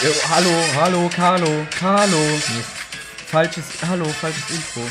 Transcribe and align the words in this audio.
Äh, 0.00 0.14
hallo, 0.30 0.50
hallo, 0.76 1.08
Carlo, 1.08 1.66
Carlo. 1.76 2.16
Falsches, 3.26 3.64
hallo, 3.88 4.04
falsches 4.04 4.48
Intro. 4.50 4.82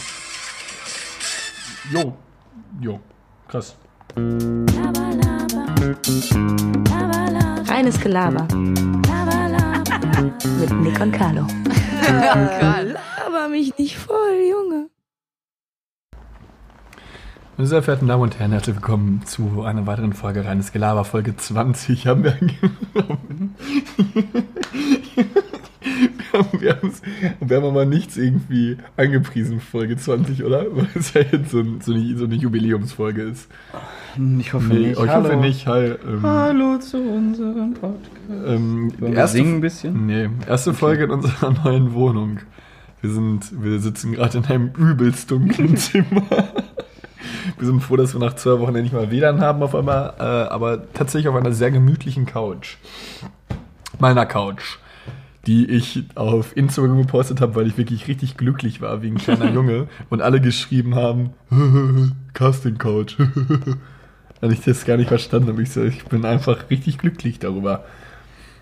Jo. 1.89 2.17
Jo. 2.81 2.99
Krass. 3.47 3.77
Reines 7.69 7.97
Gelaber. 8.01 8.47
Mit 10.59 10.71
Nick 10.81 10.99
und 10.99 11.13
Carlo. 11.13 11.47
Laber 12.03 13.47
mich 13.47 13.77
nicht 13.77 13.97
voll, 13.97 14.41
Junge. 14.49 14.89
Meine 17.57 17.67
sehr 17.67 17.81
verehrten 17.81 18.07
Damen 18.07 18.21
und 18.21 18.37
Herren, 18.39 18.51
herzlich 18.51 18.75
willkommen 18.75 19.21
zu 19.25 19.63
einer 19.63 19.87
weiteren 19.87 20.13
Folge 20.13 20.45
Reines 20.45 20.71
Gelaber, 20.71 21.03
Folge 21.03 21.35
20 21.35 22.05
haben 22.05 22.23
wir 22.23 22.33
angenommen. 22.33 23.55
wir, 26.59 26.75
haben, 26.75 26.91
wir, 26.91 27.33
wir 27.39 27.57
haben 27.57 27.65
aber 27.65 27.85
nichts 27.85 28.15
irgendwie 28.15 28.77
angepriesen, 28.95 29.59
Folge 29.59 29.97
20, 29.97 30.43
oder? 30.43 30.65
Weil 30.75 30.87
es 30.93 31.13
ja 31.15 31.21
jetzt 31.21 31.49
so, 31.49 31.59
ein, 31.61 31.81
so, 31.81 31.93
eine, 31.93 32.15
so 32.15 32.25
eine 32.25 32.35
Jubiläumsfolge 32.35 33.23
ist. 33.23 33.49
Ich 34.39 34.53
hoffe 34.53 34.67
Nee, 34.67 34.79
nicht. 34.89 34.91
ich 34.91 35.07
hallo. 35.09 35.23
hoffe 35.23 35.35
nicht. 35.37 35.65
Hi, 35.67 35.85
ähm, 36.07 36.21
Hallo 36.21 36.77
zu 36.77 36.97
unserem 36.99 37.73
Podcast. 37.73 38.11
ähm, 38.29 38.91
Wollen 38.99 39.13
wir 39.13 39.17
erste, 39.19 39.37
singen 39.37 39.55
ein 39.55 39.61
bisschen? 39.61 40.05
Nee, 40.05 40.29
erste 40.47 40.75
Folge 40.75 41.05
in 41.05 41.09
unserer 41.11 41.51
neuen 41.63 41.93
Wohnung. 41.95 42.37
Wir 43.01 43.09
sind, 43.11 43.63
wir 43.63 43.79
sitzen 43.79 44.11
gerade 44.11 44.37
in 44.39 44.45
einem 44.45 44.69
übelst 44.77 45.31
dunklen 45.31 45.75
Zimmer. 45.77 46.23
Wir 47.57 47.67
sind 47.67 47.81
froh, 47.81 47.95
dass 47.95 48.13
wir 48.13 48.19
nach 48.19 48.35
zwei 48.35 48.59
Wochen 48.59 48.75
endlich 48.75 48.93
mal 48.93 49.11
WLAN 49.11 49.41
haben 49.41 49.63
auf 49.63 49.75
einmal, 49.75 50.13
äh, 50.19 50.23
aber 50.23 50.91
tatsächlich 50.93 51.27
auf 51.27 51.35
einer 51.35 51.53
sehr 51.53 51.71
gemütlichen 51.71 52.25
Couch. 52.25 52.77
Meiner 53.99 54.25
Couch, 54.25 54.77
die 55.45 55.65
ich 55.65 56.03
auf 56.15 56.55
Instagram 56.55 57.01
gepostet 57.01 57.41
habe, 57.41 57.55
weil 57.55 57.67
ich 57.67 57.77
wirklich 57.77 58.07
richtig 58.07 58.37
glücklich 58.37 58.81
war 58.81 59.01
wie 59.01 59.07
ein 59.07 59.17
kleiner 59.17 59.51
Junge 59.53 59.87
und 60.09 60.21
alle 60.21 60.41
geschrieben 60.41 60.95
haben, 60.95 61.31
Casting 62.33 62.77
Couch. 62.77 63.17
und 64.41 64.51
ich 64.51 64.61
das 64.61 64.85
gar 64.85 64.97
nicht 64.97 65.07
verstanden 65.07 65.49
habe. 65.49 65.61
Ich, 65.61 65.71
so, 65.71 65.83
ich 65.83 66.05
bin 66.05 66.25
einfach 66.25 66.69
richtig 66.69 66.97
glücklich 66.97 67.39
darüber. 67.39 67.85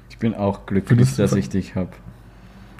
Ich 0.09 0.17
bin 0.17 0.33
auch 0.33 0.65
glücklich, 0.65 0.89
Findest 0.89 1.19
dass 1.19 1.33
ich 1.33 1.49
dich 1.49 1.75
hab. 1.75 1.93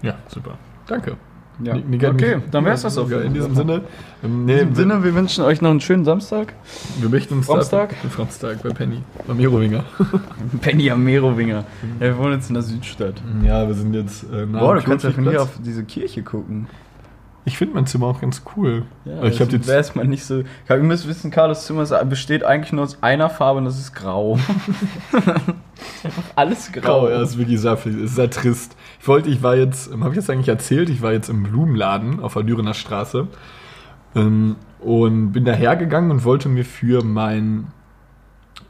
Ja, 0.02 0.16
super. 0.28 0.58
Danke. 0.88 1.18
Ja. 1.64 1.74
Hat 1.74 2.14
okay, 2.14 2.38
dann 2.52 2.66
wär's 2.66 2.82
das 2.82 2.98
auch. 2.98 3.10
In 3.10 3.34
diesem 3.34 3.56
Sinne. 3.56 3.82
Ähm, 4.24 4.42
In 4.42 4.46
nee, 4.46 4.54
diesem 4.56 4.76
Sinne, 4.76 5.04
wir 5.04 5.16
wünschen 5.16 5.44
euch 5.44 5.62
noch 5.62 5.70
einen 5.70 5.82
schönen 5.82 6.06
Samstag. 6.06 6.54
wir 7.00 7.10
möchten 7.10 7.36
uns 7.36 7.48
Samstag? 7.48 7.96
Samstag 8.16 8.62
bei 8.62 8.70
Penny. 8.70 9.02
Beim 9.26 9.38
Merowinger. 9.38 9.84
Penny 10.62 10.92
am 10.92 11.04
Merowinger. 11.04 11.64
Ja, 12.00 12.08
wir 12.08 12.18
wohnen 12.18 12.34
jetzt 12.34 12.50
in 12.50 12.56
der 12.56 12.64
Südstadt. 12.64 13.22
Ja, 13.44 13.68
wir 13.68 13.74
sind 13.74 13.94
jetzt 13.94 14.24
äh, 14.24 14.46
nah 14.46 14.60
Boah, 14.60 14.72
am 14.74 14.80
du 14.80 14.84
kannst 14.84 15.06
ja 15.06 15.12
von 15.12 15.30
hier 15.30 15.42
auf 15.42 15.58
diese 15.64 15.84
Kirche 15.84 16.24
gucken. 16.24 16.68
Ich 17.48 17.58
finde 17.58 17.76
mein 17.76 17.86
Zimmer 17.86 18.08
auch 18.08 18.20
ganz 18.20 18.42
cool. 18.56 18.84
Ja, 19.06 19.24
ich 19.24 19.40
habe 19.40 19.52
jetzt. 19.52 19.68
wäre 19.68 19.80
es 19.80 19.94
mal 19.94 20.08
nicht 20.08 20.26
so. 20.26 20.44
Ihr 20.68 20.78
müsst 20.78 21.08
wissen, 21.08 21.30
Carlos 21.30 21.66
Zimmer 21.68 21.86
besteht 22.06 22.44
eigentlich 22.44 22.74
nur 22.74 22.84
aus 22.84 23.02
einer 23.04 23.30
Farbe 23.30 23.60
und 23.60 23.66
das 23.66 23.78
ist 23.80 23.94
grau. 23.94 24.40
Alles 26.36 26.72
grau. 26.72 26.82
Grau, 26.82 27.10
ja, 27.10 27.22
ist 27.22 27.38
wirklich 27.38 27.60
sehr, 27.60 27.74
ist 27.86 28.16
sehr 28.16 28.30
trist. 28.30 28.76
Ich 29.00 29.08
wollte, 29.08 29.30
ich 29.30 29.44
war 29.44 29.56
jetzt, 29.56 29.92
ähm, 29.92 30.04
habe 30.04 30.14
ich 30.14 30.20
das 30.20 30.30
eigentlich 30.30 30.50
erzählt, 30.50 30.90
ich 30.90 31.02
war 31.02 31.12
jetzt 31.12 31.30
im 31.30 31.44
Blumenladen 31.44 32.20
auf 32.20 32.34
der 32.34 32.44
Dürener 32.44 32.74
Straße 32.74 33.28
ähm, 34.16 34.56
und 34.80 35.32
bin 35.32 35.46
dahergegangen 35.46 36.12
und 36.12 36.24
wollte 36.24 36.50
mir 36.50 36.66
für 36.66 37.04
mein, 37.04 37.68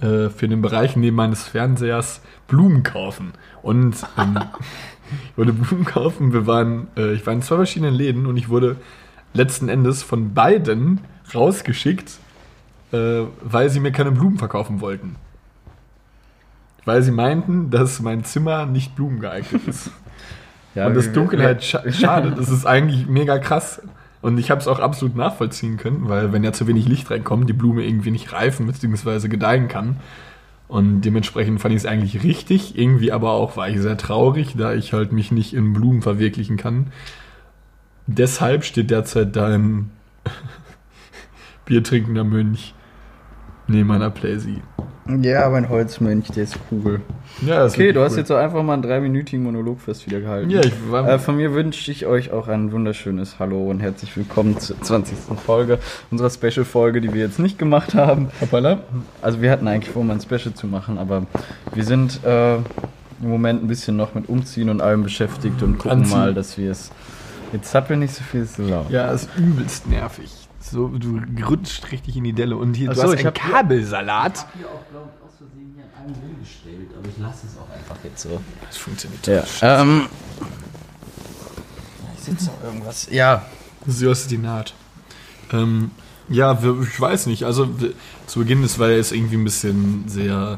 äh, 0.02 0.30
für 0.30 0.48
den 0.48 0.62
Bereich 0.62 0.96
neben 0.96 1.16
meines 1.16 1.44
Fernsehers 1.44 2.22
Blumen 2.48 2.84
kaufen. 2.84 3.34
Und 3.62 3.96
ähm, 4.18 4.40
ich 5.32 5.38
wollte 5.38 5.54
Blumen 5.54 5.86
kaufen, 5.86 6.34
wir 6.34 6.48
waren, 6.48 6.88
äh, 6.98 7.14
ich 7.14 7.26
war 7.26 7.34
in 7.34 7.42
zwei 7.42 7.58
verschiedenen 7.58 7.94
Läden 7.94 8.26
und 8.26 8.38
ich 8.38 8.50
wurde 8.50 8.78
letzten 9.34 9.70
Endes 9.70 10.04
von 10.04 10.34
beiden 10.34 11.02
rausgeschickt, 11.34 12.20
äh, 12.92 13.24
weil 13.42 13.70
sie 13.70 13.80
mir 13.80 13.92
keine 13.92 14.12
Blumen 14.12 14.38
verkaufen 14.38 14.82
wollten. 14.82 15.16
Weil 16.86 17.02
sie 17.02 17.12
meinten, 17.12 17.72
dass 17.72 18.00
mein 18.00 18.24
Zimmer 18.24 18.66
nicht 18.66 18.96
blumengeeignet 18.96 19.68
ist. 19.68 19.92
Ja, 20.76 20.88
und 20.88 20.94
das 20.94 21.14
Dunkelheit 21.14 21.64
scha 21.64 21.90
schade. 21.90 22.34
Das 22.36 22.50
ist 22.50 22.66
eigentlich 22.66 23.08
mega 23.08 23.38
krass. 23.40 23.82
Und 24.22 24.38
ich 24.38 24.52
habe 24.52 24.60
es 24.60 24.68
auch 24.68 24.80
absolut 24.80 25.16
nachvollziehen 25.16 25.78
können, 25.78 26.10
weil 26.10 26.34
wenn 26.34 26.44
ja 26.44 26.52
zu 26.52 26.68
wenig 26.68 26.86
Licht 26.86 27.10
reinkommt, 27.10 27.48
die 27.48 27.54
Blume 27.54 27.86
irgendwie 27.86 28.12
nicht 28.12 28.34
reifen 28.34 28.68
bzw. 28.68 29.30
gedeihen 29.30 29.70
kann. 29.70 30.02
Und 30.68 31.02
dementsprechend 31.02 31.62
fand 31.62 31.74
ich 31.76 31.82
es 31.82 31.86
eigentlich 31.86 32.24
richtig. 32.24 32.78
Irgendwie 32.78 33.12
aber 33.12 33.32
auch 33.32 33.56
war 33.56 33.70
ich 33.70 33.80
sehr 33.80 33.98
traurig, 33.98 34.56
da 34.58 34.74
ich 34.74 34.94
halt 34.94 35.12
mich 35.12 35.32
nicht 35.32 35.54
in 35.54 35.74
Blumen 35.74 36.02
verwirklichen 36.02 36.58
kann. 36.58 36.88
Deshalb 38.08 38.64
steht 38.64 38.92
derzeit 38.92 39.36
da 39.36 39.48
ein 39.48 39.92
biertrinkender 41.66 42.24
Mönch 42.24 42.74
neben 43.68 43.88
meiner 43.88 44.10
Playsee. 44.10 44.62
Ja, 45.22 45.48
mein 45.50 45.70
Holzmönch, 45.70 46.30
der 46.30 46.46
ist 46.46 46.58
cool. 46.72 47.00
Ja, 47.46 47.60
das 47.60 47.74
ist 47.74 47.74
Okay, 47.76 47.84
wirklich 47.84 47.94
du 47.96 48.02
hast 48.04 48.12
cool. 48.14 48.18
jetzt 48.20 48.28
so 48.30 48.36
einfach 48.36 48.64
mal 48.64 48.74
einen 48.74 48.82
dreiminütigen 48.82 49.44
Monolog 49.44 49.80
fast 49.80 50.06
wieder 50.08 50.20
gehalten. 50.20 50.50
Ja, 50.50 50.62
ich 50.62 50.74
war. 50.90 51.08
Äh, 51.08 51.20
von 51.20 51.36
mir 51.38 51.54
wünsche 51.54 51.92
ich 51.92 52.08
euch 52.08 52.32
auch 52.32 52.48
ein 52.48 52.72
wunderschönes 52.72 53.38
Hallo 53.38 53.70
und 53.70 53.82
herzlich 53.82 54.18
willkommen 54.18 54.60
zur 54.60 54.82
20. 54.82 55.16
Folge 55.46 55.78
unserer 56.10 56.32
Special-Folge, 56.32 57.02
die 57.02 57.14
wir 57.14 57.22
jetzt 57.22 57.38
nicht 57.38 57.60
gemacht 57.60 57.94
haben. 57.94 58.30
Hoppala. 58.42 58.80
Also 59.22 59.44
wir 59.44 59.52
hatten 59.52 59.68
eigentlich 59.68 59.94
vor, 59.94 60.04
mal 60.04 60.14
ein 60.14 60.22
Special 60.22 60.56
zu 60.56 60.66
machen, 60.66 60.98
aber 60.98 61.28
wir 61.76 61.84
sind 61.84 62.24
äh, 62.24 62.56
im 62.56 62.64
Moment 63.22 63.64
ein 63.64 63.68
bisschen 63.68 63.96
noch 63.96 64.16
mit 64.16 64.28
Umziehen 64.28 64.70
und 64.70 64.82
allem 64.82 65.04
beschäftigt 65.04 65.62
und 65.62 65.78
gucken 65.78 66.00
Anziehen. 66.00 66.18
mal, 66.18 66.34
dass 66.34 66.58
wir 66.58 66.72
es... 66.72 66.90
Jetzt 67.54 67.70
zappeln 67.70 68.00
nicht 68.00 68.14
so 68.16 68.24
viel, 68.24 68.42
ist 68.42 68.56
so 68.56 68.64
laut. 68.64 68.90
Ja, 68.90 69.12
ist 69.12 69.30
übelst 69.38 69.88
nervig. 69.88 70.32
So, 70.72 70.88
du 70.88 71.22
rutscht 71.48 71.92
richtig 71.92 72.18
in 72.18 72.24
die 72.24 72.34
Delle 72.34 72.58
und 72.58 72.74
hier, 72.74 72.90
Ach 72.90 72.96
du 72.96 73.02
so, 73.02 73.08
hast 73.08 73.14
ich 73.14 73.20
einen 73.20 73.28
hab- 73.28 73.36
Kabelsalat. 73.36 74.46
hier 74.58 74.66
auch, 74.68 74.90
glaube 74.90 75.10
ich, 75.16 75.26
aus 75.26 75.34
Versehen 75.38 75.74
hier 75.76 75.84
an 75.98 76.06
einen 76.06 76.14
Grill 76.16 76.36
gestellt, 76.42 76.90
aber 76.98 77.08
ich 77.08 77.18
lasse 77.20 77.46
es 77.48 77.58
auch 77.58 77.70
einfach 77.74 78.04
jetzt 78.04 78.22
so. 78.24 78.42
Das 78.68 78.78
funktioniert. 78.78 79.28
Ja, 79.28 79.82
ähm... 79.82 80.08
Ich 82.18 82.24
sitze 82.24 82.46
noch 82.48 82.64
irgendwas. 82.64 83.08
Ja, 83.12 83.46
So 83.88 84.10
ist 84.10 84.32
die 84.32 84.40
Naht. 84.40 84.74
Ähm, 85.54 85.92
ja, 86.28 86.64
wir, 86.64 86.82
ich 86.82 87.00
weiß 87.00 87.28
nicht. 87.28 87.44
Also 87.44 87.80
wir, 87.80 87.94
zu 88.26 88.40
Beginn, 88.40 88.64
das 88.64 88.80
war 88.80 88.90
ja 88.90 88.96
jetzt 88.98 89.12
irgendwie 89.12 89.36
ein 89.38 89.44
bisschen 89.44 90.06
sehr 90.08 90.58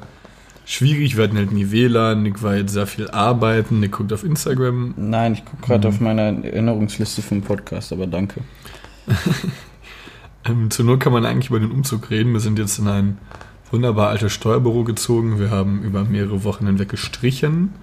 schwierig. 0.65 1.17
Wir 1.17 1.25
hatten 1.25 1.35
halt 1.35 1.51
nie 1.51 1.69
WLAN. 1.69 2.23
Nick 2.23 2.41
war 2.41 2.55
jetzt 2.55 2.71
sehr 2.71 2.87
viel 2.87 3.09
arbeiten. 3.11 3.81
Nick 3.81 3.91
guckt 3.91 4.13
auf 4.13 4.23
Instagram. 4.23 4.93
Nein, 4.95 5.33
ich 5.33 5.43
gucke 5.43 5.61
gerade 5.67 5.89
auf 5.89 5.99
meiner 5.99 6.41
Erinnerungsliste 6.45 7.21
vom 7.21 7.41
Podcast, 7.41 7.91
aber 7.91 8.07
danke. 8.07 8.39
Ähm, 10.47 10.69
zur 10.71 10.85
Not 10.85 10.99
kann 10.99 11.13
man 11.13 11.25
eigentlich 11.25 11.49
über 11.49 11.59
den 11.59 11.71
Umzug 11.71 12.09
reden. 12.09 12.33
Wir 12.33 12.39
sind 12.39 12.59
jetzt 12.59 12.79
in 12.79 12.87
ein 12.87 13.17
wunderbar 13.71 14.09
altes 14.09 14.31
Steuerbüro 14.31 14.83
gezogen. 14.83 15.39
Wir 15.39 15.51
haben 15.51 15.83
über 15.83 16.03
mehrere 16.03 16.43
Wochen 16.43 16.65
hinweg 16.67 16.89
gestrichen. 16.89 17.73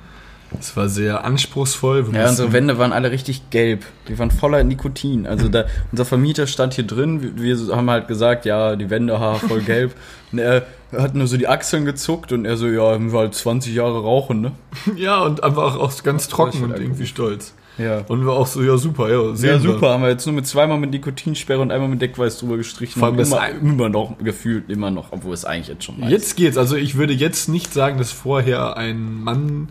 Es 0.58 0.76
war 0.76 0.88
sehr 0.88 1.24
anspruchsvoll. 1.24 2.12
Wir 2.12 2.20
Ja, 2.20 2.28
unsere 2.28 2.52
Wände 2.52 2.78
waren 2.78 2.92
alle 2.92 3.10
richtig 3.10 3.50
gelb. 3.50 3.84
Die 4.08 4.18
waren 4.18 4.30
voller 4.30 4.62
Nikotin. 4.62 5.26
Also 5.26 5.48
da, 5.48 5.64
unser 5.90 6.04
Vermieter 6.04 6.46
stand 6.46 6.74
hier 6.74 6.86
drin. 6.86 7.36
Wir, 7.36 7.58
wir 7.58 7.76
haben 7.76 7.90
halt 7.90 8.08
gesagt, 8.08 8.44
ja, 8.44 8.76
die 8.76 8.88
Wände, 8.88 9.18
ha, 9.18 9.34
voll 9.34 9.62
gelb. 9.62 9.94
Und 10.32 10.38
er 10.38 10.66
hat 10.96 11.14
nur 11.14 11.26
so 11.26 11.36
die 11.36 11.48
Achseln 11.48 11.84
gezuckt 11.84 12.30
und 12.30 12.44
er 12.44 12.56
so, 12.56 12.66
ja, 12.68 13.00
wir 13.00 13.18
halt 13.18 13.34
20 13.34 13.74
Jahre 13.74 14.00
rauchen, 14.02 14.40
ne? 14.40 14.52
ja, 14.96 15.22
und 15.22 15.42
einfach 15.42 15.76
auch 15.76 16.02
ganz 16.04 16.28
trocken 16.28 16.62
und 16.62 16.78
irgendwie 16.78 17.06
stolz. 17.06 17.54
Ja. 17.78 17.98
Und 18.08 18.24
wir 18.24 18.32
auch 18.32 18.46
so, 18.46 18.62
ja, 18.62 18.76
super, 18.76 19.10
ja, 19.10 19.34
sehen 19.34 19.48
Ja, 19.50 19.62
wir. 19.62 19.72
super. 19.72 19.90
Haben 19.90 20.02
wir 20.04 20.10
jetzt 20.10 20.26
nur 20.26 20.34
mit 20.34 20.46
zweimal 20.46 20.78
mit 20.78 20.90
Nikotinsperre 20.90 21.60
und 21.60 21.70
einmal 21.72 21.88
mit 21.88 22.00
Deckweiß 22.00 22.38
drüber 22.38 22.56
gestrichen. 22.56 22.98
Vor 23.00 23.08
allem 23.08 23.16
das 23.16 23.32
immer, 23.60 23.88
noch 23.88 24.16
gefühlt, 24.18 24.70
immer 24.70 24.90
noch, 24.90 25.10
obwohl 25.12 25.34
es 25.34 25.44
eigentlich 25.44 25.68
jetzt 25.68 25.84
schon 25.84 26.00
weiß. 26.00 26.10
Jetzt 26.10 26.36
geht's. 26.36 26.56
Also 26.56 26.76
ich 26.76 26.96
würde 26.96 27.12
jetzt 27.12 27.48
nicht 27.48 27.72
sagen, 27.72 27.98
dass 27.98 28.12
vorher 28.12 28.76
ein 28.76 29.14
Mann 29.22 29.68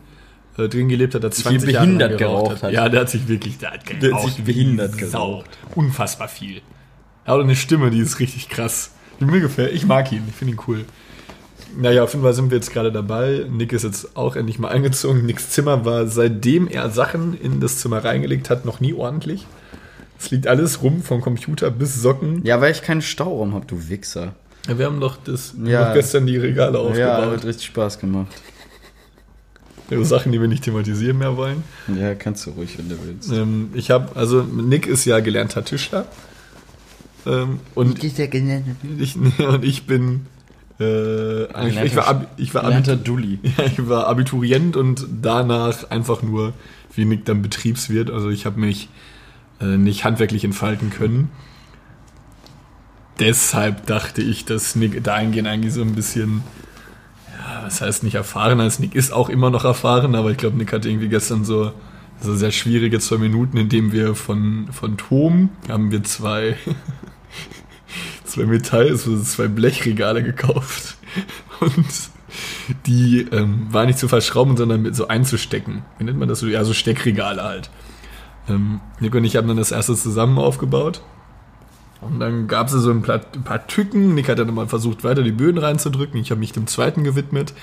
äh, 0.58 0.68
drin 0.68 0.90
gelebt 0.90 1.16
hat, 1.16 1.24
der 1.24 1.32
20 1.32 1.70
Jahre 1.72 1.86
behindert 1.86 2.18
geraucht 2.18 2.64
hat. 2.64 2.74
Ja, 2.74 2.90
der 2.90 3.02
hat 3.02 3.10
sich 3.10 3.28
wirklich, 3.28 3.58
der 3.58 3.72
hat 3.72 3.88
Der 3.88 3.96
hat 3.96 4.02
geraucht 4.02 4.34
sich 4.36 4.44
behindert 4.44 4.98
geraucht. 4.98 5.50
Unfassbar 5.76 6.28
viel. 6.28 6.62
Er 7.26 7.36
hat 7.36 7.42
eine 7.42 7.56
Stimme, 7.56 7.90
die 7.90 8.00
ist 8.00 8.20
richtig 8.20 8.50
krass. 8.50 8.92
Die 9.20 9.26
mir 9.26 9.40
gefällt. 9.40 9.74
Ich 9.74 9.86
mag 9.86 10.12
ihn. 10.12 10.24
Ich 10.28 10.36
finde 10.36 10.54
ihn 10.56 10.60
cool. 10.68 10.86
Naja, 11.76 12.04
auf 12.04 12.12
jeden 12.14 12.24
Fall 12.24 12.34
sind 12.34 12.52
wir 12.52 12.58
jetzt 12.58 12.72
gerade 12.72 12.92
dabei. 12.92 13.46
Nick 13.50 13.74
ist 13.74 13.84
jetzt 13.84 14.16
auch 14.16 14.36
endlich 14.36 14.60
mal 14.60 14.70
eingezogen. 14.70 15.26
Nicks 15.26 15.50
Zimmer 15.50 15.86
war, 15.86 16.08
seitdem 16.08 16.68
er 16.68 16.90
Sachen 16.90 17.40
in 17.40 17.60
das 17.60 17.78
Zimmer 17.80 18.04
reingelegt 18.04 18.50
hat, 18.50 18.66
noch 18.66 18.80
nie 18.80 18.94
ordentlich. 18.94 19.48
Es 20.20 20.30
liegt 20.32 20.48
alles 20.48 20.82
rum, 20.84 21.02
vom 21.02 21.20
Computer 21.22 21.72
bis 21.72 22.02
Socken. 22.02 22.46
Ja, 22.46 22.62
weil 22.62 22.72
ich 22.72 22.82
keinen 22.82 23.02
Stauraum 23.02 23.54
habe, 23.54 23.66
du 23.66 23.90
Wichser. 23.90 24.36
Ja, 24.68 24.78
wir 24.78 24.86
haben 24.86 25.00
doch, 25.02 25.18
das, 25.24 25.54
Ja. 25.64 25.88
doch 25.88 25.94
gestern 25.96 26.26
die 26.26 26.38
Regale 26.38 26.78
Ja, 26.78 26.84
aufgebaut. 27.18 27.38
hat 27.40 27.46
richtig 27.46 27.66
Spaß 27.68 28.00
gemacht. 28.00 28.32
Ja, 29.90 30.02
Sachen, 30.04 30.32
die 30.32 30.40
wir 30.40 30.48
nicht 30.48 30.64
thematisieren 30.64 31.18
mehr 31.18 31.36
wollen. 31.36 31.64
Ja, 32.00 32.16
kannst 32.16 32.46
du 32.46 32.52
ruhig, 32.52 32.78
wenn 32.78 32.88
du 32.90 32.96
willst. 33.06 33.32
Ähm, 33.32 33.72
ich 33.74 33.92
habe, 33.92 34.16
also 34.16 34.42
Nick 34.42 34.88
ist 34.88 35.04
ja 35.06 35.20
gelernter 35.20 35.66
Tischler. 35.66 36.06
Ähm, 37.26 37.60
und, 37.76 38.02
ich, 38.04 39.16
und 39.40 39.64
ich 39.66 39.86
bin 39.86 40.26
Äh, 40.80 41.68
ich, 41.68 41.82
ich, 41.82 41.96
war, 41.96 42.26
ich, 42.38 42.54
war 42.54 42.64
Abitur, 42.64 43.20
ja, 43.44 43.66
ich 43.66 43.88
war 43.88 44.08
Abiturient 44.08 44.76
und 44.76 45.06
danach 45.22 45.90
einfach 45.92 46.22
nur, 46.22 46.54
wie 46.96 47.06
Nick 47.06 47.26
dann 47.26 47.42
Betriebswirt. 47.42 48.10
Also 48.10 48.30
ich 48.30 48.46
habe 48.46 48.60
mich 48.60 48.90
äh, 49.62 49.78
nicht 49.78 50.04
handwerklich 50.04 50.44
entfalten 50.44 50.90
können. 50.90 51.30
Deshalb 53.20 53.86
dachte 53.86 54.22
ich, 54.22 54.46
dass 54.46 54.76
Nick 54.76 55.04
dahingehend 55.04 55.48
eigentlich 55.48 55.74
so 55.74 55.82
ein 55.82 55.94
bisschen, 55.94 56.42
ja, 57.38 57.64
was 57.64 57.82
heißt 57.82 58.04
nicht 58.04 58.16
erfahren 58.16 58.60
als 58.60 58.80
Nick 58.80 58.96
ist 58.96 59.14
auch 59.14 59.30
immer 59.30 59.52
noch 59.52 59.66
erfahren, 59.66 60.16
aber 60.16 60.32
ich 60.32 60.38
glaube, 60.38 60.58
Nick 60.58 60.74
hatte 60.74 60.90
irgendwie 60.90 61.10
gestern 61.10 61.46
so, 61.46 61.72
so 62.20 62.36
sehr 62.36 62.52
schwierige 62.52 63.00
zwei 63.00 63.18
Minuten, 63.18 63.58
in 63.58 63.70
dem 63.70 63.92
wir 63.92 64.16
von, 64.16 64.68
von 64.72 64.98
Tom 64.98 65.50
haben 65.70 65.92
wir 65.92 66.04
zwei, 66.04 66.58
zwei 68.34 68.46
Metall, 68.46 68.90
also 68.90 69.20
zwei 69.22 69.48
Blechregale 69.48 70.24
gekauft 70.24 70.98
und 71.60 71.86
die 72.86 73.28
ähm, 73.32 73.68
war 73.70 73.86
nicht 73.86 74.00
zu 74.00 74.08
verschrauben, 74.08 74.58
sondern 74.58 74.82
mit 74.82 74.96
so 74.96 75.08
einzustecken. 75.08 75.84
Wie 75.98 76.04
nennt 76.04 76.18
man 76.18 76.28
das 76.28 76.40
so? 76.40 76.48
Ja, 76.48 76.64
so 76.64 76.74
Steckregale 76.74 77.44
halt. 77.44 77.70
Ähm, 78.50 78.82
Nick 79.00 79.14
und 79.16 79.24
ich 79.24 79.36
haben 79.36 79.48
dann 79.48 79.58
das 79.58 79.72
erste 79.72 79.96
zusammen 79.96 80.40
aufgebaut. 80.40 81.02
Und 82.02 82.20
dann 82.20 82.48
gab 82.48 82.68
es 82.68 82.74
so 82.74 82.92
ein 82.92 83.02
paar, 83.02 83.22
ein 83.34 83.44
paar 83.44 83.66
Tücken. 83.68 84.14
Nick 84.14 84.28
hat 84.28 84.40
dann 84.40 84.54
mal 84.54 84.68
versucht, 84.68 85.04
weiter 85.04 85.24
die 85.24 85.32
Böden 85.32 85.60
reinzudrücken. 85.60 86.20
Ich 86.20 86.32
habe 86.32 86.40
mich 86.40 86.52
dem 86.52 86.68
zweiten 86.68 87.04
gewidmet. 87.04 87.54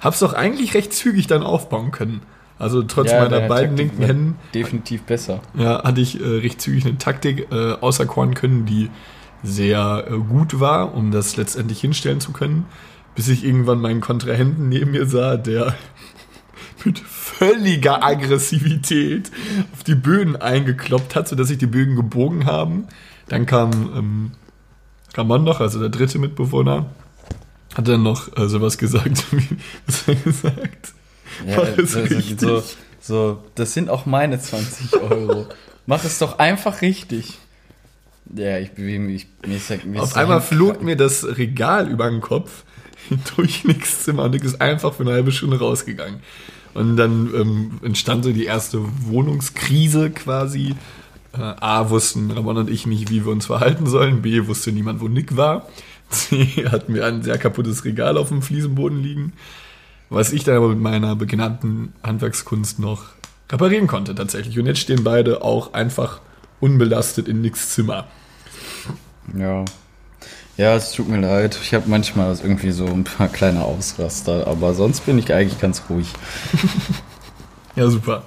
Hab's 0.00 0.20
doch 0.20 0.34
eigentlich 0.34 0.74
recht 0.74 0.92
zügig 0.92 1.26
dann 1.26 1.42
aufbauen 1.42 1.90
können. 1.90 2.20
Also 2.58 2.82
trotz 2.82 3.10
meiner 3.10 3.28
deine 3.28 3.48
beiden 3.48 3.76
Taktik 3.76 3.98
linken 3.98 4.02
Händen 4.04 4.36
Definitiv 4.52 5.02
besser. 5.02 5.40
ja, 5.54 5.82
hatte 5.82 6.00
ich 6.00 6.20
äh, 6.20 6.24
recht 6.24 6.60
zügig 6.60 6.86
eine 6.86 6.98
Taktik 6.98 7.50
äh, 7.52 7.72
auserkoren 7.74 8.34
können, 8.34 8.66
die 8.66 8.90
sehr 9.42 10.06
äh, 10.08 10.18
gut 10.18 10.60
war, 10.60 10.94
um 10.94 11.10
das 11.10 11.36
letztendlich 11.36 11.80
hinstellen 11.80 12.20
zu 12.20 12.32
können, 12.32 12.66
bis 13.14 13.28
ich 13.28 13.44
irgendwann 13.44 13.80
meinen 13.80 14.00
Kontrahenten 14.00 14.68
neben 14.68 14.92
mir 14.92 15.06
sah, 15.06 15.36
der 15.36 15.74
mit 16.84 16.98
völliger 16.98 18.04
Aggressivität 18.04 19.30
auf 19.72 19.84
die 19.84 19.94
Böden 19.94 20.36
eingekloppt 20.36 21.14
hat, 21.14 21.28
sodass 21.28 21.48
sich 21.48 21.58
die 21.58 21.66
Bögen 21.66 21.96
gebogen 21.96 22.46
haben. 22.46 22.88
Dann 23.28 23.46
kam 23.46 23.70
ähm, 23.96 24.30
Ramon 25.14 25.44
noch, 25.44 25.60
also 25.60 25.78
der 25.78 25.88
dritte 25.88 26.18
Mitbewohner, 26.18 26.86
hat 27.74 27.88
dann 27.88 28.02
noch 28.02 28.36
äh, 28.36 28.48
sowas 28.48 28.78
gesagt, 28.78 29.24
wie 29.32 29.56
was 29.86 30.08
er 30.08 30.14
gesagt? 30.14 30.92
Ja, 31.46 31.64
das 31.64 31.92
so, 32.38 32.62
so, 33.00 33.42
das 33.54 33.74
sind 33.74 33.90
auch 33.90 34.06
meine 34.06 34.40
20 34.40 34.94
Euro. 34.94 35.46
Mach 35.86 36.04
es 36.04 36.18
doch 36.18 36.38
einfach 36.38 36.82
richtig. 36.82 37.38
Ja, 38.34 38.58
ich 38.58 38.72
bewege 38.72 39.00
mich. 39.00 39.26
Mir 39.46 39.56
ist, 39.56 39.70
mir 39.84 39.96
ist 39.96 40.02
Auf 40.02 40.16
einmal 40.16 40.40
flog 40.40 40.82
mir 40.82 40.96
das 40.96 41.24
Regal 41.38 41.88
über 41.88 42.10
den 42.10 42.20
Kopf 42.20 42.64
durch 43.36 43.64
Nicks 43.64 44.04
Zimmer 44.04 44.24
und 44.24 44.32
Nick 44.32 44.44
ist 44.44 44.60
einfach 44.60 44.94
für 44.94 45.02
eine 45.02 45.12
halbe 45.12 45.32
Stunde 45.32 45.58
rausgegangen. 45.58 46.20
Und 46.74 46.96
dann 46.96 47.30
ähm, 47.34 47.70
entstand 47.82 48.24
so 48.24 48.32
die 48.32 48.44
erste 48.44 48.80
Wohnungskrise 49.06 50.10
quasi. 50.10 50.74
Äh, 51.32 51.40
A, 51.40 51.90
wussten 51.90 52.30
Ramon 52.30 52.58
und 52.58 52.70
ich 52.70 52.86
nicht, 52.86 53.10
wie 53.10 53.24
wir 53.24 53.32
uns 53.32 53.46
verhalten 53.46 53.86
sollen. 53.86 54.22
B, 54.22 54.46
wusste 54.46 54.72
niemand, 54.72 55.00
wo 55.00 55.08
Nick 55.08 55.36
war. 55.36 55.68
C, 56.10 56.46
hatten 56.70 56.94
wir 56.94 57.06
ein 57.06 57.22
sehr 57.22 57.38
kaputtes 57.38 57.84
Regal 57.84 58.16
auf 58.16 58.28
dem 58.28 58.42
Fliesenboden 58.42 59.02
liegen. 59.02 59.32
Was 60.10 60.32
ich 60.32 60.44
dann 60.44 60.56
aber 60.56 60.68
mit 60.68 60.80
meiner 60.80 61.16
bekannten 61.16 61.92
Handwerkskunst 62.02 62.78
noch 62.78 63.04
reparieren 63.50 63.86
konnte 63.86 64.14
tatsächlich. 64.14 64.58
Und 64.58 64.66
jetzt 64.66 64.80
stehen 64.80 65.04
beide 65.04 65.42
auch 65.42 65.74
einfach 65.74 66.20
unbelastet 66.60 67.28
in 67.28 67.40
Nicks 67.40 67.70
Zimmer. 67.74 68.06
Ja. 69.36 69.64
Ja, 70.56 70.74
es 70.74 70.90
tut 70.92 71.08
mir 71.08 71.20
leid. 71.20 71.56
Ich 71.62 71.72
habe 71.72 71.88
manchmal 71.88 72.36
irgendwie 72.42 72.72
so 72.72 72.86
ein 72.86 73.04
paar 73.04 73.28
kleine 73.28 73.62
Ausraster, 73.62 74.46
aber 74.48 74.74
sonst 74.74 75.06
bin 75.06 75.18
ich 75.18 75.32
eigentlich 75.32 75.60
ganz 75.60 75.82
ruhig. 75.88 76.12
Ja, 77.76 77.88
super. 77.88 78.24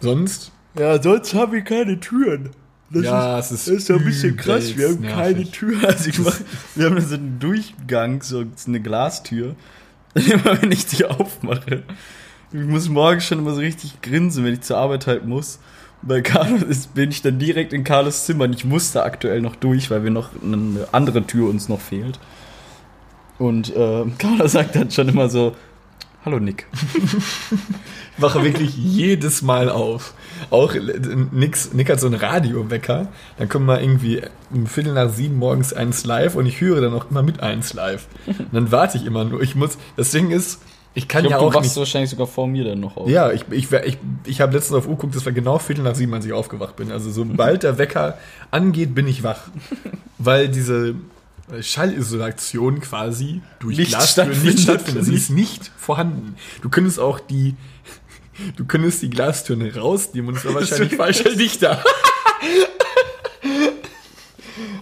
Sonst? 0.00 0.50
Ja, 0.78 1.00
sonst 1.02 1.32
habe 1.34 1.58
ich 1.58 1.64
keine 1.64 1.98
Türen. 2.00 2.50
Das 2.90 3.04
Ja, 3.04 3.38
ist, 3.38 3.50
es 3.50 3.52
ist 3.52 3.68
das 3.68 3.74
ist 3.76 3.88
ja 3.88 3.96
ein 3.96 4.04
bisschen 4.04 4.36
krass. 4.36 4.76
Wir 4.76 4.88
haben 4.88 4.96
übelst 4.98 5.14
keine 5.14 5.34
nervig. 5.38 5.50
Tür. 5.52 5.78
Also 5.88 6.10
ich 6.10 6.18
mach, 6.18 6.38
wir 6.74 6.86
haben 6.86 7.00
so 7.00 7.14
einen 7.14 7.38
Durchgang, 7.38 8.20
so 8.22 8.44
eine 8.66 8.80
Glastür. 8.80 9.56
Immer 10.14 10.60
wenn 10.60 10.72
ich 10.72 10.84
die 10.84 11.06
aufmache. 11.06 11.84
Ich 12.52 12.60
muss 12.60 12.90
morgens 12.90 13.24
schon 13.24 13.38
immer 13.38 13.54
so 13.54 13.60
richtig 13.60 14.02
grinsen, 14.02 14.44
wenn 14.44 14.52
ich 14.52 14.60
zur 14.60 14.76
Arbeit 14.76 15.06
halt 15.06 15.24
muss. 15.24 15.58
Bei 16.02 16.20
Carlos 16.20 16.62
ist, 16.62 16.94
bin 16.94 17.10
ich 17.10 17.22
dann 17.22 17.38
direkt 17.38 17.72
in 17.72 17.84
Carlos 17.84 18.26
Zimmer 18.26 18.44
und 18.44 18.54
ich 18.54 18.64
muss 18.64 18.92
da 18.92 19.04
aktuell 19.04 19.40
noch 19.40 19.56
durch, 19.56 19.90
weil 19.90 20.02
wir 20.02 20.10
noch 20.10 20.30
eine 20.42 20.88
andere 20.92 21.24
Tür 21.26 21.48
uns 21.48 21.68
noch 21.68 21.80
fehlt. 21.80 22.18
Und 23.38 23.74
äh, 23.74 24.04
Carlos 24.18 24.52
sagt 24.52 24.76
dann 24.76 24.90
schon 24.90 25.08
immer 25.08 25.28
so, 25.28 25.54
Hallo 26.24 26.38
Nick. 26.38 26.68
Ich 26.94 28.22
wache 28.22 28.44
wirklich 28.44 28.76
jedes 28.76 29.42
Mal 29.42 29.68
auf. 29.68 30.14
Auch 30.50 30.72
äh, 30.72 30.80
Nix, 31.32 31.72
Nick 31.72 31.90
hat 31.90 31.98
so 31.98 32.06
einen 32.06 32.14
Radiowecker. 32.14 33.08
Dann 33.38 33.48
kommen 33.48 33.66
mal 33.66 33.82
irgendwie 33.82 34.22
um 34.52 34.68
Viertel 34.68 34.92
nach 34.92 35.10
sieben 35.10 35.36
morgens 35.36 35.72
eins 35.72 36.04
live 36.04 36.36
und 36.36 36.46
ich 36.46 36.60
höre 36.60 36.80
dann 36.80 36.94
auch 36.94 37.10
immer 37.10 37.24
mit 37.24 37.40
eins 37.40 37.74
live. 37.74 38.06
Und 38.26 38.52
dann 38.52 38.70
warte 38.70 38.98
ich 38.98 39.04
immer 39.04 39.24
nur. 39.24 39.42
Ich 39.42 39.56
muss, 39.56 39.78
das 39.96 40.12
Ding 40.12 40.30
ist, 40.30 40.60
ich 40.94 41.08
kann 41.08 41.24
Ich 41.24 41.30
ja 41.30 41.36
glaub, 41.38 41.48
auch 41.48 41.52
du 41.52 41.58
wachst 41.58 41.70
nicht. 41.70 41.76
wahrscheinlich 41.78 42.10
sogar 42.10 42.26
vor 42.26 42.46
mir 42.46 42.64
dann 42.64 42.80
noch 42.80 42.96
auf. 42.96 43.08
Ja, 43.08 43.32
ich, 43.32 43.44
ich, 43.50 43.70
ich, 43.72 43.98
ich 44.26 44.40
habe 44.40 44.52
letztens 44.54 44.76
auf 44.78 44.86
Uhr 44.86 44.96
geguckt, 44.96 45.14
das 45.16 45.24
war 45.24 45.32
genau 45.32 45.58
Viertel 45.58 45.82
nach 45.84 45.94
sieben, 45.94 46.12
als 46.14 46.24
ich 46.26 46.32
aufgewacht 46.32 46.76
bin. 46.76 46.90
Also 46.92 47.10
sobald 47.10 47.62
der 47.62 47.78
Wecker 47.78 48.18
angeht, 48.50 48.94
bin 48.94 49.06
ich 49.08 49.22
wach. 49.22 49.40
Weil 50.18 50.48
diese 50.48 50.94
Schallisolation 51.60 52.80
quasi 52.80 53.40
durch 53.58 53.76
Nicht 53.78 53.96
nicht 53.96 54.08
stattfindet. 54.08 54.60
stattfindet. 54.60 55.04
Sie 55.04 55.14
ist 55.14 55.30
nicht 55.30 55.70
vorhanden. 55.76 56.36
Du 56.62 56.68
könntest 56.68 56.98
auch 57.00 57.20
die, 57.20 57.54
du 58.56 58.64
könntest 58.64 59.02
die 59.02 59.10
Glastüren 59.10 59.62
rausnehmen 59.70 60.30
und 60.30 60.36
es 60.36 60.44
war 60.44 60.54
wahrscheinlich 60.54 60.94
falscher 60.96 61.34
Dichter. 61.34 61.82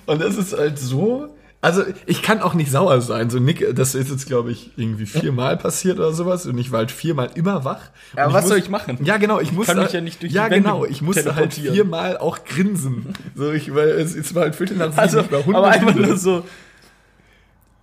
Und 0.06 0.20
das 0.20 0.36
ist 0.36 0.52
halt 0.56 0.78
so. 0.78 1.28
Also 1.62 1.82
ich 2.06 2.22
kann 2.22 2.40
auch 2.40 2.54
nicht 2.54 2.70
sauer 2.70 3.02
sein. 3.02 3.28
So 3.28 3.38
Nick, 3.38 3.74
das 3.76 3.94
ist 3.94 4.10
jetzt 4.10 4.26
glaube 4.26 4.50
ich 4.50 4.70
irgendwie 4.76 5.04
viermal 5.04 5.58
passiert 5.58 5.98
oder 5.98 6.12
sowas 6.12 6.46
und 6.46 6.56
ich 6.56 6.72
war 6.72 6.78
halt 6.78 6.90
viermal 6.90 7.30
immer 7.34 7.64
wach. 7.66 7.80
Ja, 8.16 8.32
was 8.32 8.42
muss- 8.44 8.48
soll 8.48 8.58
ich 8.58 8.70
machen? 8.70 8.98
Ja 9.04 9.18
genau, 9.18 9.40
ich 9.40 9.52
musste 9.52 9.74
mich 9.74 9.82
halt- 9.84 9.92
ja 9.92 10.00
nicht 10.00 10.22
durch 10.22 10.32
die 10.32 10.36
Ja 10.38 10.44
Wände 10.44 10.56
genau, 10.62 10.86
ich 10.86 11.02
musste 11.02 11.34
halt 11.34 11.52
viermal 11.52 12.16
auch 12.16 12.44
grinsen. 12.44 13.12
So 13.34 13.52
ich 13.52 13.74
weil 13.74 13.88
es, 13.90 14.14
es 14.16 14.34
war 14.34 14.44
halt 14.44 14.54
Viertel 14.54 14.78
nach 14.78 14.86
sieben, 14.86 14.98
Also, 14.98 15.20
ich 15.20 15.30
war 15.30 15.40
aber 15.56 15.68
einfach 15.68 15.94
nur 15.94 16.16
so. 16.16 16.44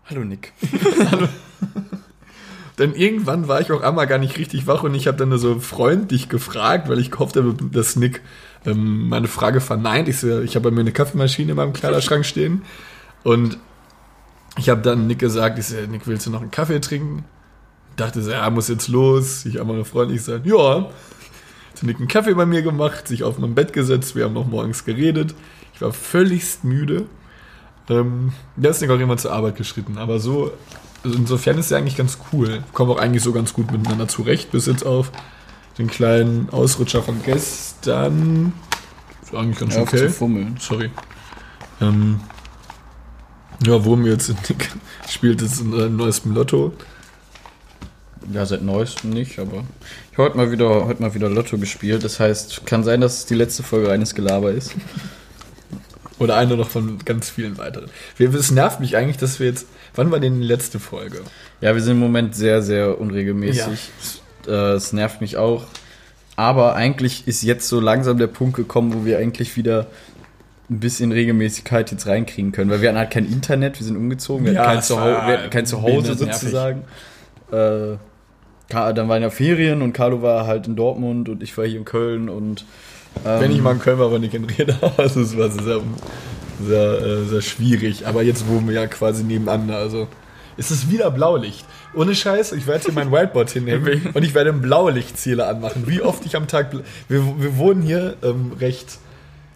Hallo 0.10 0.24
Nick. 0.24 0.54
Dann 2.78 2.94
irgendwann 2.94 3.48
war 3.48 3.60
ich 3.60 3.72
auch 3.72 3.82
einmal 3.82 4.06
gar 4.06 4.20
nicht 4.20 4.38
richtig 4.38 4.68
wach 4.68 4.84
und 4.84 4.94
ich 4.94 5.08
habe 5.08 5.18
dann 5.18 5.30
nur 5.30 5.40
so 5.40 5.60
freundlich 5.60 6.30
gefragt, 6.30 6.88
weil 6.90 7.00
ich 7.00 7.10
gehofft 7.10 7.36
habe, 7.36 7.56
dass 7.72 7.96
Nick 7.96 8.22
ähm, 8.68 9.10
meine 9.10 9.28
Frage 9.28 9.62
verneint. 9.62 10.08
Ich, 10.08 10.20
so, 10.20 10.42
ich 10.42 10.56
habe 10.56 10.70
bei 10.70 10.76
mir 10.76 10.82
eine 10.82 10.92
Kaffeemaschine 10.92 11.52
in 11.52 11.58
meinem 11.58 11.74
Kleiderschrank 11.74 12.24
stehen 12.24 12.62
und 13.24 13.58
ich 14.58 14.70
habe 14.70 14.82
dann 14.82 15.08
Nick 15.08 15.20
gesagt, 15.20 15.60
ich 15.60 15.68
so, 15.68 15.76
Nick, 15.90 16.08
willst 16.08 16.26
du 16.26 16.32
noch 16.32 16.42
einen 16.42 16.52
Kaffee 16.52 16.80
trinken? 16.80 17.26
Dachte 17.96 18.22
so, 18.22 18.32
ja, 18.32 18.50
muss 18.50 18.68
jetzt 18.68 18.88
los. 18.88 19.46
Ich 19.46 19.58
habe 19.58 19.74
mal 19.74 19.86
freundlich 19.86 20.20
gesagt, 20.20 20.46
ja. 20.46 20.86
Hat 20.86 21.84
Nick 21.84 21.98
einen 21.98 22.08
Kaffee 22.08 22.34
bei 22.34 22.46
mir 22.46 22.62
gemacht, 22.62 23.08
sich 23.08 23.24
auf 23.24 23.38
mein 23.38 23.56
Bett 23.56 23.74
gesetzt, 23.74 24.16
wir 24.16 24.26
haben 24.26 24.34
noch 24.34 24.48
morgens 24.48 24.86
geredet. 24.86 25.36
Ich 25.74 25.82
war 25.82 25.94
völligst 25.94 26.64
müde. 26.64 27.06
Ähm, 27.90 28.34
da 28.56 28.70
ist 28.70 28.82
Nick 28.82 28.90
auch 28.90 29.00
immer 29.00 29.18
zur 29.18 29.32
Arbeit 29.32 29.56
geschritten, 29.56 29.98
aber 29.98 30.20
so 30.20 30.52
also 31.04 31.18
insofern 31.18 31.58
ist 31.58 31.72
er 31.72 31.78
eigentlich 31.78 31.96
ganz 31.96 32.18
cool. 32.34 32.64
Kommen 32.74 32.92
auch 32.92 32.98
eigentlich 32.98 33.24
so 33.24 33.32
ganz 33.32 33.54
gut 33.54 33.72
miteinander 33.72 34.08
zurecht, 34.08 34.52
bis 34.52 34.66
jetzt 34.66 34.86
auf 34.86 35.12
den 35.78 35.88
kleinen 35.88 36.50
Ausrutscher 36.50 37.02
von 37.02 37.22
gestern. 37.24 38.54
Ist 39.22 39.36
eigentlich 39.36 39.60
ganz 39.60 39.78
okay. 39.78 39.98
zu 39.98 40.10
fummeln. 40.10 40.58
Sorry. 40.60 40.92
Ähm, 41.82 42.20
ja, 43.66 43.84
wo 43.86 43.96
mir 43.96 44.12
jetzt 44.12 44.30
Nick 44.50 44.70
spielt 45.10 45.42
jetzt 45.42 45.62
ein 45.62 45.74
äh, 45.74 45.90
neues 45.90 46.24
Lotto. 46.26 46.74
Ja, 48.34 48.46
seit 48.46 48.62
neuestem 48.62 49.12
nicht, 49.12 49.40
aber 49.40 49.64
ich 50.12 50.18
habe 50.18 50.30
heute 50.30 50.38
mal 50.38 50.52
wieder 50.52 50.86
heute 50.86 51.02
mal 51.02 51.14
wieder 51.14 51.30
Lotto 51.30 51.58
gespielt. 51.58 52.04
Das 52.04 52.20
heißt, 52.20 52.66
kann 52.66 52.84
sein, 52.84 53.00
dass 53.00 53.20
es 53.20 53.26
die 53.26 53.36
letzte 53.36 53.64
Folge 53.64 53.90
eines 53.90 54.16
Gelaber 54.16 54.52
ist. 54.52 54.76
Oder 56.20 56.36
eine 56.36 56.58
noch 56.58 56.70
von 56.70 56.98
ganz 57.06 57.30
vielen 57.30 57.58
weiteren. 57.58 57.90
Es 58.18 58.52
nervt 58.52 58.80
mich 58.80 58.98
eigentlich, 58.98 59.18
dass 59.18 59.40
wir 59.40 59.48
jetzt. 59.48 59.68
Wann 59.96 60.12
war 60.12 60.20
denn 60.20 60.42
die 60.42 60.48
letzte 60.48 60.80
Folge? 60.80 61.22
Ja, 61.62 61.74
wir 61.74 61.82
sind 61.82 61.94
im 61.94 62.00
Moment 62.00 62.36
sehr, 62.36 62.62
sehr 62.62 63.00
unregelmäßig. 63.00 63.90
Äh, 64.48 64.52
Es 64.52 64.94
nervt 64.94 65.22
mich 65.22 65.38
auch. 65.38 65.66
Aber 66.36 66.76
eigentlich 66.76 67.28
ist 67.28 67.42
jetzt 67.44 67.68
so 67.68 67.80
langsam 67.80 68.18
der 68.18 68.28
Punkt 68.28 68.56
gekommen, 68.56 68.94
wo 68.94 69.06
wir 69.06 69.18
eigentlich 69.18 69.58
wieder 69.58 69.88
ein 70.70 70.80
bisschen 70.80 71.12
Regelmäßigkeit 71.12 71.92
jetzt 71.92 72.08
reinkriegen 72.08 72.52
können. 72.52 72.70
Weil 72.70 72.82
wir 72.82 72.90
hatten 72.90 72.98
halt 72.98 73.12
kein 73.12 73.26
Internet, 73.26 73.80
wir 73.80 73.86
sind 73.86 73.96
umgezogen, 73.96 74.46
wir, 74.46 74.54
Ja, 74.54 74.62
hatten, 74.62 74.70
kein 74.70 74.80
es 74.80 74.88
Zuhau 74.88 75.06
war 75.06 75.28
wir 75.28 75.38
hatten 75.38 75.50
kein 75.50 75.66
Zuhause 75.66 76.16
sozusagen. 76.16 76.84
Äh, 77.52 77.98
dann 78.70 79.08
waren 79.08 79.22
ja 79.22 79.30
Ferien 79.30 79.82
und 79.82 79.94
Carlo 79.94 80.22
war 80.22 80.46
halt 80.46 80.68
in 80.68 80.76
Dortmund 80.76 81.30
und 81.30 81.42
ich 81.42 81.58
war 81.58 81.66
hier 81.66 81.78
in 81.78 81.86
Köln 81.86 82.28
und 82.28 82.66
ähm, 83.26 83.40
Wenn 83.40 83.52
ich 83.52 83.62
mal 83.62 83.72
in 83.72 83.80
Köln 83.80 83.98
war, 83.98 84.12
war 84.12 84.20
Nick 84.20 84.34
in 84.34 84.44
Reda. 84.44 84.76
Also 84.98 85.22
es 85.22 85.38
war 85.38 85.50
sehr 85.50 85.82
sehr, 86.60 87.02
äh, 87.02 87.24
sehr 87.26 87.42
schwierig. 87.42 88.08
Aber 88.08 88.24
jetzt 88.24 88.48
wohnen 88.48 88.68
wir 88.68 88.76
ja 88.76 88.88
quasi 88.88 89.24
nebeneinander. 89.24 89.78
Also 89.78 90.08
es 90.58 90.72
ist 90.72 90.92
wieder 90.92 91.12
Blaulicht. 91.12 91.66
Ohne 91.94 92.16
Scheiß, 92.16 92.52
ich 92.54 92.68
werde 92.68 92.86
hier 92.86 92.94
mein 92.94 93.12
Whiteboard 93.12 93.50
hinnehmen 93.50 94.10
und 94.14 94.24
ich 94.24 94.34
werde 94.34 94.52
einen 94.52 94.62
Blaulichtzähler 94.62 95.48
anmachen. 95.48 95.84
Wie 95.88 96.02
oft 96.02 96.26
ich 96.26 96.36
am 96.36 96.48
Tag. 96.48 96.72
Wir, 97.08 97.24
wir 97.38 97.58
wohnen 97.58 97.82
hier 97.82 98.16
ähm, 98.24 98.54
recht 98.60 99.00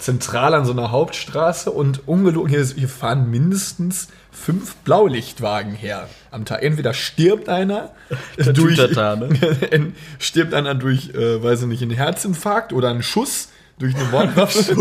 zentral 0.01 0.53
an 0.55 0.65
so 0.65 0.71
einer 0.71 0.91
Hauptstraße 0.91 1.71
und 1.71 2.07
ungelogen, 2.07 2.49
hier, 2.49 2.63
hier 2.63 2.89
fahren 2.89 3.29
mindestens 3.29 4.07
fünf 4.31 4.75
Blaulichtwagen 4.77 5.73
her 5.73 6.09
am 6.31 6.45
Tag. 6.45 6.63
Entweder 6.63 6.93
stirbt 6.93 7.49
einer 7.49 7.91
durch, 8.53 8.77
ne? 8.77 9.93
stirbt 10.19 10.53
einer 10.53 10.75
durch, 10.75 11.13
äh, 11.13 11.43
weiß 11.43 11.61
ich 11.61 11.67
nicht, 11.67 11.81
einen 11.83 11.91
Herzinfarkt 11.91 12.73
oder 12.73 12.89
einen 12.89 13.03
Schuss 13.03 13.49
durch 13.77 13.95
eine 13.95 14.05
Mordwaffe. 14.05 14.75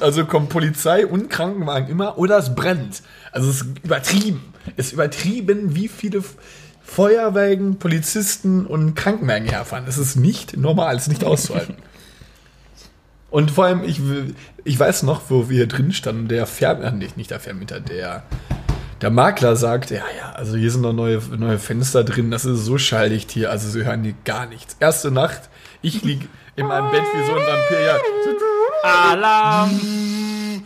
also 0.00 0.26
kommt 0.26 0.50
Polizei 0.50 1.06
und 1.06 1.30
Krankenwagen 1.30 1.88
immer 1.88 2.18
oder 2.18 2.38
es 2.38 2.54
brennt. 2.54 3.02
Also 3.32 3.48
es 3.48 3.62
ist 3.62 3.66
übertrieben. 3.82 4.52
Es 4.76 4.86
ist 4.86 4.92
übertrieben, 4.92 5.74
wie 5.74 5.88
viele 5.88 6.22
Feuerwagen, 6.82 7.78
Polizisten 7.78 8.66
und 8.66 8.94
Krankenwagen 8.94 9.48
herfahren. 9.48 9.84
Es 9.86 9.98
ist 9.98 10.16
nicht 10.16 10.56
normal, 10.56 10.96
es 10.96 11.02
ist 11.02 11.08
nicht 11.08 11.24
auszuhalten. 11.24 11.76
Und 13.30 13.50
vor 13.50 13.66
allem, 13.66 13.84
ich, 13.84 14.00
ich 14.64 14.78
weiß 14.78 15.02
noch, 15.02 15.22
wo 15.28 15.50
wir 15.50 15.66
drin 15.66 15.92
standen, 15.92 16.28
der 16.28 16.46
Vermieter, 16.46 16.90
nicht, 16.92 17.16
nicht 17.16 17.30
der 17.30 17.40
Vermieter, 17.40 17.80
der, 17.80 18.22
der 19.02 19.10
Makler 19.10 19.54
sagt, 19.56 19.90
ja, 19.90 20.02
ja, 20.18 20.32
also 20.32 20.56
hier 20.56 20.70
sind 20.70 20.80
noch 20.80 20.94
neue, 20.94 21.20
neue 21.36 21.58
Fenster 21.58 22.04
drin, 22.04 22.30
das 22.30 22.44
ist 22.44 22.64
so 22.64 22.78
schalldicht 22.78 23.30
hier, 23.30 23.50
also 23.50 23.68
sie 23.68 23.84
hören 23.84 24.02
hier 24.02 24.14
gar 24.24 24.46
nichts. 24.46 24.76
Erste 24.80 25.10
Nacht, 25.10 25.50
ich 25.82 26.02
lieg 26.02 26.28
in 26.56 26.66
meinem 26.66 26.90
Bett 26.90 27.02
wie 27.14 27.26
so 27.26 27.32
ein 27.32 27.46
Vampir, 27.46 27.80
ja. 27.86 27.98
Alarm! 28.82 30.17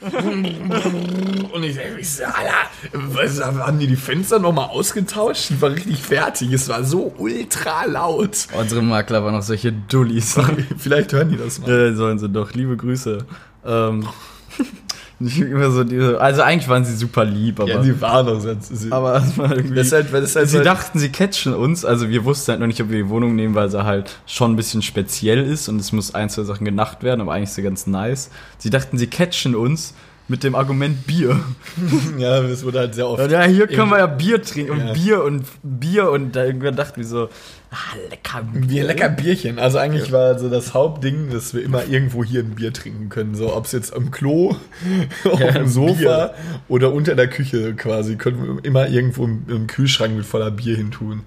Und 1.53 1.63
ich 1.63 1.77
denke, 1.77 2.01
ich 2.01 2.11
so, 2.11 2.25
Alter, 2.25 2.71
was, 2.93 3.43
haben 3.43 3.79
die 3.79 3.87
die 3.87 3.97
Fenster 3.97 4.39
nochmal 4.39 4.69
ausgetauscht? 4.71 5.51
Ich 5.51 5.61
war 5.61 5.71
richtig 5.71 6.03
fertig, 6.03 6.53
es 6.53 6.69
war 6.69 6.83
so 6.85 7.15
ultra 7.19 7.85
laut. 7.85 8.47
Unsere 8.59 8.83
Makler 8.83 9.25
waren 9.25 9.35
noch 9.35 9.43
solche 9.43 9.73
Dullis. 9.73 10.39
Vielleicht 10.79 11.13
hören 11.13 11.31
die 11.31 11.37
das 11.37 11.61
mal. 11.61 11.71
Ja, 11.71 11.95
sollen 11.95 12.19
sie 12.19 12.29
doch. 12.29 12.53
Liebe 12.55 12.77
Grüße. 12.77 13.27
Ähm, 13.65 14.09
nicht 15.23 15.41
immer 15.41 15.71
so 15.71 15.85
diese, 15.85 16.21
also 16.21 16.43
eigentlich 16.43 16.69
waren 16.69 16.85
sie 16.85 16.95
super 16.95 17.25
lieb, 17.25 17.61
aber, 17.61 17.69
Ja, 17.71 17.83
die 17.83 18.01
waren 18.01 18.27
doch 18.27 18.41
sonst. 18.41 18.77
sie- 18.77 18.93
aber 18.93 19.17
es 19.17 19.37
war 19.39 19.57
irgendwie, 19.57 19.75
das 19.77 19.93
halt, 19.93 20.13
das 20.13 20.37
halt 20.37 20.49
sie 20.49 20.59
so- 20.59 20.65
dachten, 20.65 20.99
sie 20.99 21.09
catchen 21.11 21.55
uns. 21.55 21.85
Also 21.85 22.09
wir 22.09 22.25
wussten 22.25 22.51
halt 22.53 22.61
noch 22.61 22.67
nicht, 22.67 22.81
ob 22.83 22.91
wir 22.91 22.99
die 23.03 23.09
Wohnung 23.09 23.35
nehmen, 23.35 23.55
weil 23.55 23.69
sie 23.71 23.85
halt 23.85 24.19
schon 24.27 24.53
ein 24.53 24.57
bisschen 24.57 24.83
speziell 24.83 25.43
ist 25.45 25.69
und 25.69 25.81
es 25.81 25.93
muss 25.93 26.15
ein, 26.15 26.29
zwei 26.31 26.43
Sachen 26.43 26.65
genacht 26.65 27.03
werden, 27.03 27.21
aber 27.21 27.33
eigentlich 27.33 27.49
ist 27.51 27.55
sie 27.55 27.63
ganz 27.63 27.87
nice. 27.87 28.31
Sie 28.59 28.71
dachten, 28.71 28.99
sie 28.99 29.07
catchen 29.07 29.55
uns 29.55 29.95
mit 30.29 30.45
dem 30.45 30.55
Argument 30.55 31.07
Bier. 31.07 31.41
ja, 32.19 32.41
es 32.43 32.65
wurde 32.65 32.79
halt 32.79 32.95
sehr 32.95 33.07
oft. 33.09 33.31
Ja, 33.31 33.43
hier 33.45 33.67
können 33.67 33.91
wir 33.91 33.99
ja 33.99 34.07
Bier 34.07 34.41
trinken 34.43 34.79
Ja. 34.79 34.87
und 34.89 34.95
Bier 34.95 35.25
und 35.25 35.45
Bier 35.63 36.11
und 36.11 36.33
da 36.37 36.45
irgendwann 36.45 36.77
dachten 36.77 37.01
wir 37.01 37.07
so, 37.07 37.29
ah, 37.71 37.97
lecker 38.09 38.43
Bier, 38.53 38.85
lecker 38.85 39.09
Bierchen. 39.09 39.59
Also 39.59 39.79
eigentlich 39.79 40.11
war 40.13 40.39
so 40.39 40.49
das 40.49 40.75
Hauptding, 40.75 41.31
dass 41.31 41.53
wir 41.55 41.63
immer 41.63 41.85
irgendwo 41.87 42.25
hier 42.25 42.41
ein 42.41 42.55
Bier 42.55 42.73
trinken 42.73 43.09
können. 43.09 43.35
So, 43.35 43.55
ob 43.55 43.67
es 43.67 43.73
jetzt 43.73 43.95
am 43.95 44.11
Klo, 44.11 44.57
auf 45.25 45.41
Ja, 45.41 45.51
dem 45.53 45.67
Sofa 45.67 45.95
Bier. 46.29 46.35
oder 46.69 46.93
unter 46.93 47.15
der 47.15 47.29
Küche 47.29 47.75
quasi, 47.75 48.17
können 48.17 48.57
wir 48.57 48.65
immer 48.65 48.89
irgendwo 48.89 49.25
im, 49.25 49.45
im 49.49 49.67
Kühlschrank 49.67 50.17
mit 50.17 50.25
voller 50.25 50.51
Bier 50.51 50.77
hin 50.77 50.91
tun. 50.93 51.23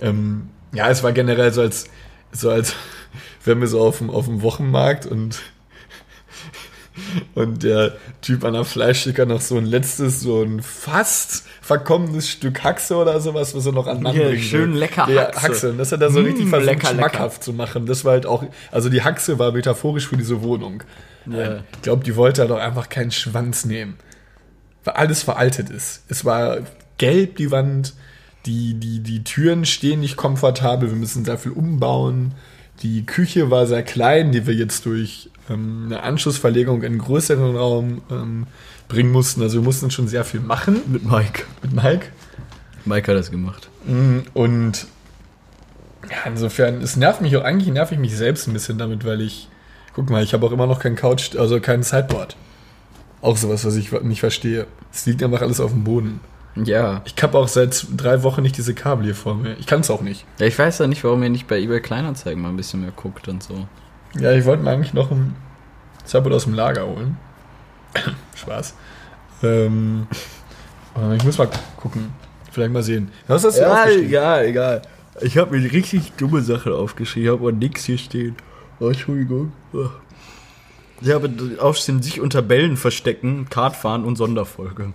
Ähm, 0.00 0.48
ja, 0.74 0.88
es 0.90 1.02
war 1.02 1.12
generell 1.12 1.52
so 1.52 1.60
als, 1.62 1.86
so 2.30 2.50
als 2.50 2.74
wären 3.44 3.60
wir 3.60 3.68
so 3.68 3.80
auf 3.80 3.98
dem, 3.98 4.10
auf 4.10 4.26
dem 4.26 4.42
Wochenmarkt 4.42 5.06
und 5.06 5.40
und 7.34 7.62
der 7.62 7.94
Typ 8.20 8.44
an 8.44 8.52
der 8.54 8.64
Fleischsticker 8.64 9.26
noch 9.26 9.40
so 9.40 9.56
ein 9.56 9.66
letztes, 9.66 10.20
so 10.20 10.42
ein 10.42 10.62
fast 10.62 11.44
verkommenes 11.60 12.28
Stück 12.28 12.62
Haxe 12.62 12.96
oder 12.96 13.20
sowas, 13.20 13.54
was 13.54 13.66
er 13.66 13.72
noch 13.72 13.86
an 13.86 14.02
Mann 14.02 14.14
Ja, 14.16 14.28
bringen 14.28 14.42
schön 14.42 14.72
will. 14.72 14.80
lecker 14.80 15.08
ja, 15.10 15.22
Haxe. 15.26 15.42
Haxe. 15.42 15.70
Und 15.70 15.78
das 15.78 15.92
hat 15.92 16.00
er 16.02 16.10
so 16.10 16.20
Mm, 16.20 16.24
richtig 16.26 16.48
versucht, 16.48 16.66
lecker, 16.66 16.92
lecker. 16.92 17.08
schmackhaft 17.10 17.42
zu 17.44 17.52
machen. 17.52 17.86
Das 17.86 18.04
war 18.04 18.12
halt 18.12 18.26
auch, 18.26 18.44
also 18.70 18.88
die 18.88 19.02
Haxe 19.02 19.38
war 19.38 19.52
metaphorisch 19.52 20.08
für 20.08 20.16
diese 20.16 20.42
Wohnung. 20.42 20.82
Ja. 21.26 21.60
Ich 21.74 21.82
glaube, 21.82 22.04
die 22.04 22.16
wollte 22.16 22.42
halt 22.42 22.50
auch 22.50 22.58
einfach 22.58 22.88
keinen 22.88 23.10
Schwanz 23.12 23.64
nehmen. 23.64 23.96
Weil 24.84 24.94
alles 24.94 25.22
veraltet 25.22 25.70
ist. 25.70 26.02
Es 26.08 26.24
war 26.24 26.58
gelb, 26.98 27.36
die 27.36 27.50
Wand. 27.50 27.94
Die, 28.46 28.74
die, 28.74 28.98
die 29.00 29.22
Türen 29.22 29.64
stehen 29.64 30.00
nicht 30.00 30.16
komfortabel. 30.16 30.90
Wir 30.90 30.96
müssen 30.96 31.24
sehr 31.24 31.38
viel 31.38 31.52
umbauen. 31.52 32.34
Die 32.82 33.06
Küche 33.06 33.50
war 33.52 33.68
sehr 33.68 33.84
klein, 33.84 34.32
die 34.32 34.46
wir 34.48 34.54
jetzt 34.54 34.84
durch 34.86 35.30
ähm, 35.50 35.84
eine 35.86 36.02
Anschlussverlegung 36.02 36.82
in 36.82 36.92
einen 36.92 36.98
größeren 36.98 37.56
Raum 37.56 38.02
ähm, 38.10 38.46
bringen 38.88 39.10
mussten. 39.10 39.42
Also 39.42 39.58
wir 39.58 39.64
mussten 39.64 39.90
schon 39.90 40.08
sehr 40.08 40.24
viel 40.24 40.40
machen 40.40 40.80
mit 40.86 41.04
Mike. 41.04 41.44
mit 41.62 41.72
Mike. 41.72 42.06
Mike 42.84 43.10
hat 43.10 43.18
das 43.18 43.30
gemacht. 43.30 43.68
Mm, 43.86 44.18
Und 44.34 44.86
ja, 46.10 46.16
insofern, 46.26 46.80
es 46.82 46.96
nervt 46.96 47.20
mich 47.20 47.36
auch, 47.36 47.44
eigentlich 47.44 47.72
nerv 47.72 47.92
ich 47.92 47.98
mich 47.98 48.16
selbst 48.16 48.46
ein 48.48 48.52
bisschen 48.52 48.76
damit, 48.78 49.04
weil 49.04 49.20
ich, 49.20 49.48
guck 49.94 50.10
mal, 50.10 50.22
ich 50.22 50.34
habe 50.34 50.44
auch 50.46 50.52
immer 50.52 50.66
noch 50.66 50.80
kein 50.80 50.96
Couch, 50.96 51.36
also 51.36 51.60
kein 51.60 51.82
Sideboard. 51.82 52.36
Auch 53.20 53.36
sowas, 53.36 53.64
was 53.64 53.76
ich 53.76 53.92
nicht 54.02 54.20
verstehe. 54.20 54.66
Es 54.92 55.06
liegt 55.06 55.22
einfach 55.22 55.42
alles 55.42 55.60
auf 55.60 55.70
dem 55.70 55.84
Boden. 55.84 56.20
Ja. 56.56 57.02
Ich 57.04 57.20
habe 57.22 57.38
auch 57.38 57.48
seit 57.48 57.86
drei 57.96 58.22
Wochen 58.24 58.42
nicht 58.42 58.58
diese 58.58 58.74
Kabel 58.74 59.04
hier 59.04 59.14
vor 59.14 59.36
mir. 59.36 59.56
Ich 59.58 59.66
kann 59.66 59.80
es 59.80 59.90
auch 59.90 60.02
nicht. 60.02 60.26
Ja, 60.38 60.46
ich 60.46 60.58
weiß 60.58 60.78
ja 60.80 60.86
nicht, 60.86 61.02
warum 61.04 61.22
ihr 61.22 61.30
nicht 61.30 61.46
bei 61.46 61.58
eBay 61.60 61.80
Kleinanzeigen 61.80 62.42
mal 62.42 62.48
ein 62.50 62.56
bisschen 62.56 62.80
mehr 62.82 62.90
guckt 62.90 63.28
und 63.28 63.42
so. 63.42 63.68
Ja, 64.18 64.32
ich 64.32 64.44
wollte 64.44 64.62
mir 64.62 64.70
eigentlich 64.70 64.94
noch 64.94 65.10
ein 65.10 65.34
Sideboard 66.04 66.34
aus 66.34 66.44
dem 66.44 66.54
Lager 66.54 66.86
holen. 66.86 67.16
Spaß. 68.36 68.74
Ähm, 69.42 70.06
aber 70.94 71.14
ich 71.14 71.24
muss 71.24 71.38
mal 71.38 71.48
gucken. 71.76 72.12
Vielleicht 72.50 72.72
mal 72.72 72.82
sehen. 72.82 73.10
Was 73.28 73.44
hast 73.44 73.56
du 73.58 73.62
hier 73.62 73.72
aufgeschrieben? 73.72 74.06
egal, 74.06 74.44
egal. 74.44 74.82
Ich 75.22 75.38
habe 75.38 75.56
mir 75.58 75.72
richtig 75.72 76.12
dumme 76.12 76.42
Sachen 76.42 76.72
aufgeschrieben. 76.72 77.26
Ich 77.26 77.32
habe 77.32 77.40
aber 77.48 77.52
nichts 77.52 77.84
hier 77.84 77.98
stehen. 77.98 78.36
Oh, 78.78 78.88
Entschuldigung. 78.88 79.52
Ich 81.00 81.10
habe 81.10 81.30
aufstehen, 81.60 82.02
sich 82.02 82.20
unter 82.20 82.42
Bällen 82.42 82.76
verstecken, 82.76 83.46
Kart 83.48 83.74
fahren 83.74 84.04
und 84.04 84.16
Sonderfolge. 84.16 84.92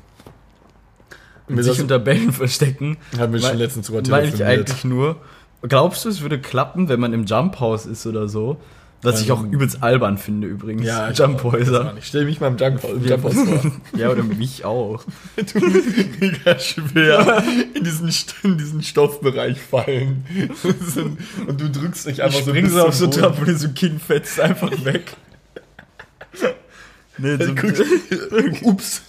Mir 1.48 1.64
sich 1.64 1.74
das- 1.74 1.82
unter 1.82 2.00
Bällen 2.00 2.32
verstecken. 2.32 2.98
Haben 3.18 3.34
wir 3.34 3.40
schon 3.40 3.58
letztens 3.58 3.88
drüber 3.88 4.02
Meine 4.10 4.28
ich 4.28 4.44
eigentlich 4.44 4.84
nur. 4.84 5.18
Glaubst 5.64 6.06
du, 6.06 6.10
es 6.10 6.22
würde 6.22 6.40
klappen, 6.40 6.90
wenn 6.90 7.00
man 7.00 7.14
im 7.14 7.26
Jump 7.26 7.60
House 7.60 7.86
ist 7.88 8.06
oder 8.06 8.28
so? 8.28 8.58
Was 9.04 9.22
ich 9.22 9.32
auch 9.32 9.44
Ähm, 9.44 9.52
übelst 9.52 9.84
albern 9.84 10.18
finde 10.18 10.48
übrigens. 10.48 10.86
Ja, 10.86 11.12
ich 11.12 11.18
Jumphäuser. 11.20 11.86
war 11.86 11.94
nicht. 11.94 12.08
Stell 12.08 12.26
mich 12.26 12.40
mal 12.40 12.48
im 12.48 12.58
Jump, 12.58 12.82
Ja, 12.84 13.16
Jump 13.16 13.32
vor. 13.32 13.72
ja, 13.98 14.10
oder 14.10 14.24
mich 14.24 14.66
auch. 14.66 15.04
Du 15.36 15.60
bist 15.72 16.20
mega 16.20 16.58
schwer 16.58 17.44
in 17.76 17.84
diesen, 17.84 18.10
in 18.44 18.58
diesen 18.58 18.82
Stoffbereich 18.82 19.60
fallen. 19.62 20.26
Und 21.46 21.62
du 21.62 21.70
drückst 21.70 22.08
dich 22.08 22.24
einfach 22.24 22.40
so 22.40 22.50
Springen 22.50 22.66
bis 22.66 22.74
sie 22.74 22.86
auf 22.86 22.96
so. 22.96 23.08
Trampolin, 23.08 23.58
so 23.58 23.70
Kinn 23.70 24.00
fetzt 24.00 24.40
einfach 24.40 24.72
weg. 24.84 25.16
nee, 27.20 27.38
so, 27.38 27.54
Ups. 28.64 29.04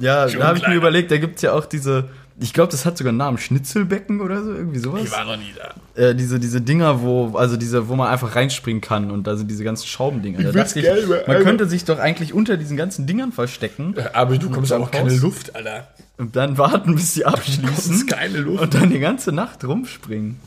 ja, 0.00 0.26
da 0.26 0.46
habe 0.48 0.58
ich 0.58 0.66
mir 0.66 0.74
überlegt, 0.74 1.12
da 1.12 1.18
gibt's 1.18 1.42
ja 1.42 1.52
auch 1.52 1.66
diese, 1.66 2.08
ich 2.40 2.52
glaube, 2.52 2.70
das 2.72 2.84
hat 2.86 2.96
sogar 2.98 3.10
einen 3.10 3.18
Namen, 3.18 3.38
Schnitzelbecken 3.38 4.20
oder 4.20 4.42
so, 4.42 4.52
irgendwie 4.52 4.78
sowas. 4.78 5.02
Ich 5.04 5.12
war 5.12 5.24
noch 5.24 5.36
nie 5.36 5.52
da. 5.56 6.00
Äh, 6.00 6.14
diese, 6.14 6.40
diese 6.40 6.60
Dinger, 6.60 7.02
wo, 7.02 7.36
also 7.36 7.56
diese, 7.56 7.88
wo 7.88 7.94
man 7.94 8.08
einfach 8.08 8.34
reinspringen 8.34 8.80
kann 8.80 9.10
und 9.10 9.26
da 9.26 9.36
sind 9.36 9.50
diese 9.50 9.64
ganzen 9.64 9.86
Schraubendinger. 9.86 10.38
Da 10.42 10.54
will's 10.54 10.68
dachte 10.74 10.80
gerne 10.82 11.02
mal 11.02 11.08
man 11.08 11.20
einmal- 11.36 11.42
könnte 11.42 11.66
sich 11.68 11.84
doch 11.84 11.98
eigentlich 11.98 12.32
unter 12.32 12.56
diesen 12.56 12.76
ganzen 12.76 13.06
Dingern 13.06 13.32
verstecken 13.32 13.94
Aber 14.14 14.38
du 14.38 14.50
kommst 14.50 14.70
Jump 14.70 14.84
auch 14.86 14.90
keine? 14.90 15.14
Luft, 15.16 15.54
Alter. 15.54 15.88
und 16.18 16.34
dann 16.36 16.56
warten, 16.58 16.94
bis 16.94 17.14
sie 17.14 17.20
Du 17.20 17.26
abschließen 17.26 17.66
kommst 17.66 18.08
keine 18.08 18.38
Luft. 18.38 18.62
und 18.62 18.74
dann 18.74 18.90
die 18.90 18.98
ganze 19.00 19.32
Nacht 19.32 19.62
rumspringen. 19.64 20.40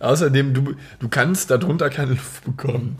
Außerdem, 0.00 0.54
du, 0.54 0.74
du 1.00 1.08
kannst 1.08 1.50
darunter 1.50 1.90
keine 1.90 2.10
Luft 2.12 2.44
bekommen. 2.44 2.98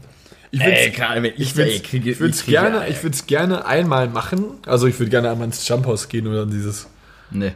Ich 0.50 0.60
würd's- 0.60 0.78
Ey, 0.86 0.90
gerade 0.90 1.22
wenn 1.22 1.32
ich 1.34 1.40
ich 1.40 1.52
da 1.52 1.58
würde 1.58 1.78
kriege- 1.80 2.10
ich 2.10 2.20
würd's 2.20 2.38
kriege 2.42 2.52
gerne, 2.52 2.88
ich 2.88 3.66
einmal 3.66 4.08
machen. 4.08 4.44
Also 4.66 4.86
ich 4.86 4.98
würde 4.98 5.10
gerne 5.10 5.30
einmal 5.30 5.46
ins 5.46 5.66
Jumphaus 5.68 6.08
gehen 6.08 6.26
oder 6.26 6.46
dieses. 6.46 6.86
Nee. 7.30 7.52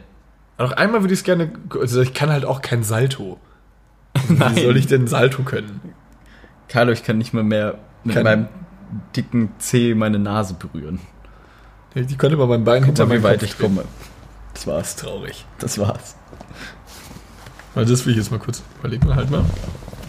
Noch 0.57 0.71
einmal 0.73 1.01
würde 1.01 1.13
ich 1.13 1.19
es 1.21 1.23
gerne. 1.23 1.51
Also 1.79 2.01
ich 2.01 2.13
kann 2.13 2.29
halt 2.29 2.45
auch 2.45 2.61
kein 2.61 2.83
Salto. 2.83 3.39
Wie 4.27 4.61
soll 4.63 4.77
ich 4.77 4.87
denn 4.87 5.07
Salto 5.07 5.43
können? 5.43 5.81
Carlo, 6.67 6.91
ich 6.91 7.03
kann 7.03 7.17
nicht 7.17 7.33
mal 7.33 7.43
mehr 7.43 7.79
mit 8.03 8.15
Kann- 8.15 8.23
meinem 8.23 8.47
dicken 9.15 9.51
Zeh 9.57 9.95
meine 9.95 10.19
Nase 10.19 10.53
berühren. 10.53 10.99
Ich 11.95 12.17
könnte 12.17 12.37
mal 12.37 12.47
mein 12.47 12.63
Bein 12.63 12.83
hinter 12.83 13.09
wie 13.09 13.21
weit 13.23 13.39
Kopf 13.39 13.43
ich 13.49 13.55
drehen. 13.55 13.75
komme. 13.75 13.85
Das 14.53 14.67
war's. 14.67 14.95
Traurig. 14.95 15.45
Das 15.59 15.77
war's. 15.79 16.15
Weil 17.73 17.85
das 17.85 18.05
will 18.05 18.11
ich 18.13 18.17
jetzt 18.19 18.31
mal 18.31 18.39
kurz 18.39 18.61
überlegen. 18.79 19.15
Halt 19.15 19.29
mal. 19.31 19.43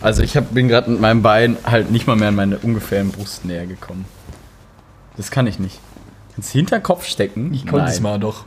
Also 0.03 0.23
ich 0.23 0.37
hab, 0.37 0.53
bin 0.53 0.69
gerade 0.69 0.91
mit 0.91 1.01
meinem 1.01 1.23
Bein 1.23 1.57
halt 1.65 1.91
nicht 1.91 2.07
mal 2.07 2.17
mehr 2.17 2.29
an 2.29 2.35
meine 2.35 2.59
ungefähren 2.59 3.11
Brustnähe 3.11 3.67
gekommen. 3.67 4.05
Das 5.17 5.31
kann 5.31 5.47
ich 5.47 5.59
nicht. 5.59 5.81
Ins 6.37 6.51
Hinterkopf 6.51 7.07
stecken? 7.07 7.55
Ich 7.55 7.67
konnte 7.67 7.91
es 7.91 8.01
mal 8.01 8.19
doch. 8.19 8.45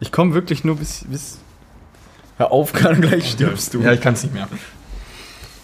Ich 0.00 0.12
komme 0.12 0.34
wirklich 0.34 0.64
nur 0.64 0.76
bis, 0.76 1.04
bis... 1.08 1.38
Hör 2.36 2.50
auf, 2.52 2.72
kann 2.74 3.00
gleich 3.00 3.32
stirbst 3.32 3.74
du. 3.74 3.80
Ja, 3.80 3.92
ich 3.92 4.00
kann 4.00 4.14
es 4.14 4.22
nicht 4.22 4.34
mehr. 4.34 4.48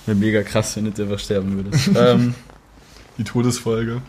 Wäre 0.06 0.16
mega 0.16 0.42
krass, 0.42 0.76
wenn 0.76 0.84
du 0.84 0.90
jetzt 0.90 1.00
einfach 1.00 1.18
sterben 1.18 1.56
würdest. 1.56 1.90
ähm, 1.96 2.34
Die 3.18 3.24
Todesfolge. 3.24 4.02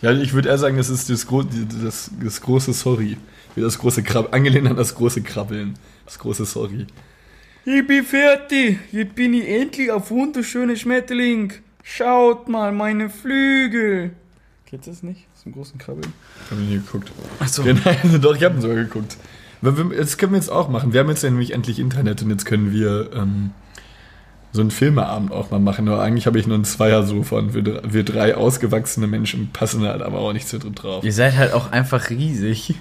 Ja, 0.00 0.12
ich 0.12 0.32
würde 0.32 0.48
eher 0.48 0.58
sagen, 0.58 0.76
das 0.76 0.90
ist 0.90 1.10
das, 1.10 1.26
gro 1.26 1.42
das, 1.42 2.10
das 2.22 2.40
große 2.40 2.72
Sorry. 2.72 3.16
Wie 3.54 3.60
das 3.60 3.78
große 3.78 4.02
Krabbeln. 4.02 4.32
Angelehnt 4.32 4.68
an 4.68 4.76
das 4.76 4.94
große 4.94 5.22
Krabbeln. 5.22 5.74
Das 6.04 6.18
große 6.18 6.44
Sorry. 6.44 6.86
Ich 7.64 7.86
bin 7.86 8.04
fertig. 8.04 8.78
Jetzt 8.92 9.14
bin 9.14 9.34
ich 9.34 9.48
endlich 9.48 9.90
auf 9.90 10.10
wunderschöne 10.10 10.76
Schmetterling. 10.76 11.52
Schaut 11.82 12.48
mal, 12.48 12.72
meine 12.72 13.10
Flügel. 13.10 14.12
Kennst 14.66 14.86
du 14.86 14.90
das 14.90 15.02
nicht? 15.02 15.26
Zum 15.42 15.52
großen 15.52 15.78
Krabbeln? 15.78 16.12
Hab 16.50 16.58
ich 16.58 16.68
nie 16.68 16.74
geguckt. 16.74 17.10
Achso. 17.40 17.62
Ja, 17.62 17.72
nein, 17.72 18.20
doch, 18.20 18.36
ich 18.36 18.44
habe 18.44 18.54
ihn 18.56 18.60
sogar 18.60 18.76
geguckt. 18.76 19.16
Aber 19.62 19.76
wir- 19.90 19.96
Das 19.98 20.18
können 20.18 20.32
wir 20.32 20.38
jetzt 20.38 20.50
auch 20.50 20.68
machen. 20.68 20.92
Wir 20.92 21.00
haben 21.00 21.08
jetzt 21.08 21.22
ja 21.22 21.30
nämlich 21.30 21.52
endlich 21.52 21.78
Internet 21.78 22.22
und 22.22 22.30
jetzt 22.30 22.44
können 22.46 22.72
wir 22.72 23.10
ähm, 23.14 23.50
so 24.52 24.60
einen 24.60 24.70
Filmeabend 24.70 25.30
auch 25.32 25.50
mal 25.50 25.60
machen. 25.60 25.84
Nur 25.84 26.00
eigentlich 26.02 26.26
habe 26.26 26.38
ich 26.38 26.46
nur 26.46 26.56
ein 26.58 26.64
Zweiersofa 26.64 27.36
und 27.36 27.54
wir, 27.54 27.82
wir 27.86 28.04
drei 28.04 28.34
ausgewachsene 28.36 29.06
Menschen 29.06 29.50
passen 29.52 29.82
halt 29.82 30.02
aber 30.02 30.18
auch 30.20 30.32
nicht 30.32 30.48
so 30.48 30.58
drin 30.58 30.74
drauf. 30.74 31.04
Ihr 31.04 31.12
seid 31.12 31.36
halt 31.36 31.52
auch 31.52 31.70
einfach 31.72 32.08
riesig. 32.10 32.74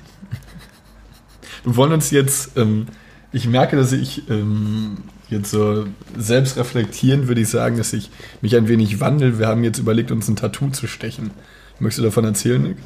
Wir 1.63 1.75
wollen 1.75 1.91
uns 1.91 2.11
jetzt, 2.11 2.57
ähm, 2.57 2.87
ich 3.31 3.47
merke, 3.47 3.75
dass 3.75 3.91
ich 3.91 4.29
ähm, 4.29 4.97
jetzt 5.29 5.51
so 5.51 5.85
selbst 6.17 6.55
reflektieren 6.57 7.27
würde 7.27 7.41
ich 7.41 7.49
sagen, 7.49 7.77
dass 7.77 7.91
ich 7.91 8.09
mich 8.41 8.55
ein 8.55 8.67
wenig 8.69 8.99
wandel. 9.01 9.37
Wir 9.39 9.47
haben 9.47 9.63
jetzt 9.63 9.77
überlegt, 9.79 10.11
uns 10.11 10.27
ein 10.29 10.35
Tattoo 10.37 10.69
zu 10.69 10.87
stechen. 10.87 11.31
Möchtest 11.79 11.99
du 11.99 12.03
davon 12.03 12.23
erzählen, 12.23 12.61
Nick? 12.63 12.77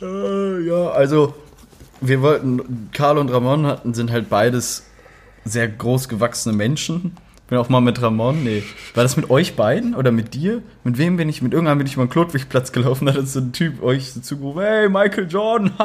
Äh, 0.00 0.60
ja, 0.66 0.90
also 0.90 1.34
wir 2.00 2.22
wollten, 2.22 2.90
Karl 2.92 3.18
und 3.18 3.30
Ramon 3.30 3.66
hatten, 3.66 3.94
sind 3.94 4.10
halt 4.12 4.28
beides 4.28 4.84
sehr 5.44 5.68
groß 5.68 6.08
gewachsene 6.08 6.54
Menschen. 6.56 7.16
Bin 7.48 7.58
auch 7.58 7.68
mal 7.68 7.80
mit 7.82 8.00
Ramon, 8.00 8.42
nee. 8.42 8.62
War 8.94 9.02
das 9.02 9.16
mit 9.18 9.28
euch 9.28 9.54
beiden 9.54 9.94
oder 9.94 10.10
mit 10.12 10.32
dir? 10.32 10.62
Mit 10.82 10.96
wem 10.96 11.18
bin 11.18 11.28
ich? 11.28 11.42
Mit 11.42 11.52
irgendeinem 11.52 11.78
bin 11.78 11.86
ich 11.86 11.94
über 11.94 12.06
den 12.06 12.10
Klotwigplatz 12.10 12.72
gelaufen, 12.72 13.04
da 13.06 13.12
hat 13.14 13.28
so 13.28 13.40
ein 13.40 13.52
Typ 13.52 13.82
euch 13.82 14.12
so 14.12 14.20
zugerufen, 14.20 14.62
hey, 14.62 14.88
Michael 14.88 15.28
Jordan, 15.28 15.70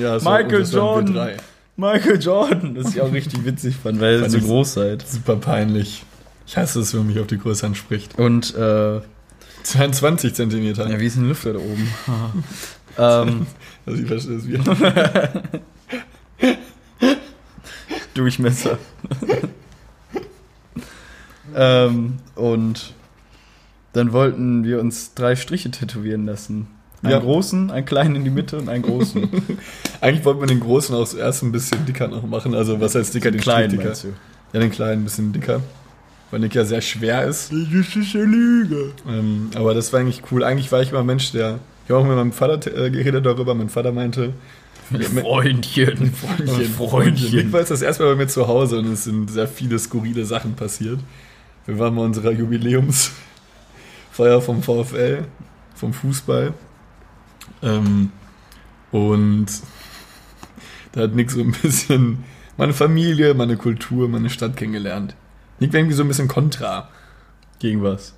es 0.00 0.24
war- 0.24 0.42
Michael 0.42 0.64
Jordan. 0.68 1.28
Michael 1.76 2.20
Jordan. 2.20 2.74
Das 2.74 2.86
ist 2.88 2.94
ja 2.96 3.02
auch 3.04 3.12
richtig 3.12 3.44
witzig 3.44 3.76
fand, 3.76 4.00
weil 4.00 4.20
ihr 4.22 4.30
so 4.30 4.38
ich- 4.38 4.44
groß 4.44 4.74
seid. 4.74 5.06
Super 5.06 5.36
peinlich. 5.36 6.04
Ich 6.46 6.56
hasse 6.56 6.80
es, 6.80 6.92
wenn 6.92 7.00
man 7.00 7.08
mich 7.08 7.18
auf 7.20 7.26
die 7.26 7.38
Größe 7.38 7.64
anspricht. 7.66 8.18
Und, 8.18 8.54
äh, 8.56 9.00
22 9.62 10.34
Zentimeter. 10.34 10.88
ja, 10.90 11.00
wie 11.00 11.06
ist 11.06 11.16
ein 11.16 11.26
Lüfter 11.28 11.54
da 11.54 11.58
oben? 11.58 11.88
ähm, 12.98 13.46
Also 13.86 14.00
ich 14.02 14.08
verstehe 14.08 14.36
es 14.36 14.46
wieder. 14.48 14.62
Durchmesser. 18.14 18.78
ähm, 21.56 22.14
und 22.34 22.94
dann 23.92 24.12
wollten 24.12 24.64
wir 24.64 24.80
uns 24.80 25.14
drei 25.14 25.36
Striche 25.36 25.70
tätowieren 25.70 26.26
lassen. 26.26 26.68
Einen 27.02 27.12
Ja. 27.12 27.18
großen, 27.18 27.70
einen 27.70 27.84
kleinen 27.84 28.16
in 28.16 28.24
die 28.24 28.30
Mitte 28.30 28.56
und 28.56 28.68
einen 28.68 28.82
großen. 28.82 29.28
Eigentlich 30.00 30.24
wollte 30.24 30.40
man 30.40 30.48
den 30.48 30.60
großen 30.60 30.94
auch 30.94 31.06
zuerst 31.06 31.42
ein 31.42 31.52
bisschen 31.52 31.84
dicker 31.86 32.08
noch 32.08 32.26
machen. 32.26 32.54
Also 32.54 32.80
was 32.80 32.94
heißt 32.94 33.14
dicker? 33.14 33.30
Den 33.30 33.40
kleinen, 33.40 33.70
Strich 33.70 34.00
dicker. 34.00 34.16
Ja, 34.52 34.60
den 34.60 34.70
kleinen 34.70 35.02
ein 35.02 35.04
bisschen 35.04 35.32
dicker. 35.32 35.60
Weil 36.30 36.40
Nick 36.40 36.54
ja 36.54 36.64
sehr 36.64 36.80
schwer 36.80 37.24
ist. 37.26 37.52
Das 37.52 37.94
ist 37.96 38.14
eine 38.16 38.24
Lüge. 38.24 38.92
Ähm, 39.06 39.50
aber 39.54 39.74
das 39.74 39.92
war 39.92 40.00
eigentlich 40.00 40.22
cool. 40.32 40.42
Eigentlich 40.42 40.72
war 40.72 40.80
ich 40.82 40.90
immer 40.90 41.00
ein 41.00 41.06
Mensch, 41.06 41.30
der. 41.32 41.58
Ich 41.84 41.90
habe 41.90 42.00
auch 42.00 42.06
mit 42.06 42.16
meinem 42.16 42.32
Vater 42.32 42.76
äh, 42.76 42.90
geredet 42.90 43.26
darüber. 43.26 43.54
Mein 43.54 43.68
Vater 43.68 43.92
meinte. 43.92 44.32
Freundchen. 44.90 46.12
Freundchen. 46.12 47.36
Nick 47.36 47.52
war 47.52 47.60
jetzt 47.60 47.70
das 47.70 47.82
erste 47.82 48.02
Mal 48.02 48.14
bei 48.14 48.22
mir 48.22 48.28
zu 48.28 48.46
Hause 48.46 48.78
und 48.78 48.92
es 48.92 49.04
sind 49.04 49.30
sehr 49.30 49.48
viele 49.48 49.78
skurrile 49.78 50.24
Sachen 50.24 50.54
passiert. 50.54 51.00
Wir 51.66 51.78
waren 51.78 51.96
bei 51.96 52.02
unserer 52.02 52.32
Jubiläumsfeier 52.32 54.42
vom 54.42 54.62
VfL, 54.62 55.24
vom 55.74 55.94
Fußball. 55.94 56.52
Ähm, 57.62 58.12
und 58.92 59.46
da 60.92 61.02
hat 61.02 61.14
Nick 61.14 61.30
so 61.30 61.40
ein 61.40 61.52
bisschen 61.62 62.24
meine 62.56 62.74
Familie, 62.74 63.34
meine 63.34 63.56
Kultur, 63.56 64.08
meine 64.08 64.30
Stadt 64.30 64.56
kennengelernt. 64.56 65.16
Nick 65.60 65.72
war 65.72 65.80
irgendwie 65.80 65.96
so 65.96 66.02
ein 66.02 66.08
bisschen 66.08 66.28
kontra 66.28 66.88
Gegen 67.58 67.82
was? 67.82 68.14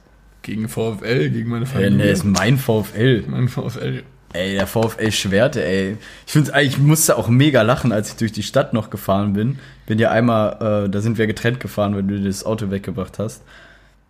Gegen 0.47 0.69
VfL, 0.69 1.31
gegen 1.31 1.51
meine 1.51 1.67
Hey, 1.67 1.85
Familie. 1.85 2.07
nee, 2.07 2.13
ist 2.13 2.25
mein 2.25 2.57
VfL. 2.57 3.25
mein 3.27 3.49
VfL. 3.49 4.03
Ey, 4.33 4.55
der 4.55 4.67
VfL 4.67 5.13
Schwerte, 5.13 5.65
ey. 5.65 5.97
Ich 6.27 6.33
finde 6.33 6.53
ich 6.63 6.79
musste 6.79 7.17
auch 7.17 7.29
mega 7.29 7.63
lachen, 7.63 7.93
als 7.93 8.11
ich 8.11 8.17
durch 8.17 8.33
die 8.33 8.43
Stadt 8.43 8.73
noch 8.73 8.91
gefahren 8.91 9.33
bin. 9.33 9.59
Bin 9.87 9.99
ja 9.99 10.11
einmal, 10.11 10.87
äh, 10.87 10.91
da 10.91 11.01
sind 11.01 11.19
wir 11.19 11.27
getrennt 11.27 11.61
gefahren, 11.61 11.95
weil 11.95 12.03
du 12.03 12.21
das 12.23 12.45
Auto 12.45 12.71
weggebracht 12.71 13.19
hast. 13.19 13.43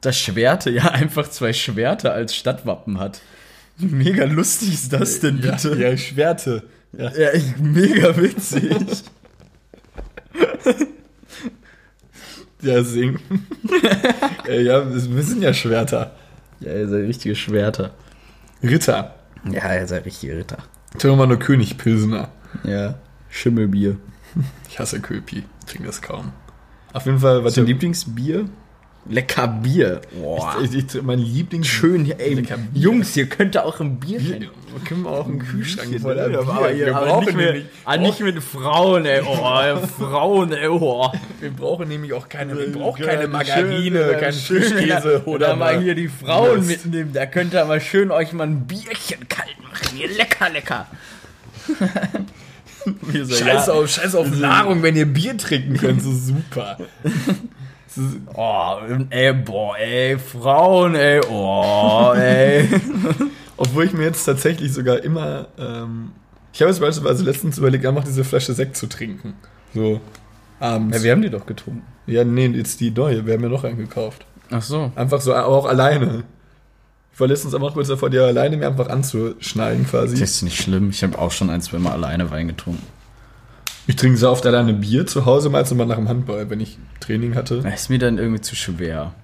Das 0.01 0.19
Schwerte 0.19 0.71
ja 0.71 0.85
einfach 0.93 1.29
zwei 1.29 1.53
Schwerter 1.53 2.13
als 2.13 2.35
Stadtwappen 2.35 3.01
hat. 3.01 3.21
Wie 3.79 3.95
mega 3.95 4.25
lustig 4.25 4.73
ist 4.75 4.93
das 4.93 5.21
denn 5.21 5.41
bitte? 5.41 5.77
Ja, 5.79 5.91
ja 5.91 5.97
Schwerte. 5.97 6.63
Ja. 6.97 7.11
Ja, 7.13 7.29
mega 7.59 8.17
witzig. 8.17 8.71
Ja, 12.63 12.83
singen. 12.83 13.21
äh, 14.49 14.63
ja, 14.63 14.83
wir 14.91 15.23
sind 15.23 15.43
ja 15.43 15.53
Schwerter. 15.53 16.13
Ja, 16.61 16.73
ihr 16.73 16.89
seid 16.89 17.05
richtige 17.07 17.35
Schwerter. 17.35 17.93
Ritter. 18.63 19.15
Ja, 19.51 19.75
ihr 19.75 19.87
seid 19.87 20.05
richtige 20.05 20.37
Ritter. 20.37 20.59
Ich 20.93 20.99
trinke 21.01 21.17
mal 21.17 21.27
nur 21.27 21.39
König 21.39 21.79
Pilsener. 21.79 22.29
Ja, 22.65 22.95
Schimmelbier. 23.29 23.97
Ich 24.69 24.79
hasse 24.79 25.01
Köpi. 25.01 25.45
Trinke 25.67 25.87
das 25.87 26.03
kaum. 26.03 26.33
Auf 26.93 27.07
jeden 27.07 27.19
Fall, 27.19 27.45
was 27.45 27.53
ist 27.53 27.59
dein 27.59 27.67
Lieblingsbier? 27.67 28.49
Lecker 29.09 29.47
Bier. 29.49 30.01
Boah. 30.21 30.57
ich, 30.63 30.75
ich, 30.75 31.03
mein 31.03 31.19
Lieblings 31.19 31.67
Schön 31.67 32.05
hier, 32.05 32.19
ey. 32.19 32.35
Lecker 32.35 32.57
Bier. 32.57 32.83
Jungs, 32.83 33.17
ihr 33.17 33.29
könnt 33.29 33.55
da 33.55 33.63
auch 33.63 33.81
ein 33.81 34.01
Bier 34.01 34.19
Bier, 34.19 34.51
können 34.85 35.03
wir 35.03 35.11
auch 35.11 35.27
einen 35.27 35.39
Kühlschrank 35.39 36.01
voll 36.01 36.17
Ja, 36.17 36.29
Bier. 36.29 36.41
aber, 36.41 36.75
wir, 36.75 36.97
aber 36.97 37.07
brauchen 37.07 37.37
nicht, 37.37 37.37
mit, 37.37 37.67
ah, 37.85 37.97
nicht 37.97 38.21
mit 38.21 38.43
Frauen, 38.43 39.07
ey. 39.07 39.23
Oh, 39.23 39.37
Frauen, 39.99 40.53
ey. 40.53 40.69
Oh. 40.69 41.11
wir 41.41 41.51
brauchen 41.51 41.89
nämlich 41.89 42.13
auch 42.13 42.29
keine, 42.29 42.57
wir 42.59 42.73
brauchen 42.73 43.05
keine 43.05 43.29
Margarine, 43.29 44.17
keinen 44.19 44.33
Frischkäse 44.33 45.23
oder 45.27 45.57
mal 45.57 45.81
hier 45.81 45.95
die 45.95 46.09
Frauen 46.09 46.59
Wurst. 46.59 46.69
mitnehmen. 46.69 47.13
Da 47.13 47.27
könnt 47.27 47.55
ihr 47.55 47.65
mal 47.65 47.81
schön 47.81 48.11
euch 48.11 48.33
mal 48.33 48.47
ein 48.47 48.67
Bierchen 48.67 49.29
kalt 49.29 49.57
machen. 49.63 49.97
Hier 49.97 50.09
lecker, 50.09 50.51
lecker. 50.51 50.87
Scheiß 53.13 53.67
ja. 53.67 53.73
auf, 53.73 53.89
scheiß 53.89 54.15
auf 54.15 54.31
Nahrung, 54.31 54.83
wenn 54.83 54.95
ihr 54.95 55.07
Bier 55.07 55.37
trinken 55.37 55.77
könnt, 55.77 56.03
so 56.03 56.13
super. 56.13 56.79
Oh, 58.35 58.79
ey, 59.11 59.33
boah, 59.33 59.77
ey, 59.79 60.19
Frauen, 60.19 60.95
ey, 60.95 61.21
oh, 61.31 62.13
ey. 62.15 62.69
Obwohl 63.57 63.85
ich 63.85 63.93
mir 63.93 64.05
jetzt 64.05 64.25
tatsächlich 64.25 64.73
sogar 64.73 65.03
immer, 65.03 65.49
ähm, 65.59 66.13
ich 66.53 66.61
habe 66.61 66.71
jetzt 66.71 66.81
beispielsweise 66.81 67.25
letztens 67.25 67.59
überlegt, 67.59 67.87
einfach 67.87 68.05
diese 68.05 68.25
Flasche 68.25 68.53
Sekt 68.53 68.77
zu 68.77 68.87
trinken. 68.87 69.35
So, 69.75 70.01
abends. 70.61 70.97
Ja, 70.97 71.03
wir 71.03 71.13
haben 71.13 71.23
die 71.23 71.31
doch 71.31 71.47
getrunken. 71.47 71.83
Ja, 72.07 72.25
nee, 72.25 72.47
jetzt 72.47 72.81
die 72.81 72.91
neue. 72.91 73.27
Wir 73.27 73.35
haben 73.35 73.43
ja 73.43 73.49
noch 73.49 73.65
einen 73.65 73.79
gekauft. 73.79 74.27
Ach 74.51 74.63
so. 74.63 74.93
Einfach 74.95 75.21
so, 75.21 75.35
aber 75.35 75.49
auch 75.49 75.67
alleine. 75.67 76.25
Ich 77.13 77.21
war 77.21 77.29
letztens 77.29 77.55
einfach 77.55 77.73
kurz 77.73 77.89
davor, 77.89 78.11
die 78.11 78.19
alleine 78.19 78.57
mir 78.57 78.67
einfach 78.67 78.89
anzuschneiden 78.89 79.87
quasi. 79.87 80.21
Das 80.21 80.31
ist 80.31 80.43
nicht 80.43 80.61
schlimm. 80.61 80.91
Ich 80.91 81.03
habe 81.03 81.19
auch 81.19 81.33
schon 81.33 81.51
ein, 81.51 81.63
zwei 81.63 81.79
Mal 81.79 81.93
alleine 81.93 82.31
Wein 82.31 82.49
getrunken. 82.49 82.87
Ich 83.87 83.97
trinke 83.97 84.19
so 84.19 84.29
oft 84.31 84.45
alleine 84.47 84.73
Bier 84.75 85.07
zu 85.07 85.27
Hause, 85.27 85.49
meistens 85.49 85.73
immer 85.73 85.87
nach 85.87 85.97
dem 85.97 86.09
Handball, 86.09 86.51
wenn 86.51 86.61
ich 86.61 86.79
Training 87.01 87.35
hatte. 87.37 87.61
Das 87.63 87.83
ist 87.83 87.91
mir 87.91 87.99
dann 87.99 88.19
irgendwie 88.19 88.41
zu 88.41 88.57
schwer. 88.57 89.15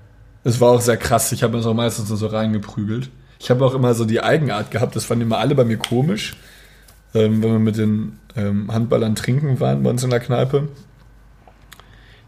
Es 0.45 0.61
war 0.61 0.71
auch 0.71 0.81
sehr 0.81 0.97
krass. 0.97 1.33
Ich 1.33 1.43
habe 1.43 1.53
mir 1.53 1.59
das 1.59 1.67
auch 1.67 1.75
meistens 1.75 2.09
so 2.09 2.27
reingeprügelt. 2.27 3.11
Ich 3.39 3.51
habe 3.51 3.65
auch 3.65 3.75
immer 3.75 3.95
so 3.95 4.05
die 4.05 4.21
Eigenart 4.21 4.71
gehabt. 4.71 4.95
Das 4.95 5.05
fanden 5.05 5.25
immer 5.25 5.39
alle 5.39 5.55
bei 5.55 5.65
mir 5.65 5.79
komisch. 5.79 6.37
Ähm, 7.15 7.43
wenn 7.43 7.53
wir 7.53 7.59
mit 7.59 7.77
den 7.77 8.19
ähm, 8.37 8.73
Handballern 8.73 9.15
trinken 9.15 9.61
waren 9.61 9.83
bei 9.83 9.91
uns 9.91 10.05
in 10.05 10.11
der 10.11 10.21
Kneipe. 10.21 10.69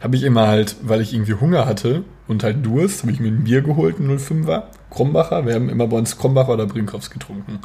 Habe 0.00 0.16
ich 0.16 0.24
immer 0.24 0.48
halt, 0.48 0.76
weil 0.82 1.00
ich 1.00 1.14
irgendwie 1.14 1.34
Hunger 1.34 1.66
hatte 1.66 2.02
und 2.26 2.42
halt 2.42 2.66
Durst, 2.66 3.02
habe 3.02 3.12
ich 3.12 3.20
mir 3.20 3.28
ein 3.28 3.44
Bier 3.44 3.62
geholt, 3.62 3.98
ein 3.98 4.10
05er, 4.18 4.64
Krombacher. 4.90 5.46
Wir 5.46 5.54
haben 5.54 5.68
immer 5.68 5.86
bei 5.86 5.96
uns 5.96 6.18
Krombacher 6.18 6.52
oder 6.52 6.66
Brinkhoffs 6.66 7.10
getrunken. 7.10 7.60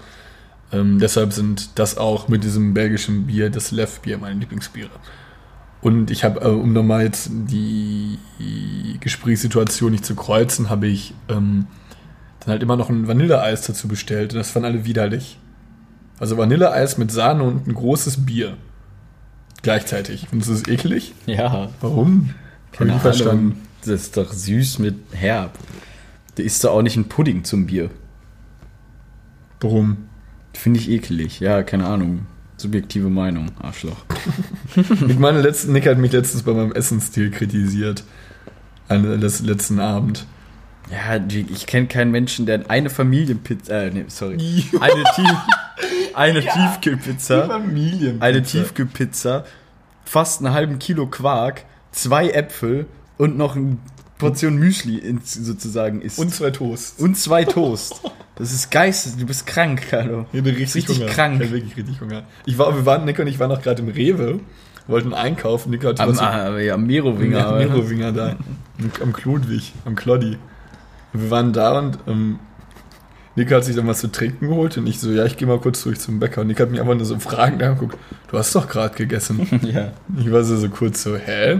Ähm, 0.72 1.00
deshalb 1.00 1.34
sind 1.34 1.80
das 1.80 1.98
auch 1.98 2.28
mit 2.28 2.44
diesem 2.44 2.74
belgischen 2.74 3.28
Bier, 3.28 3.50
das 3.50 3.72
Lev-Bier, 3.72 4.18
meine 4.18 4.40
Lieblingsbiere. 4.40 4.92
Und 5.82 6.12
ich 6.12 6.24
habe, 6.24 6.42
äh, 6.42 6.48
um 6.50 6.74
nochmal 6.74 7.04
jetzt 7.04 7.30
die 7.32 8.20
Gesprächssituation 9.00 9.92
nicht 9.92 10.06
zu 10.06 10.16
kreuzen, 10.16 10.70
habe 10.70 10.88
ich 10.88 11.14
ähm, 11.30 11.68
dann 12.42 12.52
halt 12.52 12.64
immer 12.64 12.76
noch 12.76 12.90
ein 12.90 13.08
Vanilleeis 13.08 13.62
dazu 13.62 13.88
bestellt. 13.88 14.34
Und 14.34 14.40
das 14.40 14.52
fanden 14.52 14.68
alle 14.68 14.86
widerlich. 14.86 15.40
Also 16.20 16.38
Vanilleeis 16.38 16.98
mit 16.98 17.12
Sahne 17.12 17.44
und 17.44 17.68
ein 17.68 17.74
großes 17.74 18.26
Bier. 18.26 18.58
Gleichzeitig. 19.62 20.28
Findest 20.30 20.50
du 20.50 20.54
das 20.56 20.68
eklig? 20.68 21.14
Ja. 21.26 21.70
Warum? 21.82 22.34
Ich 22.74 22.80
nicht 22.80 23.00
verstanden. 23.00 23.62
Das 23.82 24.02
ist 24.02 24.18
doch 24.18 24.32
süß 24.32 24.80
mit 24.80 24.96
herb. 25.12 25.58
Da 26.36 26.44
ist 26.44 26.64
doch 26.64 26.72
auch 26.72 26.82
nicht 26.82 26.98
ein 26.98 27.08
Pudding 27.08 27.46
zum 27.46 27.66
Bier. 27.66 27.90
Warum? 29.62 30.09
Finde 30.54 30.80
ich 30.80 30.90
eklig. 30.90 31.40
Ja, 31.40 31.64
keine 31.64 31.86
Ahnung. 31.88 32.26
Subjektive 32.58 33.10
Meinung. 33.10 33.52
Arschloch. 33.62 34.06
Ich 35.08 35.18
meine, 35.18 35.42
letzten, 35.42 35.72
Nick 35.72 35.88
hat 35.88 35.98
mich 35.98 36.12
letztens 36.12 36.44
bei 36.44 36.54
meinem 36.54 36.72
Essensstil 36.72 37.32
kritisiert. 37.32 38.04
An, 38.88 39.20
das 39.22 39.42
letzten 39.42 39.80
Abend. 39.80 40.26
Ja, 40.92 41.24
ich 41.28 41.68
kenne 41.68 41.88
keinen 41.88 42.12
Menschen, 42.12 42.46
der 42.46 42.70
eine 42.70 42.90
Familienpizza, 42.90 43.74
äh, 43.84 43.92
nee, 43.92 44.06
sorry, 44.08 44.38
eine, 44.80 45.04
Tief, 45.16 45.36
eine 46.16 46.42
Tiefkühlpizza, 46.42 47.48
Familien. 47.48 48.22
eine 48.22 48.42
Tiefkühlpizza, 48.42 49.46
fast 50.04 50.44
einen 50.44 50.54
halben 50.54 50.80
Kilo 50.80 51.06
Quark, 51.06 51.66
zwei 51.92 52.30
Äpfel 52.30 52.88
und 53.18 53.38
noch 53.38 53.56
eine 53.56 53.78
Portion 54.18 54.58
Müsli 54.58 55.02
sozusagen 55.24 56.02
isst. 56.02 56.18
Und 56.18 56.34
zwei 56.34 56.50
Toast. 56.52 57.00
und 57.00 57.16
zwei 57.16 57.46
Toast. 57.46 58.02
Das 58.40 58.52
ist 58.54 58.72
geistes, 58.72 59.18
du 59.18 59.26
bist 59.26 59.46
krank, 59.46 59.88
Carlo. 59.90 60.26
Ich 60.32 60.40
hatte 60.40 60.50
richtig, 60.50 60.76
Richtig 60.76 61.00
Hunger. 61.02 61.12
krank. 61.12 61.36
Ich 61.36 61.42
hatte 61.48 61.52
wirklich 61.54 61.78
richtig 61.78 62.02
Hunger. 62.02 62.24
Ich 62.46 62.58
war, 62.58 62.74
wir 62.76 62.86
waren, 62.86 63.06
Nico 63.06 63.22
und 63.22 63.28
ich 63.28 63.38
waren 63.40 63.50
noch 63.50 63.62
gerade 63.62 63.82
im 63.82 63.90
Rewe, 63.90 64.40
wollten 64.88 65.14
einkaufen. 65.14 65.70
Nico 65.72 65.90
hatte 65.90 66.02
Am, 66.04 66.10
was 66.10 66.18
so- 66.20 66.24
ah, 66.24 66.58
ja, 66.58 66.78
Merowinger. 66.78 67.38
Ja, 67.38 67.48
aber- 67.50 67.58
Merowinger 67.60 68.12
da. 68.14 68.30
Am, 68.80 68.92
am 69.04 69.14
Klodwig, 69.14 69.74
am 69.86 69.96
Kloddi. 69.96 70.38
Und 71.14 71.22
wir 71.24 71.32
waren 71.32 71.52
da 71.54 71.78
und 71.80 72.00
ähm, 72.08 72.40
Nico 73.36 73.56
hat 73.56 73.66
sich 73.66 73.76
dann 73.76 73.88
was 73.88 74.00
zu 74.00 74.10
trinken 74.12 74.48
geholt 74.48 74.78
und 74.78 74.88
ich 74.88 75.00
so, 75.00 75.12
ja, 75.12 75.26
ich 75.26 75.36
gehe 75.38 75.48
mal 75.48 75.60
kurz 75.60 75.84
durch 75.84 76.00
zum 76.00 76.20
Bäcker. 76.20 76.42
Und 76.42 76.48
Nico 76.48 76.62
hat 76.64 76.72
mich 76.72 76.80
einfach 76.80 76.96
nur 76.96 77.06
so 77.06 77.20
fragend 77.20 77.62
angeguckt, 77.62 77.98
du 78.32 78.38
hast 78.38 78.56
doch 78.56 78.68
gerade 78.70 78.96
gegessen. 78.96 79.48
ja. 79.64 79.92
ich 80.18 80.32
war 80.32 80.44
so, 80.44 80.56
so 80.58 80.70
kurz 80.70 81.04
so, 81.04 81.16
hä? 81.18 81.60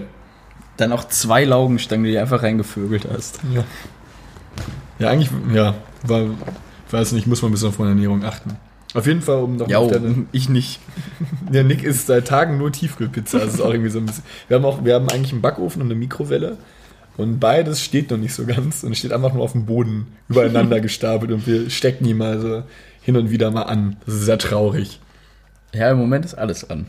Dann 0.78 0.94
auch 0.94 1.04
zwei 1.10 1.44
Laugenstangen, 1.44 2.06
die 2.06 2.14
du 2.14 2.22
einfach 2.22 2.42
reingevögelt 2.42 3.06
hast. 3.14 3.42
Ja. 3.54 3.64
Ja, 4.98 5.10
eigentlich, 5.10 5.30
ja, 5.54 5.76
war, 6.04 6.22
ich 6.90 6.94
weiß 6.94 7.12
nicht, 7.12 7.22
ich 7.22 7.28
muss 7.28 7.44
mal 7.44 7.50
ein 7.50 7.52
bisschen 7.52 7.68
auf 7.68 7.78
meine 7.78 7.92
Ernährung 7.92 8.24
achten. 8.26 8.58
Auf 8.96 9.06
jeden 9.06 9.22
Fall, 9.22 9.44
um 9.44 9.58
noch 9.58 9.70
Ja, 9.70 9.78
auf 9.78 9.92
deine, 9.92 10.26
ich 10.32 10.50
nicht. 10.50 10.80
Der 11.54 11.64
Nick 11.64 11.84
isst 11.84 12.08
seit 12.08 12.28
Tagen 12.28 12.58
nur 12.58 12.72
Tiefkühlpizza. 12.72 13.38
Das 13.38 13.54
ist 13.54 13.62
auch 13.62 13.70
irgendwie 13.70 13.92
so 13.92 14.00
ein 14.00 14.08
bisschen. 14.08 14.24
Wir 14.48 14.58
haben 14.58 14.66
auch, 14.66 14.84
wir 14.84 14.96
haben 14.96 15.08
eigentlich 15.08 15.32
einen 15.32 15.44
Backofen 15.44 15.84
und 15.84 15.88
eine 15.90 15.94
Mikrowelle. 16.00 16.58
Und 17.16 17.40
beides 17.40 17.84
steht 17.84 18.10
noch 18.10 18.18
nicht 18.18 18.34
so 18.34 18.44
ganz 18.48 18.84
und 18.84 18.98
steht 18.98 19.14
einfach 19.14 19.34
nur 19.34 19.44
auf 19.44 19.52
dem 19.52 19.68
Boden 19.68 20.08
übereinander 20.30 20.80
gestapelt 20.82 21.32
und 21.32 21.46
wir 21.46 21.70
stecken 21.70 22.06
die 22.06 22.16
mal 22.16 22.40
so 22.42 22.64
hin 23.02 23.18
und 23.18 23.30
wieder 23.30 23.52
mal 23.52 23.64
an. 23.64 23.98
Das 24.08 24.16
ist 24.16 24.26
sehr 24.26 24.40
traurig. 24.40 25.00
Ja, 25.76 25.92
im 25.92 26.00
Moment 26.00 26.26
ist 26.26 26.34
alles 26.34 26.68
an. 26.72 26.88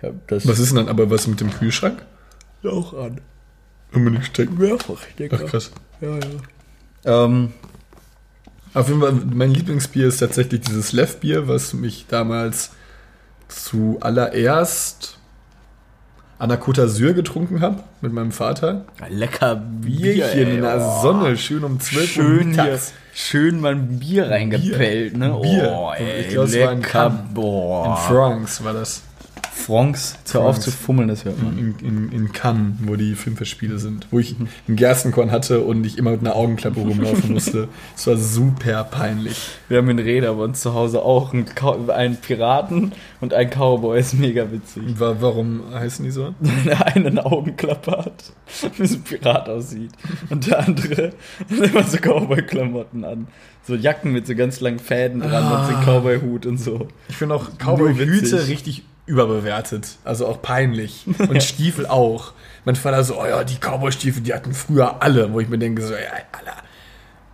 Ja, 0.00 0.12
das 0.26 0.48
Was 0.48 0.58
ist 0.58 0.70
denn 0.70 0.76
dann 0.76 0.88
aber 0.88 1.10
was 1.10 1.26
mit 1.26 1.40
dem 1.40 1.50
Kühlschrank? 1.50 2.02
auch 2.64 2.94
an. 2.94 3.20
Unbedingt 3.92 4.24
stecken. 4.24 4.56
Mehrfach, 4.56 5.02
ich 5.18 5.32
Ach 5.32 5.44
krass. 5.44 5.70
Ja, 6.00 6.18
ja. 7.04 7.24
Ähm, 7.24 7.52
Auf 8.74 8.88
jeden 8.88 9.00
Fall, 9.00 9.12
mein 9.12 9.52
Lieblingsbier 9.52 10.08
ist 10.08 10.18
tatsächlich 10.18 10.60
dieses 10.62 10.92
Lev-Bier, 10.92 11.48
was 11.48 11.72
mich 11.72 12.06
damals 12.08 12.72
zuallererst 13.48 15.18
an 16.38 16.50
der 16.50 16.60
Côte 16.60 16.82
d'Azur 16.82 17.14
getrunken 17.14 17.60
habe 17.62 17.82
mit 18.02 18.12
meinem 18.12 18.32
Vater. 18.32 18.84
lecker 19.08 19.56
Bier, 19.56 20.14
Bierchen 20.14 20.48
ey, 20.48 20.54
in 20.56 20.62
der 20.62 20.78
oh. 20.78 21.02
Sonne, 21.02 21.36
schön 21.38 21.64
um 21.64 21.80
12 21.80 22.02
Uhr 22.02 22.06
Schön 22.06 22.38
hier, 22.52 22.64
mittags. 22.64 22.92
schön 23.14 23.60
mal 23.60 23.72
ein 23.72 23.98
Bier 23.98 24.30
reingepellt, 24.30 25.16
ne? 25.16 25.38
Bier. 25.40 25.74
Oh, 25.74 25.92
ey, 25.96 26.22
Ich 26.22 26.28
glaub, 26.28 26.46
es 26.46 26.60
war 26.60 26.72
in 26.72 26.82
Cannes. 26.82 27.18
In. 27.34 27.96
France 28.06 28.64
war 28.64 28.74
das. 28.74 29.02
Francs, 29.56 30.16
hör 30.32 30.42
auf 30.42 30.60
zu 30.60 30.70
fummeln, 30.70 31.08
das 31.08 31.24
hört 31.24 31.42
man. 31.42 31.58
In, 31.58 31.74
in, 31.80 32.12
in 32.12 32.32
Cannes, 32.32 32.74
wo 32.82 32.94
die 32.94 33.14
Filmfestspiele 33.14 33.78
sind. 33.78 34.06
Wo 34.10 34.18
ich 34.18 34.36
einen 34.68 34.76
Gerstenkorn 34.76 35.30
hatte 35.30 35.62
und 35.62 35.84
ich 35.84 35.96
immer 35.98 36.10
mit 36.10 36.20
einer 36.20 36.36
Augenklappe 36.36 36.78
rumlaufen 36.78 37.32
musste. 37.32 37.68
Es 37.96 38.06
war 38.06 38.16
super 38.18 38.84
peinlich. 38.84 39.36
Wir 39.68 39.78
haben 39.78 39.88
in 39.88 39.98
Reda 39.98 40.32
bei 40.34 40.44
uns 40.44 40.60
zu 40.60 40.74
Hause 40.74 41.02
auch 41.02 41.32
einen, 41.32 41.46
einen 41.88 42.16
Piraten 42.16 42.92
und 43.20 43.32
einen 43.32 43.50
Cowboy, 43.50 43.98
ist 43.98 44.14
mega 44.14 44.52
witzig. 44.52 44.82
Wa- 45.00 45.16
Warum 45.20 45.62
heißen 45.72 46.04
die 46.04 46.10
so? 46.10 46.34
Der 46.66 46.86
eine 46.94 47.06
eine 47.08 47.24
Augenklappe 47.26 47.92
hat, 47.92 48.32
wie 48.76 48.86
so 48.86 48.96
ein 48.96 49.02
Pirat 49.02 49.48
aussieht. 49.48 49.90
Und 50.28 50.46
der 50.46 50.60
andere 50.66 51.12
hat 51.50 51.70
immer 51.70 51.82
so 51.82 51.96
Cowboy-Klamotten 51.96 53.04
an. 53.04 53.26
So 53.66 53.74
Jacken 53.74 54.12
mit 54.12 54.26
so 54.26 54.34
ganz 54.36 54.60
langen 54.60 54.78
Fäden 54.78 55.20
dran 55.22 55.44
und 55.50 55.66
so 55.66 55.74
ein 55.76 55.82
Cowboy-Hut 55.84 56.46
und 56.46 56.58
so. 56.58 56.86
Ich 57.08 57.16
finde 57.16 57.34
auch 57.34 57.48
Cowboy-Hüte 57.58 58.46
richtig 58.48 58.84
überbewertet. 59.06 59.96
Also 60.04 60.26
auch 60.26 60.42
peinlich. 60.42 61.06
Und 61.28 61.42
Stiefel 61.42 61.86
auch. 61.86 62.32
Mein 62.64 62.76
Vater 62.76 63.04
so, 63.04 63.20
oh 63.20 63.26
ja, 63.26 63.44
die 63.44 63.56
Cowboy-Stiefel, 63.56 64.22
die 64.22 64.34
hatten 64.34 64.52
früher 64.52 65.02
alle. 65.02 65.32
Wo 65.32 65.40
ich 65.40 65.48
mir 65.48 65.58
denke 65.58 65.82
so, 65.82 65.94
ja, 65.94 66.00
Alter, 66.32 66.62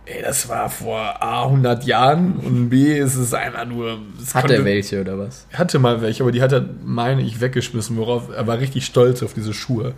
ey, 0.05 0.21
das 0.21 0.47
war 0.49 0.69
vor 0.69 0.99
A 1.21 1.43
100 1.45 1.83
Jahren 1.85 2.33
und 2.37 2.69
B 2.69 2.97
ist 2.99 3.15
es 3.15 3.33
einfach 3.33 3.65
nur... 3.65 3.99
es 4.21 4.35
Hat 4.35 4.43
konnte- 4.43 4.57
er 4.57 4.65
welche 4.65 5.01
oder 5.01 5.17
was? 5.17 5.47
Er 5.49 5.59
hatte 5.59 5.79
mal 5.79 6.01
welche, 6.01 6.23
aber 6.23 6.31
die 6.31 6.41
hat 6.41 6.51
er, 6.51 6.63
meine 6.83 7.21
ich, 7.21 7.41
weggeschmissen, 7.41 7.97
worauf 7.97 8.29
er 8.29 8.45
war 8.45 8.59
richtig 8.59 8.85
stolz 8.85 9.23
auf 9.23 9.33
diese 9.33 9.53
Schuhe. 9.53 9.93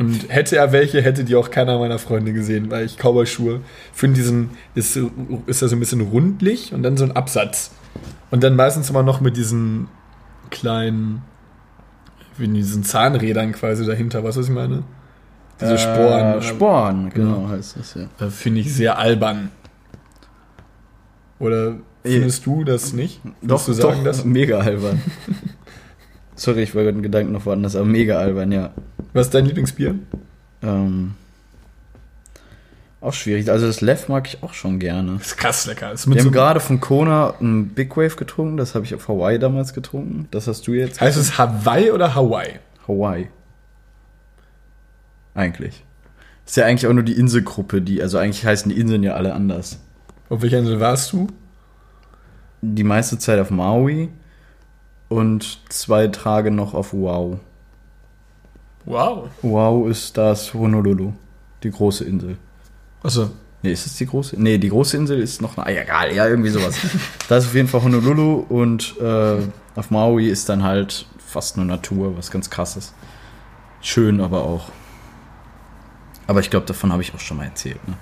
Und 0.00 0.28
hätte 0.28 0.56
er 0.56 0.70
welche, 0.72 1.02
hätte 1.02 1.24
die 1.24 1.34
auch 1.34 1.50
keiner 1.50 1.78
meiner 1.78 1.98
Freunde 1.98 2.32
gesehen, 2.32 2.70
weil 2.70 2.84
ich 2.86 2.96
Cowboy-Schuhe 2.98 3.60
finde 3.92 4.16
diesen, 4.16 4.50
ist, 4.74 4.96
ist 5.46 5.60
ja 5.62 5.66
so 5.68 5.74
ein 5.76 5.80
bisschen 5.80 6.00
rundlich 6.00 6.72
und 6.72 6.82
dann 6.84 6.96
so 6.96 7.04
ein 7.04 7.12
Absatz. 7.12 7.72
Und 8.30 8.44
dann 8.44 8.54
meistens 8.54 8.90
immer 8.90 9.02
noch 9.02 9.20
mit 9.20 9.36
diesen 9.36 9.88
kleinen, 10.50 11.22
wie 12.36 12.48
diesen 12.48 12.84
Zahnrädern 12.84 13.52
quasi 13.52 13.84
dahinter, 13.86 14.24
was 14.24 14.36
was 14.36 14.48
ich 14.48 14.54
meine? 14.54 14.84
Diese 15.60 15.78
Sporen. 15.78 16.38
Äh, 16.38 16.42
Sporen, 16.42 17.10
genau, 17.10 17.34
Genau. 17.40 17.48
heißt 17.48 17.76
das 17.78 17.94
ja. 17.94 18.04
Äh, 18.24 18.30
Finde 18.30 18.60
ich 18.60 18.72
sehr 18.72 18.98
albern. 18.98 19.50
Oder 21.38 21.76
findest 22.04 22.46
du 22.46 22.64
das 22.64 22.92
nicht? 22.92 23.20
Würdest 23.42 23.68
du 23.68 23.72
sagen, 23.72 24.04
das? 24.04 24.24
mega 24.24 24.58
albern. 24.58 25.00
Sorry, 26.34 26.62
ich 26.62 26.74
war 26.74 26.82
gerade 26.84 26.96
in 26.96 27.02
Gedanken 27.02 27.32
noch 27.32 27.46
woanders, 27.46 27.74
aber 27.74 27.84
mega 27.86 28.18
albern, 28.18 28.52
ja. 28.52 28.70
Was 29.12 29.26
ist 29.26 29.34
dein 29.34 29.46
Lieblingsbier? 29.46 29.96
Ähm, 30.62 31.14
auch 33.00 33.12
schwierig. 33.12 33.50
Also 33.50 33.66
das 33.66 33.80
Lev 33.80 34.08
mag 34.08 34.26
ich 34.26 34.42
auch 34.42 34.54
schon 34.54 34.78
gerne. 34.78 35.18
Das 35.18 35.28
ist 35.28 35.36
krass 35.36 35.66
lecker. 35.66 35.90
Das 35.90 36.06
Wir 36.06 36.10
mit 36.10 36.18
haben 36.18 36.26
so, 36.26 36.30
gerade 36.32 36.60
von 36.60 36.80
Kona 36.80 37.34
ein 37.40 37.68
Big 37.68 37.96
Wave 37.96 38.16
getrunken. 38.16 38.56
Das 38.56 38.74
habe 38.74 38.84
ich 38.84 38.94
auf 38.94 39.06
Hawaii 39.08 39.38
damals 39.38 39.72
getrunken. 39.72 40.26
Das 40.30 40.48
hast 40.48 40.66
du 40.66 40.72
jetzt. 40.72 41.00
heißt 41.00 41.16
es 41.16 41.38
Hawaii 41.38 41.90
oder 41.92 42.14
Hawaii? 42.14 42.58
Hawaii. 42.86 43.28
Eigentlich. 45.34 45.84
Ist 46.44 46.56
ja 46.56 46.64
eigentlich 46.64 46.86
auch 46.88 46.92
nur 46.92 47.04
die 47.04 47.12
Inselgruppe, 47.12 47.82
die, 47.82 48.02
also 48.02 48.18
eigentlich 48.18 48.44
heißen 48.44 48.70
die 48.70 48.80
Inseln 48.80 49.02
ja 49.02 49.12
alle 49.14 49.34
anders. 49.34 49.78
Auf 50.30 50.42
welcher 50.42 50.58
Insel 50.58 50.80
warst 50.80 51.12
du? 51.12 51.28
Die 52.62 52.84
meiste 52.84 53.18
Zeit 53.18 53.38
auf 53.38 53.50
Maui 53.50 54.08
und 55.08 55.60
zwei 55.68 56.08
Tage 56.08 56.50
noch 56.50 56.74
auf 56.74 56.92
Oahu. 56.92 57.38
Wow. 58.84 59.28
Oahu 59.42 59.88
ist 59.88 60.16
das 60.16 60.54
Honolulu, 60.54 61.12
die 61.62 61.70
große 61.70 62.04
Insel. 62.04 62.38
Achso. 63.02 63.30
Nee, 63.62 63.72
ist 63.72 63.86
es 63.86 63.96
die 63.96 64.06
große? 64.06 64.36
Nee, 64.40 64.58
die 64.58 64.68
große 64.68 64.96
Insel 64.96 65.20
ist 65.20 65.42
noch. 65.42 65.58
Ah, 65.58 65.68
egal, 65.68 66.14
ja, 66.14 66.28
irgendwie 66.28 66.50
sowas. 66.50 66.76
da 67.28 67.38
ist 67.38 67.46
auf 67.46 67.54
jeden 67.54 67.68
Fall 67.68 67.82
Honolulu 67.82 68.46
und 68.48 68.94
äh, 69.00 69.38
auf 69.74 69.90
Maui 69.90 70.28
ist 70.28 70.48
dann 70.48 70.62
halt 70.62 71.06
fast 71.18 71.56
nur 71.56 71.66
Natur, 71.66 72.16
was 72.16 72.30
ganz 72.30 72.50
krass 72.50 72.76
ist. 72.76 72.94
Schön, 73.80 74.20
aber 74.20 74.44
auch. 74.44 74.70
Aber 76.26 76.40
ich 76.40 76.50
glaube, 76.50 76.66
davon 76.66 76.92
habe 76.92 77.02
ich 77.02 77.14
auch 77.14 77.20
schon 77.20 77.36
mal 77.36 77.44
erzählt. 77.44 77.86
Ne? 77.88 77.94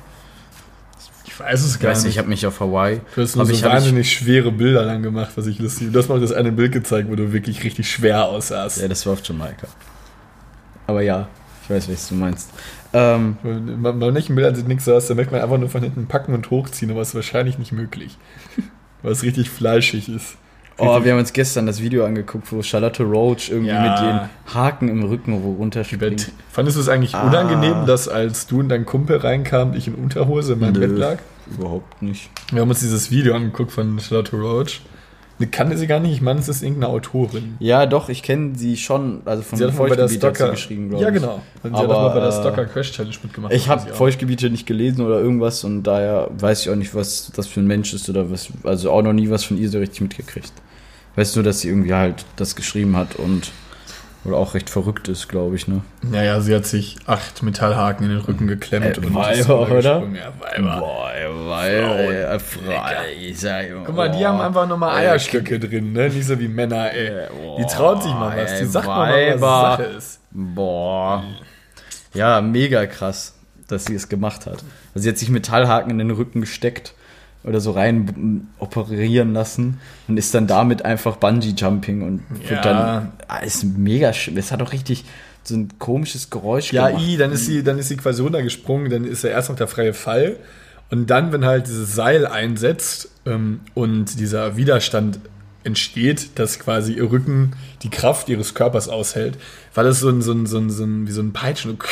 Ich 1.24 1.38
weiß 1.38 1.62
es 1.62 1.76
Ich 1.76 1.80
gar 1.80 1.92
weiß 1.92 2.04
nicht, 2.04 2.14
ich 2.14 2.18
habe 2.18 2.28
mich 2.28 2.46
auf 2.46 2.60
Hawaii. 2.60 3.00
Du 3.14 3.22
hast 3.22 3.36
nur 3.36 3.46
so 3.46 3.52
ich, 3.52 3.62
hab 3.62 3.70
ich, 3.70 3.76
wahnsinnig 3.76 4.12
schwere 4.12 4.50
Bilder 4.50 4.84
dann 4.84 5.02
gemacht, 5.02 5.32
was 5.36 5.46
ich 5.46 5.58
lustig 5.58 5.92
Du 5.92 5.98
hast 5.98 6.08
mal 6.08 6.20
das 6.20 6.32
eine 6.32 6.52
Bild 6.52 6.72
gezeigt, 6.72 7.10
wo 7.10 7.14
du 7.14 7.32
wirklich 7.32 7.62
richtig 7.62 7.90
schwer 7.90 8.26
aussahst. 8.26 8.80
ja, 8.80 8.88
das 8.88 9.06
war 9.06 9.14
auf 9.14 9.20
Jamaika. 9.24 9.68
Aber 10.86 11.02
ja, 11.02 11.28
ich 11.68 11.70
weiß, 11.74 11.88
was 11.90 12.08
du 12.08 12.14
meinst. 12.14 12.50
Ähm, 12.92 13.36
Wenn 13.42 13.80
man 13.80 13.98
bei 13.98 14.10
manchen 14.10 14.34
Bildern 14.34 14.54
sieht 14.54 14.68
nichts 14.68 14.84
so 14.84 14.94
aus, 14.94 15.06
da 15.08 15.14
möchte 15.14 15.32
man 15.32 15.42
einfach 15.42 15.58
nur 15.58 15.68
von 15.68 15.82
hinten 15.82 16.06
packen 16.06 16.32
und 16.34 16.50
hochziehen, 16.50 16.90
aber 16.90 17.00
es 17.02 17.08
ist 17.08 17.14
wahrscheinlich 17.16 17.58
nicht 17.58 17.72
möglich. 17.72 18.16
Weil 19.02 19.12
es 19.12 19.22
richtig 19.22 19.50
fleischig 19.50 20.08
ist. 20.08 20.36
oh, 20.78 21.02
wir 21.04 21.12
haben 21.12 21.18
uns 21.18 21.32
gestern 21.32 21.66
das 21.66 21.80
Video 21.80 22.04
angeguckt, 22.04 22.50
wo 22.52 22.62
Charlotte 22.62 23.02
Roach 23.02 23.50
irgendwie 23.50 23.70
Ja. 23.70 23.82
mit 23.82 23.98
den 24.00 24.54
Haken 24.54 24.88
im 24.88 25.02
Rücken 25.04 25.42
wo 25.42 25.52
runterspringt. 25.54 26.32
Fandest 26.50 26.76
du 26.76 26.80
es 26.82 26.88
eigentlich 26.88 27.14
Ah. 27.14 27.26
unangenehm, 27.26 27.86
dass 27.86 28.08
als 28.08 28.46
du 28.46 28.60
und 28.60 28.68
dein 28.68 28.84
Kumpel 28.86 29.16
reinkamt, 29.18 29.74
ich 29.76 29.86
in 29.88 29.94
Unterhose 29.94 30.54
in 30.54 30.60
meinem 30.60 30.74
Nö. 30.74 30.80
Bett 30.80 30.98
lag? 30.98 31.18
Überhaupt 31.50 32.02
nicht. 32.02 32.28
Wir 32.52 32.60
haben 32.62 32.68
uns 32.70 32.80
dieses 32.80 33.10
Video 33.10 33.34
angeguckt 33.34 33.72
von 33.72 33.98
Charlotte 34.00 34.36
Roach. 34.36 34.80
Ich 35.38 35.50
kannte 35.50 35.76
sie 35.76 35.86
gar 35.86 36.00
nicht, 36.00 36.12
ich 36.12 36.22
meine, 36.22 36.40
es 36.40 36.48
ist 36.48 36.62
irgendeine 36.62 36.88
Autorin. 36.92 37.56
Ja, 37.58 37.84
doch, 37.84 38.08
ich 38.08 38.22
kenne 38.22 38.56
sie 38.56 38.76
schon, 38.78 39.20
also 39.26 39.42
von 39.42 39.58
Sie 39.58 39.64
hat 39.64 39.76
bei 39.76 39.94
der 39.94 39.96
Feuchtgebiet 39.96 40.02
hat 40.02 40.08
sie 40.08 40.16
Stalker 40.16 40.50
geschrieben, 40.52 40.88
glaube 40.88 41.02
Ja, 41.04 41.08
ich. 41.10 41.14
genau. 41.14 41.42
Und 41.62 41.76
sie 41.76 41.82
Aber, 41.82 41.82
hat 41.82 41.90
auch 41.90 42.02
mal 42.02 42.14
bei 42.14 42.20
der 42.20 42.28
äh, 42.30 42.32
Stalker 42.32 42.64
Crash 42.64 42.92
Challenge 42.92 43.14
mitgemacht. 43.22 43.52
Ich 43.52 43.68
habe. 43.68 43.92
Feuchtgebiete 43.92 44.48
nicht 44.48 44.66
gelesen 44.66 45.04
oder 45.04 45.20
irgendwas 45.20 45.62
und 45.64 45.82
daher 45.82 46.30
weiß 46.38 46.62
ich 46.62 46.70
auch 46.70 46.76
nicht, 46.76 46.94
was 46.94 47.30
das 47.36 47.46
für 47.46 47.60
ein 47.60 47.66
Mensch 47.66 47.92
ist 47.92 48.08
oder 48.08 48.30
was, 48.30 48.48
also 48.62 48.90
auch 48.90 49.02
noch 49.02 49.12
nie 49.12 49.28
was 49.28 49.44
von 49.44 49.58
ihr 49.58 49.68
so 49.68 49.78
richtig 49.78 50.00
mitgekriegt. 50.00 50.52
Weißt 51.16 51.36
nur, 51.36 51.44
dass 51.44 51.60
sie 51.60 51.68
irgendwie 51.68 51.92
halt 51.94 52.24
das 52.36 52.56
geschrieben 52.56 52.96
hat 52.96 53.16
und 53.16 53.50
oder 54.26 54.36
auch 54.36 54.54
recht 54.54 54.68
verrückt 54.70 55.08
ist, 55.08 55.28
glaube 55.28 55.56
ich, 55.56 55.68
ne? 55.68 55.82
Naja, 56.02 56.40
sie 56.40 56.54
hat 56.54 56.66
sich 56.66 56.96
acht 57.06 57.42
Metallhaken 57.42 58.06
in 58.06 58.16
den 58.16 58.20
Rücken 58.20 58.46
geklemmt. 58.46 58.98
Äh, 58.98 59.00
und 59.00 59.14
Weiber, 59.14 59.70
oder? 59.70 60.02
Ja, 60.02 60.32
Weiber. 60.40 60.80
Boah, 60.80 61.10
Frauen. 62.38 62.72
weil, 63.42 63.84
Guck 63.84 63.96
mal, 63.96 64.10
die 64.10 64.26
haben 64.26 64.40
einfach 64.40 64.66
nochmal 64.66 64.96
Eierstöcke 64.96 65.58
drin, 65.58 65.92
ne? 65.92 66.08
Nicht 66.08 66.26
so 66.26 66.38
wie 66.38 66.48
Männer, 66.48 66.92
ey. 66.92 67.28
Die 67.58 67.64
traut 67.66 68.02
sich 68.02 68.12
mal 68.12 68.36
was. 68.36 68.58
Die 68.58 68.66
sagt 68.66 68.86
mal, 68.86 69.10
was 69.10 69.40
Weiber. 69.40 69.76
Sache 69.76 69.82
ist. 69.96 70.20
Boah. 70.30 71.24
Ja, 72.14 72.40
mega 72.40 72.86
krass. 72.86 73.34
dass 73.68 73.84
sie 73.84 73.94
es 73.94 74.08
gemacht 74.08 74.46
hat. 74.46 74.64
Also 74.94 75.04
sie 75.04 75.08
hat 75.08 75.18
sich 75.18 75.28
Metallhaken 75.28 75.90
in 75.90 75.98
den 75.98 76.10
Rücken 76.10 76.40
gesteckt 76.40 76.94
oder 77.46 77.60
so 77.60 77.70
rein 77.70 78.48
operieren 78.58 79.32
lassen 79.32 79.78
und 80.08 80.16
ist 80.16 80.34
dann 80.34 80.46
damit 80.46 80.84
einfach 80.84 81.16
Bungee-Jumping 81.16 82.02
und 82.02 82.22
Ja. 82.50 82.60
dann, 82.60 83.12
ah, 83.28 83.38
ist 83.38 83.64
mega 83.64 84.12
schön. 84.12 84.36
Es 84.36 84.50
hat 84.52 84.60
auch 84.62 84.72
richtig 84.72 85.04
so 85.44 85.54
ein 85.54 85.68
komisches 85.78 86.28
Geräusch 86.30 86.72
Ja, 86.72 86.88
gemacht. 86.88 87.04
i, 87.06 87.16
dann 87.16 87.30
ist 87.32 87.46
sie, 87.46 87.62
dann 87.62 87.78
ist 87.78 87.88
sie 87.88 87.96
quasi 87.96 88.20
runtergesprungen, 88.22 88.90
dann 88.90 89.04
ist 89.04 89.22
ja 89.22 89.30
erst 89.30 89.48
noch 89.48 89.56
der 89.56 89.68
freie 89.68 89.94
Fall. 89.94 90.36
Und 90.90 91.08
dann, 91.10 91.32
wenn 91.32 91.44
halt 91.44 91.66
dieses 91.68 91.94
Seil 91.94 92.26
einsetzt 92.26 93.08
ähm, 93.26 93.60
und 93.74 94.18
dieser 94.20 94.56
Widerstand 94.56 95.20
entsteht, 95.64 96.38
dass 96.38 96.58
quasi 96.60 96.92
ihr 96.94 97.10
Rücken 97.10 97.52
die 97.82 97.90
Kraft 97.90 98.28
ihres 98.28 98.54
Körpers 98.54 98.88
aushält, 98.88 99.36
war 99.74 99.82
das 99.84 99.98
so 100.00 100.08
ein, 100.08 100.22
so 100.22 100.32
ein, 100.32 100.46
so 100.46 100.58
ein, 100.58 100.70
so 100.70 100.84
ein 100.84 101.06
wie 101.08 101.12
so 101.12 101.22
ein 101.22 101.32
Peitschen. 101.32 101.76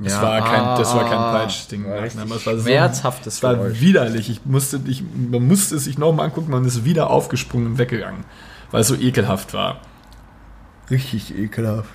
Das 0.00 0.14
Ja, 0.14 0.22
war 0.22 0.44
kein, 0.44 0.78
das 0.78 0.94
war 0.94 1.04
kein 1.08 1.18
ah, 1.18 1.32
Peitschding. 1.38 1.86
Aber 1.86 2.04
es 2.04 2.16
war 2.46 2.56
so, 2.56 2.62
schmerzhaftes 2.62 3.42
war 3.42 3.54
Geräusch. 3.54 3.80
widerlich. 3.80 4.28
Ich 4.28 4.44
musste, 4.44 4.80
ich, 4.86 5.04
man 5.30 5.46
musste 5.46 5.76
es 5.76 5.84
sich 5.84 5.98
nochmal 5.98 6.26
angucken, 6.26 6.50
man 6.50 6.64
ist 6.64 6.84
wieder 6.84 7.10
aufgesprungen 7.10 7.66
und 7.68 7.78
weggegangen, 7.78 8.24
weil 8.72 8.80
es 8.80 8.88
so 8.88 8.96
ekelhaft 8.96 9.54
war. 9.54 9.80
Richtig 10.90 11.36
ekelhaft. 11.38 11.88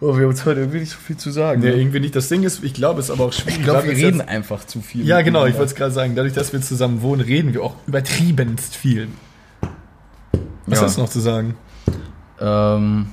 Oh, 0.00 0.14
wir 0.16 0.22
haben 0.24 0.30
uns 0.30 0.44
heute 0.44 0.60
irgendwie 0.60 0.80
nicht 0.80 0.90
so 0.90 0.98
viel 0.98 1.16
zu 1.16 1.30
sagen. 1.30 1.60
Nee, 1.60 1.68
ne? 1.70 1.76
irgendwie 1.76 2.00
nicht. 2.00 2.14
Das 2.16 2.28
Ding 2.28 2.42
ist, 2.42 2.62
ich 2.64 2.74
glaube, 2.74 3.00
es 3.00 3.06
ist 3.06 3.10
aber 3.10 3.24
auch 3.24 3.32
schwierig. 3.32 3.58
Ich 3.58 3.64
glaube, 3.64 3.84
wir 3.84 3.92
reden 3.96 4.18
dass- 4.18 4.28
einfach 4.28 4.64
zu 4.66 4.80
viel. 4.80 5.06
Ja, 5.06 5.20
genau, 5.22 5.46
ich 5.46 5.54
wollte 5.54 5.66
es 5.70 5.74
gerade 5.74 5.90
sagen. 5.92 6.14
Dadurch, 6.14 6.34
dass 6.34 6.52
wir 6.52 6.60
zusammen 6.60 7.00
wohnen, 7.02 7.20
reden 7.22 7.54
wir 7.54 7.62
auch 7.62 7.74
übertriebenst 7.86 8.74
viel. 8.76 9.08
Was 10.66 10.80
Ja. 10.80 10.84
hast 10.86 10.96
du 10.96 11.02
noch 11.02 11.08
zu 11.08 11.20
sagen? 11.20 11.56
Ähm, 12.40 13.06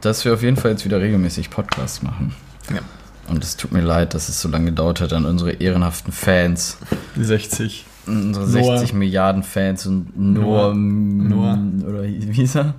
dass 0.00 0.24
wir 0.24 0.34
auf 0.34 0.42
jeden 0.42 0.56
Fall 0.56 0.72
jetzt 0.72 0.84
wieder 0.84 1.00
regelmäßig 1.00 1.50
Podcasts 1.50 2.02
machen. 2.02 2.34
Ja. 2.70 2.80
Und 3.28 3.42
es 3.42 3.56
tut 3.56 3.72
mir 3.72 3.80
leid, 3.80 4.14
dass 4.14 4.28
es 4.28 4.40
so 4.40 4.48
lange 4.48 4.66
gedauert 4.66 5.00
hat 5.00 5.12
an 5.12 5.24
unsere 5.24 5.52
ehrenhaften 5.52 6.12
Fans. 6.12 6.78
Die 7.16 7.24
60. 7.24 7.86
Unsere 8.06 8.46
Noah. 8.46 8.78
60 8.78 8.92
Milliarden 8.92 9.42
Fans 9.42 9.86
und 9.86 10.18
Noah. 10.18 10.74
Noah. 10.74 11.58
Oder 11.88 12.02
wie 12.04 12.32
hieß 12.32 12.56
er? 12.56 12.74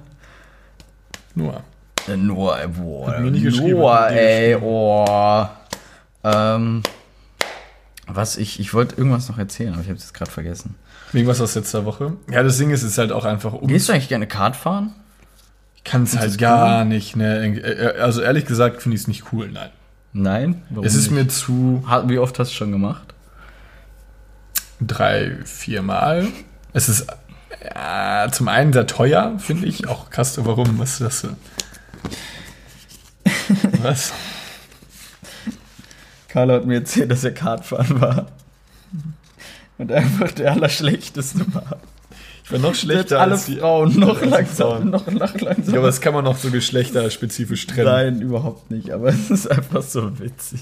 Nur. 1.34 1.62
Äh, 2.08 2.18
Noah, 2.18 2.60
ey, 2.60 2.68
boah. 2.68 3.08
Hat 3.08 3.22
mir 3.22 3.32
nicht 3.32 3.44
geschrieben, 3.44 3.80
Noah, 3.80 4.10
ey, 4.12 4.56
oh. 4.56 5.48
Ähm, 6.24 6.84
was 8.08 8.38
ich, 8.38 8.60
ich 8.60 8.74
wollte 8.74 8.96
irgendwas 8.96 9.28
noch 9.30 9.38
erzählen, 9.38 9.74
aber 9.74 9.82
ich 9.82 9.88
habe 9.88 9.98
es 9.98 10.04
jetzt 10.04 10.14
gerade 10.14 10.32
vergessen. 10.32 10.76
Irgendwas 11.14 11.42
aus 11.42 11.56
letzter 11.56 11.86
Woche. 11.86 12.14
Ja, 12.32 12.44
das 12.44 12.58
Ding 12.58 12.70
ist, 12.70 12.84
es 12.84 12.92
ist 12.92 12.98
halt 12.98 13.12
auch 13.12 13.26
einfach 13.26 13.54
um. 13.54 13.68
Gehst 13.68 13.90
du 13.90 13.94
eigentlich 13.94 14.10
gerne 14.10 14.28
Kart 14.28 14.56
fahren? 14.56 14.94
Kann 15.86 16.04
es 16.04 16.18
halt 16.18 16.38
gar 16.38 16.84
nicht, 16.84 17.16
ne? 17.16 17.58
Äh, 17.58 18.00
Also 18.02 18.22
ehrlich 18.22 18.46
gesagt 18.46 18.82
finde 18.82 18.96
ich 18.96 19.02
es 19.04 19.08
nicht 19.08 19.32
cool, 19.32 19.50
nein. 19.52 19.70
Nein? 20.12 20.62
Warum 20.70 20.86
es 20.86 20.96
ist 20.96 21.12
nicht? 21.12 21.24
mir 21.24 21.28
zu 21.30 21.86
Wie 22.08 22.20
oft 22.20 22.38
hast 22.40 22.52
du 22.52 22.56
schon 22.56 22.72
gemacht? 22.74 23.14
drei, 24.82 25.38
vier 25.46 25.82
Mal. 25.82 26.28
Es 26.74 26.90
ist 26.90 27.08
ja, 27.74 28.28
zum 28.32 28.48
einen 28.50 28.74
sehr 28.74 28.88
teuer, 28.88 29.40
finde 29.40 29.68
ich. 29.68 29.88
Auch 29.88 30.10
krass, 30.10 30.38
warum? 30.44 30.78
Was 30.80 31.00
ist 31.00 31.02
das? 31.02 31.20
so? 31.22 31.30
Was? 33.82 34.12
Carlo 36.28 36.56
hat 36.56 36.66
mir 36.66 36.76
erzählt, 36.76 37.12
dass 37.12 37.24
er 37.24 37.34
Kartfahren 37.34 38.02
war. 38.02 38.28
Und 39.78 39.92
einfach 39.92 40.32
der 40.32 40.52
Allerschlechteste 40.52 41.46
war. 41.54 41.78
Ich 42.46 42.52
war 42.52 42.60
noch 42.60 42.76
schlechter 42.76 43.20
alle 43.20 43.32
als 43.32 43.46
die 43.46 43.56
Frauen 43.56 44.00
noch 44.00 44.24
langsam, 44.24 44.92
noch, 44.92 45.08
noch 45.08 45.42
langsam. 45.42 45.74
Ja, 45.74 45.80
aber 45.80 45.88
das 45.88 46.00
kann 46.00 46.14
man 46.14 46.24
noch 46.24 46.38
so 46.38 46.52
geschlechterspezifisch 46.52 47.66
trennen. 47.66 47.88
Nein, 47.88 48.22
überhaupt 48.22 48.70
nicht. 48.70 48.92
Aber 48.92 49.08
es 49.08 49.32
ist 49.32 49.50
einfach 49.50 49.82
so 49.82 50.20
witzig. 50.20 50.62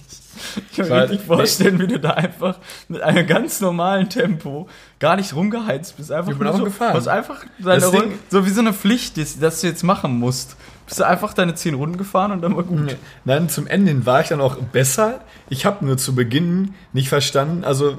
Ich 0.72 0.78
kann 0.78 0.88
mir 0.88 1.04
richtig 1.04 1.28
vorstellen, 1.28 1.80
wie 1.80 1.88
du 1.88 2.00
da 2.00 2.12
einfach 2.12 2.58
mit 2.88 3.02
einem 3.02 3.28
ganz 3.28 3.60
normalen 3.60 4.08
Tempo 4.08 4.70
gar 5.00 5.18
nicht 5.18 5.36
rumgeheizt 5.36 5.98
bist. 5.98 6.10
Einfach 6.10 6.32
Ich 6.32 6.38
bin 6.38 6.46
nur 6.46 6.54
auch 6.54 6.60
so, 6.60 6.64
gefahren. 6.64 6.94
Du 6.94 7.00
hast 7.00 7.08
einfach 7.10 7.44
deine 7.60 7.86
Runden, 7.86 8.18
so 8.30 8.46
wie 8.46 8.50
so 8.50 8.62
eine 8.62 8.72
Pflicht, 8.72 9.18
dass 9.42 9.60
du 9.60 9.68
jetzt 9.68 9.84
machen 9.84 10.18
musst. 10.18 10.56
Bist 10.86 11.00
du 11.00 11.06
einfach 11.06 11.34
deine 11.34 11.54
zehn 11.56 11.74
Runden 11.74 11.98
gefahren 11.98 12.32
und 12.32 12.42
dann 12.42 12.56
war 12.56 12.64
gut. 12.64 12.96
Nein, 13.26 13.50
zum 13.50 13.68
Ende 13.68 13.92
hin 13.92 14.06
war 14.06 14.22
ich 14.22 14.30
dann 14.30 14.40
auch 14.40 14.56
besser. 14.56 15.20
Ich 15.50 15.66
habe 15.66 15.86
nur 15.86 15.98
zu 15.98 16.16
Beginn 16.16 16.76
nicht 16.94 17.10
verstanden, 17.10 17.66
also 17.66 17.98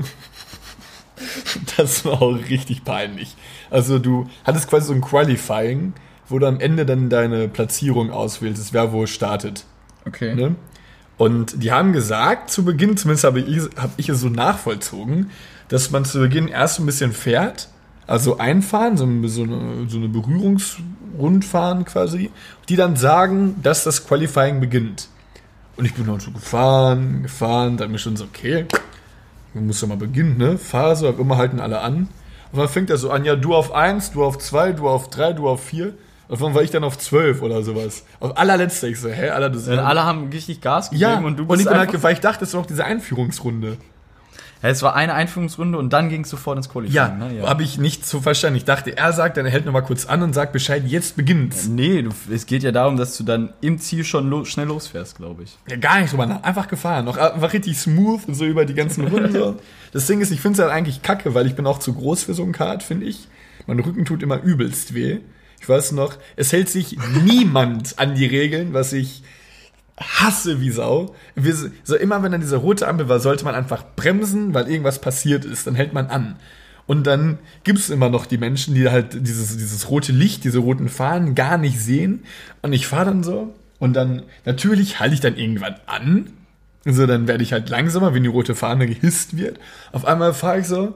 das 1.76 2.04
war 2.04 2.20
auch 2.22 2.34
richtig 2.48 2.84
peinlich. 2.84 3.36
Also 3.70 3.98
du 3.98 4.28
hattest 4.44 4.68
quasi 4.68 4.86
so 4.88 4.92
ein 4.92 5.00
Qualifying, 5.00 5.92
wo 6.28 6.38
du 6.38 6.46
am 6.46 6.60
Ende 6.60 6.86
dann 6.86 7.10
deine 7.10 7.48
Platzierung 7.48 8.10
auswählst, 8.10 8.72
wer 8.72 8.92
wo 8.92 9.06
startet. 9.06 9.64
Okay. 10.06 10.34
Ne? 10.34 10.54
Und 11.16 11.62
die 11.62 11.70
haben 11.72 11.92
gesagt, 11.92 12.50
zu 12.50 12.64
Beginn, 12.64 12.96
zumindest 12.96 13.24
habe 13.24 13.40
ich, 13.40 13.62
hab 13.76 13.90
ich 13.96 14.08
es 14.08 14.20
so 14.20 14.28
nachvollzogen, 14.28 15.30
dass 15.68 15.90
man 15.90 16.04
zu 16.04 16.18
Beginn 16.18 16.48
erst 16.48 16.80
ein 16.80 16.86
bisschen 16.86 17.12
fährt, 17.12 17.68
also 18.06 18.38
einfahren, 18.38 18.96
so, 18.96 19.04
eine- 19.04 19.28
so 19.28 19.42
eine, 19.44 19.88
so 19.88 19.96
eine 19.98 20.08
Berührungsrundfahren 20.08 21.84
quasi, 21.84 22.30
die 22.68 22.76
dann 22.76 22.96
sagen, 22.96 23.56
dass 23.62 23.84
das 23.84 24.06
Qualifying 24.06 24.60
beginnt. 24.60 25.08
Und 25.76 25.84
ich 25.86 25.94
bin 25.94 26.06
dann 26.06 26.20
so 26.20 26.30
gefahren, 26.30 27.22
gefahren, 27.24 27.76
dann 27.76 27.90
mir 27.92 27.98
schon 27.98 28.16
so, 28.16 28.24
okay, 28.24 28.66
man 29.54 29.66
muss 29.66 29.80
ja 29.80 29.88
mal 29.88 29.96
beginnen, 29.96 30.36
ne? 30.36 30.58
So, 30.96 31.08
immer 31.08 31.36
halten 31.36 31.60
alle 31.60 31.80
an. 31.80 32.08
Und 32.52 32.58
dann 32.60 32.68
fängt 32.68 32.90
er 32.90 32.96
so 32.98 33.10
an, 33.10 33.24
ja, 33.24 33.34
du 33.36 33.54
auf 33.54 33.72
1, 33.72 34.12
du 34.12 34.22
auf 34.24 34.38
2, 34.38 34.72
du 34.72 34.88
auf 34.88 35.10
3, 35.10 35.32
du 35.32 35.48
auf 35.48 35.62
4. 35.64 35.92
Und 36.28 36.40
dann 36.40 36.54
war 36.54 36.62
ich 36.62 36.70
dann 36.70 36.84
auf 36.84 36.96
12 36.98 37.42
oder 37.42 37.62
sowas. 37.62 38.04
Auf 38.20 38.36
allerletzter, 38.38 38.88
ich 38.88 39.00
so, 39.00 39.08
hä, 39.08 39.28
Alter, 39.30 39.50
das 39.50 39.64
Denn 39.66 39.78
alle 39.78 40.04
haben 40.04 40.28
richtig 40.30 40.60
Gas 40.60 40.90
gegeben 40.90 41.02
ja, 41.02 41.18
und 41.18 41.24
und, 41.24 41.36
du 41.36 41.42
ich 41.42 41.48
bist 41.48 41.58
bin 41.64 41.68
halt, 41.68 41.80
einfach, 41.80 41.92
ge- 41.92 42.02
weil 42.02 42.12
ich 42.14 42.20
dachte, 42.20 42.44
es 42.44 42.54
war 42.54 42.60
auch 42.62 42.66
diese 42.66 42.84
Einführungsrunde. 42.84 43.76
Ja, 44.64 44.70
Es 44.70 44.82
war 44.82 44.96
eine 44.96 45.14
Einführungsrunde 45.14 45.78
und 45.78 45.92
dann 45.92 46.08
ging 46.08 46.22
es 46.22 46.30
sofort 46.30 46.56
ins 46.56 46.68
Qualifying. 46.68 46.94
Ja, 46.94 47.08
ne? 47.08 47.46
habe 47.46 47.62
ich 47.62 47.78
nicht 47.78 48.06
so 48.06 48.20
verstanden. 48.20 48.56
Ich 48.56 48.64
dachte, 48.64 48.96
er 48.96 49.12
sagt, 49.12 49.36
dann 49.36 49.44
er 49.46 49.52
hält 49.52 49.66
noch 49.66 49.72
mal 49.72 49.82
kurz 49.82 50.06
an 50.06 50.22
und 50.22 50.32
sagt 50.32 50.52
Bescheid, 50.52 50.82
jetzt 50.86 51.16
beginnt's. 51.16 51.68
Nee, 51.68 52.02
du, 52.02 52.10
es 52.32 52.46
geht 52.46 52.62
ja 52.62 52.72
darum, 52.72 52.96
dass 52.96 53.16
du 53.16 53.24
dann 53.24 53.52
im 53.60 53.78
Ziel 53.78 54.04
schon 54.04 54.28
lo 54.30 54.44
schnell 54.44 54.66
losfährst, 54.66 55.16
glaube 55.16 55.42
ich. 55.42 55.58
Ja, 55.68 55.76
gar 55.76 56.00
nicht 56.00 56.12
drüber 56.12 56.26
nach, 56.26 56.42
einfach 56.42 56.68
gefahren. 56.68 57.04
Noch 57.04 57.18
einfach 57.18 57.52
richtig 57.52 57.78
smooth 57.78 58.26
und 58.26 58.34
so 58.34 58.44
über 58.46 58.64
die 58.64 58.74
ganzen 58.74 59.06
Runden. 59.06 59.32
So. 59.32 59.56
Das 59.92 60.08
Ding 60.08 60.20
ist, 60.20 60.32
ich 60.32 60.40
finde 60.40 60.56
es 60.56 60.62
halt 60.64 60.72
eigentlich 60.72 61.02
kacke, 61.02 61.34
weil 61.34 61.46
ich 61.46 61.54
bin 61.54 61.68
auch 61.68 61.78
zu 61.78 61.94
groß 61.94 62.24
für 62.24 62.34
so 62.34 62.42
ein 62.42 62.50
Kart, 62.50 62.82
finde 62.82 63.06
ich. 63.06 63.28
Mein 63.68 63.78
Rücken 63.78 64.04
tut 64.04 64.24
immer 64.24 64.42
übelst 64.42 64.92
weh. 64.92 65.20
Ich 65.60 65.68
weiß 65.68 65.92
noch, 65.92 66.16
es 66.34 66.52
hält 66.52 66.68
sich 66.68 66.98
niemand 67.24 67.98
an 67.98 68.16
die 68.16 68.26
Regeln, 68.26 68.74
was 68.74 68.92
ich 68.92 69.22
hasse 69.98 70.60
wie 70.60 70.70
Sau. 70.70 71.14
Wir, 71.34 71.54
so 71.84 71.96
immer 71.96 72.22
wenn 72.22 72.32
dann 72.32 72.40
diese 72.40 72.56
rote 72.56 72.88
Ampel 72.88 73.08
war, 73.08 73.20
sollte 73.20 73.44
man 73.44 73.54
einfach 73.54 73.84
bremsen, 73.96 74.54
weil 74.54 74.68
irgendwas 74.68 75.00
passiert 75.00 75.44
ist. 75.44 75.66
Dann 75.66 75.74
hält 75.74 75.92
man 75.92 76.06
an. 76.06 76.36
Und 76.86 77.06
dann 77.06 77.38
gibt 77.62 77.78
es 77.78 77.90
immer 77.90 78.10
noch 78.10 78.26
die 78.26 78.38
Menschen, 78.38 78.74
die 78.74 78.88
halt 78.90 79.26
dieses, 79.26 79.56
dieses 79.56 79.88
rote 79.88 80.12
Licht, 80.12 80.44
diese 80.44 80.58
roten 80.58 80.88
Fahnen 80.88 81.34
gar 81.34 81.56
nicht 81.56 81.80
sehen. 81.80 82.24
Und 82.62 82.72
ich 82.72 82.86
fahre 82.86 83.06
dann 83.06 83.22
so. 83.22 83.54
Und 83.78 83.94
dann, 83.94 84.22
natürlich 84.44 85.00
halte 85.00 85.14
ich 85.14 85.20
dann 85.20 85.36
irgendwann 85.36 85.76
an. 85.86 86.30
So, 86.84 87.06
dann 87.06 87.26
werde 87.26 87.42
ich 87.42 87.52
halt 87.52 87.70
langsamer, 87.70 88.12
wenn 88.12 88.22
die 88.22 88.28
rote 88.28 88.54
Fahne 88.54 88.86
gehisst 88.86 89.36
wird. 89.36 89.58
Auf 89.92 90.04
einmal 90.04 90.34
fahre 90.34 90.60
ich 90.60 90.66
so. 90.66 90.94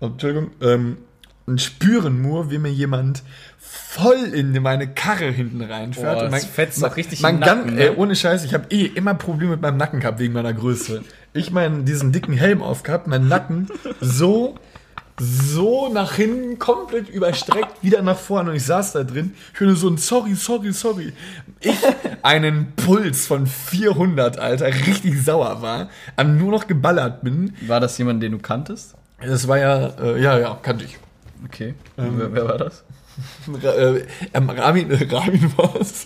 Entschuldigung. 0.00 0.50
Ähm, 0.60 0.98
und 1.46 1.60
spüre 1.60 2.10
nur, 2.10 2.50
wie 2.50 2.58
mir 2.58 2.72
jemand 2.72 3.22
voll 3.58 4.32
in 4.32 4.52
meine 4.62 4.88
Karre 4.88 5.30
hinten 5.30 5.62
reinfährt. 5.62 6.16
Boah, 6.18 6.24
und 6.24 6.32
das 6.32 6.44
fetzt 6.44 6.82
doch 6.82 6.96
richtig 6.96 7.20
mein 7.20 7.38
Nacken, 7.38 7.66
Gan- 7.66 7.74
ne? 7.74 7.88
ey, 7.88 7.90
ohne 7.96 8.16
Scheiß, 8.16 8.44
ich 8.44 8.54
habe 8.54 8.66
eh 8.70 8.86
immer 8.86 9.14
Probleme 9.14 9.52
mit 9.52 9.62
meinem 9.62 9.76
Nacken 9.76 10.00
gehabt 10.00 10.18
wegen 10.18 10.32
meiner 10.32 10.52
Größe. 10.52 11.02
Ich 11.32 11.50
meinen 11.50 11.84
diesen 11.84 12.12
dicken 12.12 12.32
Helm 12.34 12.62
aufgehabt, 12.62 13.06
mein 13.06 13.28
Nacken 13.28 13.68
so 14.00 14.56
so 15.20 15.92
nach 15.92 16.14
hinten 16.14 16.58
komplett 16.58 17.08
überstreckt, 17.08 17.82
wieder 17.82 18.02
nach 18.02 18.18
vorne 18.18 18.50
und 18.50 18.56
ich 18.56 18.64
saß 18.64 18.92
da 18.92 19.04
drin. 19.04 19.34
Ich 19.52 19.60
höre 19.60 19.76
so 19.76 19.88
ein 19.88 19.96
sorry, 19.96 20.34
sorry, 20.34 20.72
sorry. 20.72 21.12
Ich 21.60 21.76
einen 22.22 22.72
Puls 22.74 23.26
von 23.26 23.46
400, 23.46 24.38
Alter, 24.38 24.66
richtig 24.66 25.22
sauer 25.22 25.62
war, 25.62 25.88
am 26.16 26.36
nur 26.36 26.50
noch 26.50 26.66
geballert 26.66 27.22
bin. 27.22 27.54
War 27.66 27.78
das 27.78 27.96
jemand, 27.98 28.24
den 28.24 28.32
du 28.32 28.38
kanntest? 28.38 28.96
Das 29.24 29.46
war 29.46 29.58
ja, 29.58 29.86
äh, 30.02 30.20
ja, 30.20 30.36
ja, 30.38 30.58
kannte 30.60 30.84
ich. 30.84 30.98
Okay. 31.44 31.74
wer, 31.96 32.32
wer 32.32 32.44
war 32.46 32.58
das? 32.58 32.84
Ra 33.62 33.72
äh, 33.74 34.06
ähm, 34.32 34.50
Ramin, 34.50 34.90
äh, 34.90 35.06
Ramin 35.08 35.52
war 35.56 35.76
es. 35.80 36.04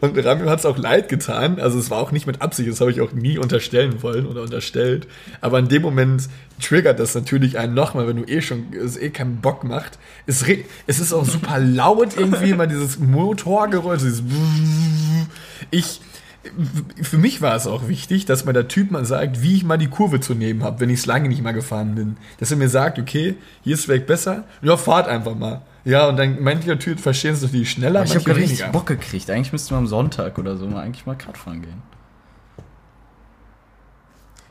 Und 0.00 0.24
Ramin 0.24 0.48
hat 0.48 0.60
es 0.60 0.66
auch 0.66 0.78
leid 0.78 1.08
getan. 1.08 1.60
Also 1.60 1.78
es 1.78 1.90
war 1.90 1.98
auch 1.98 2.12
nicht 2.12 2.26
mit 2.26 2.40
Absicht, 2.40 2.70
das 2.70 2.80
habe 2.80 2.90
ich 2.90 3.00
auch 3.00 3.12
nie 3.12 3.38
unterstellen 3.38 4.02
wollen 4.02 4.26
oder 4.26 4.42
unterstellt. 4.42 5.06
Aber 5.40 5.58
in 5.58 5.68
dem 5.68 5.82
Moment 5.82 6.28
triggert 6.60 6.98
das 6.98 7.14
natürlich 7.14 7.58
einen 7.58 7.74
nochmal, 7.74 8.08
wenn 8.08 8.16
du 8.16 8.24
eh 8.24 8.40
schon 8.40 8.72
es 8.72 8.96
eh 8.96 9.10
keinen 9.10 9.40
Bock 9.40 9.64
macht. 9.64 9.98
Es, 10.26 10.44
es 10.86 10.98
ist 10.98 11.12
auch 11.12 11.26
super 11.26 11.58
laut 11.58 12.16
irgendwie, 12.16 12.50
immer 12.50 12.66
dieses 12.66 12.98
Motorgeräusch, 12.98 14.00
dieses 14.00 14.22
Ich, 15.70 16.00
für 17.02 17.18
mich 17.18 17.42
war 17.42 17.54
es 17.54 17.66
auch 17.66 17.88
wichtig, 17.88 18.26
dass 18.26 18.44
mir 18.44 18.52
der 18.52 18.68
Typ 18.68 18.90
mal 18.90 19.04
sagt, 19.04 19.42
wie 19.42 19.56
ich 19.56 19.64
mal 19.64 19.78
die 19.78 19.88
Kurve 19.88 20.20
zu 20.20 20.34
nehmen 20.34 20.62
habe, 20.62 20.80
wenn 20.80 20.90
ich 20.90 21.00
es 21.00 21.06
lange 21.06 21.28
nicht 21.28 21.42
mal 21.42 21.52
gefahren 21.52 21.94
bin. 21.94 22.16
Dass 22.38 22.50
er 22.50 22.56
mir 22.56 22.68
sagt, 22.68 22.98
okay, 22.98 23.36
hier 23.62 23.74
ist 23.74 23.88
weg 23.88 24.06
besser, 24.06 24.44
ja, 24.62 24.76
fahrt 24.76 25.08
einfach 25.08 25.34
mal. 25.34 25.62
Ja, 25.84 26.08
und 26.08 26.16
dann 26.16 26.42
manche 26.42 26.78
Typen 26.78 26.98
verstehen 26.98 27.34
es 27.34 27.42
natürlich 27.42 27.70
schneller, 27.70 28.02
Ich 28.02 28.14
habe 28.14 28.26
richtig 28.26 28.58
weniger. 28.58 28.68
Bock 28.72 28.86
gekriegt. 28.86 29.30
Eigentlich 29.30 29.52
müssten 29.52 29.70
wir 29.70 29.78
am 29.78 29.86
Sonntag 29.86 30.38
oder 30.38 30.56
so 30.56 30.66
mal 30.66 30.82
eigentlich 30.82 31.06
mal 31.06 31.16
Kart 31.16 31.38
fahren 31.38 31.62
gehen. 31.62 31.82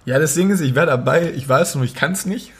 Ja, 0.06 0.20
das 0.20 0.36
Ding 0.36 0.52
ist, 0.52 0.62
ich 0.62 0.76
wäre 0.76 0.86
dabei, 0.86 1.32
ich 1.34 1.50
weiß 1.50 1.76
nur, 1.76 1.84
ich 1.84 1.96
kann 1.96 2.12
es 2.12 2.26
nicht. 2.26 2.52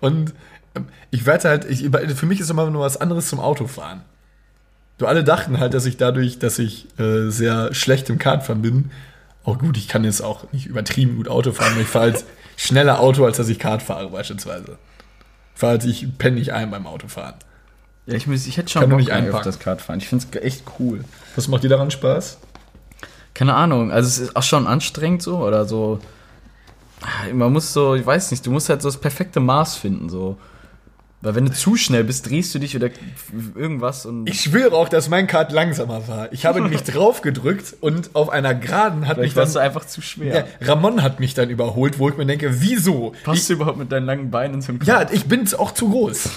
Und 0.00 0.34
ähm, 0.74 0.86
ich 1.10 1.26
werde 1.26 1.48
halt, 1.48 1.64
ich, 1.64 1.88
für 2.14 2.26
mich 2.26 2.40
ist 2.40 2.50
immer 2.50 2.70
nur 2.70 2.82
was 2.82 2.98
anderes 2.98 3.28
zum 3.28 3.40
Autofahren. 3.40 4.02
Du 4.98 5.06
alle 5.06 5.24
dachten 5.24 5.60
halt, 5.60 5.74
dass 5.74 5.86
ich 5.86 5.96
dadurch, 5.96 6.38
dass 6.38 6.58
ich 6.58 6.86
äh, 6.98 7.30
sehr 7.30 7.72
schlecht 7.72 8.10
im 8.10 8.18
Kartfahren 8.18 8.62
bin, 8.62 8.90
auch 9.44 9.58
gut, 9.58 9.76
ich 9.78 9.88
kann 9.88 10.04
jetzt 10.04 10.20
auch 10.20 10.52
nicht 10.52 10.66
übertrieben 10.66 11.16
gut 11.16 11.28
Auto 11.28 11.52
fahren, 11.52 11.72
aber 11.72 11.80
ich 11.80 11.86
fahre 11.88 12.12
halt 12.12 12.24
schneller 12.56 13.00
Auto, 13.00 13.24
als 13.24 13.36
dass 13.36 13.48
ich 13.48 13.58
Kart 13.58 13.82
fahre, 13.82 14.10
beispielsweise. 14.10 14.76
Ich 15.54 15.60
fahre 15.60 15.72
halt, 15.72 15.84
ich 15.84 16.18
penne 16.18 16.36
nicht 16.36 16.52
ein 16.52 16.70
beim 16.70 16.86
Autofahren. 16.86 17.34
Ja, 18.06 18.14
ich, 18.14 18.26
muss, 18.26 18.46
ich 18.46 18.56
hätte 18.56 18.70
schon 18.70 18.80
Kann 18.80 18.90
Bock 18.90 18.98
nicht 19.00 19.12
auf 19.12 19.42
das 19.42 19.58
Kartfahren. 19.58 20.00
Ich 20.00 20.08
finde 20.08 20.26
es 20.30 20.42
echt 20.42 20.64
cool. 20.78 21.04
Was 21.36 21.46
macht 21.48 21.62
dir 21.62 21.68
daran 21.68 21.90
Spaß? 21.90 22.38
Keine 23.34 23.54
Ahnung, 23.54 23.92
also 23.92 24.08
es 24.08 24.18
ist 24.18 24.36
auch 24.36 24.42
schon 24.42 24.66
anstrengend 24.66 25.22
so 25.22 25.38
oder 25.38 25.64
so. 25.64 26.00
Ah, 27.02 27.32
Man 27.32 27.52
muss 27.52 27.72
so, 27.72 27.94
ich 27.94 28.04
weiß 28.04 28.30
nicht, 28.32 28.44
du 28.44 28.50
musst 28.50 28.68
halt 28.68 28.82
so 28.82 28.88
das 28.88 29.00
perfekte 29.00 29.40
Maß 29.40 29.76
finden, 29.76 30.08
so. 30.08 30.36
Weil 31.20 31.34
wenn 31.34 31.46
du 31.46 31.52
zu 31.52 31.74
schnell 31.74 32.04
bist, 32.04 32.30
drehst 32.30 32.54
du 32.54 32.60
dich 32.60 32.76
oder 32.76 32.90
irgendwas 33.56 34.06
und 34.06 34.28
Ich 34.28 34.40
schwöre 34.40 34.76
auch, 34.76 34.88
dass 34.88 35.08
mein 35.08 35.26
Kart 35.26 35.50
langsamer 35.50 36.06
war. 36.06 36.32
Ich 36.32 36.46
habe 36.46 36.60
nämlich 36.60 36.82
drauf 36.84 37.22
gedrückt 37.22 37.74
und 37.80 38.14
auf 38.14 38.28
einer 38.28 38.54
Geraden 38.54 39.08
hat 39.08 39.16
mich 39.16 39.32
vielleicht 39.32 39.36
warst 39.36 39.54
du 39.56 39.58
dann. 39.58 39.66
einfach 39.66 39.84
zu 39.84 40.00
schwer. 40.00 40.46
Ja, 40.60 40.68
Ramon 40.68 41.02
hat 41.02 41.18
mich 41.18 41.34
dann 41.34 41.50
überholt, 41.50 41.98
wo 41.98 42.08
ich 42.08 42.16
mir 42.16 42.24
denke, 42.24 42.60
wieso? 42.60 43.14
Passt 43.24 43.48
du 43.50 43.54
überhaupt 43.54 43.78
mit 43.78 43.90
deinen 43.90 44.06
langen 44.06 44.30
Beinen 44.30 44.54
in 44.54 44.62
so 44.62 44.70
einen 44.70 44.80
Ja, 44.84 45.10
ich 45.10 45.24
bin 45.24 45.52
auch 45.58 45.72
zu 45.72 45.88
groß. 45.88 46.30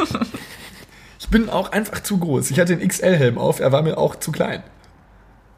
ich 1.20 1.28
bin 1.28 1.52
auch 1.52 1.72
einfach 1.72 2.02
zu 2.02 2.18
groß. 2.18 2.50
Ich 2.50 2.60
hatte 2.60 2.76
den 2.76 2.88
XL-Helm 2.88 3.38
auf, 3.38 3.60
er 3.60 3.72
war 3.72 3.84
mir 3.84 4.00
auch 4.00 4.16
zu 4.16 4.32
klein. 4.32 4.64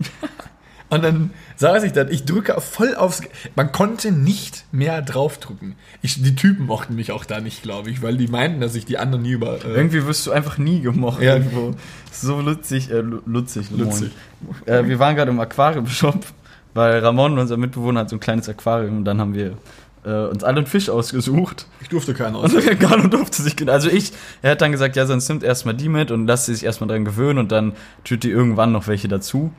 Und 0.94 1.04
dann 1.04 1.30
saß 1.58 1.84
ich 1.84 1.92
da, 1.94 2.08
ich 2.08 2.26
drücke 2.26 2.60
voll 2.62 2.96
aufs. 2.96 3.22
Man 3.56 3.72
konnte 3.72 4.12
nicht 4.12 4.66
mehr 4.72 5.02
draufdrücken. 5.02 5.76
Ich, 6.02 6.22
die 6.22 6.36
Typen 6.36 6.66
mochten 6.66 6.96
mich 6.96 7.12
auch 7.12 7.26
da 7.26 7.40
nicht, 7.42 7.64
glaube 7.64 7.90
ich, 7.90 8.02
weil 8.02 8.18
die 8.18 8.28
meinten, 8.28 8.62
dass 8.62 8.76
ich 8.76 8.86
die 8.86 8.98
anderen 8.98 9.24
nie 9.24 9.32
über. 9.32 9.64
Äh, 9.66 9.70
Irgendwie 9.76 10.06
wirst 10.06 10.26
du 10.28 10.32
einfach 10.32 10.58
nie 10.58 10.82
gemocht. 10.82 11.22
Ja. 11.22 11.36
Irgendwo. 11.36 11.74
So 12.12 12.42
lutzig, 12.42 12.92
äh, 12.92 13.00
lu- 13.02 13.22
lutzig, 13.26 13.70
Lutzig. 13.72 14.12
Äh, 14.66 14.86
wir 14.86 15.00
waren 15.00 15.16
gerade 15.16 15.32
im 15.32 15.40
Aquarium-Shop, 15.40 16.26
weil 16.74 17.00
Ramon, 17.00 17.38
unser 17.40 17.58
Mitbewohner, 17.58 18.02
hat 18.02 18.10
so 18.10 18.16
ein 18.18 18.20
kleines 18.20 18.48
Aquarium 18.50 18.98
und 18.98 19.06
dann 19.06 19.20
haben 19.20 19.34
wir 19.34 19.58
äh, 20.06 20.26
uns 20.28 20.44
alle 20.44 20.58
einen 20.58 20.68
Fisch 20.68 20.90
ausgesucht. 20.90 21.66
ich 21.82 21.88
durfte 21.90 22.14
keinen 22.14 22.36
aus. 22.36 22.54
Und 22.54 22.64
durfte 23.14 23.42
sich, 23.42 23.56
gen- 23.56 23.70
also 23.70 23.90
ich, 23.90 24.12
er 24.42 24.52
hat 24.52 24.62
dann 24.62 24.72
gesagt, 24.74 24.96
ja, 24.98 25.06
sonst 25.06 25.30
nimmt 25.30 25.44
erstmal 25.44 25.74
die 25.76 25.88
mit 25.90 26.12
und 26.12 26.28
lasst 26.28 26.48
sie 26.48 26.54
sich 26.56 26.66
erstmal 26.66 26.90
dran 26.90 27.06
gewöhnen 27.06 27.40
und 27.40 27.52
dann 27.52 27.72
tut 28.04 28.24
die 28.24 28.30
irgendwann 28.30 28.72
noch 28.74 28.88
welche 28.88 29.08
dazu. 29.08 29.52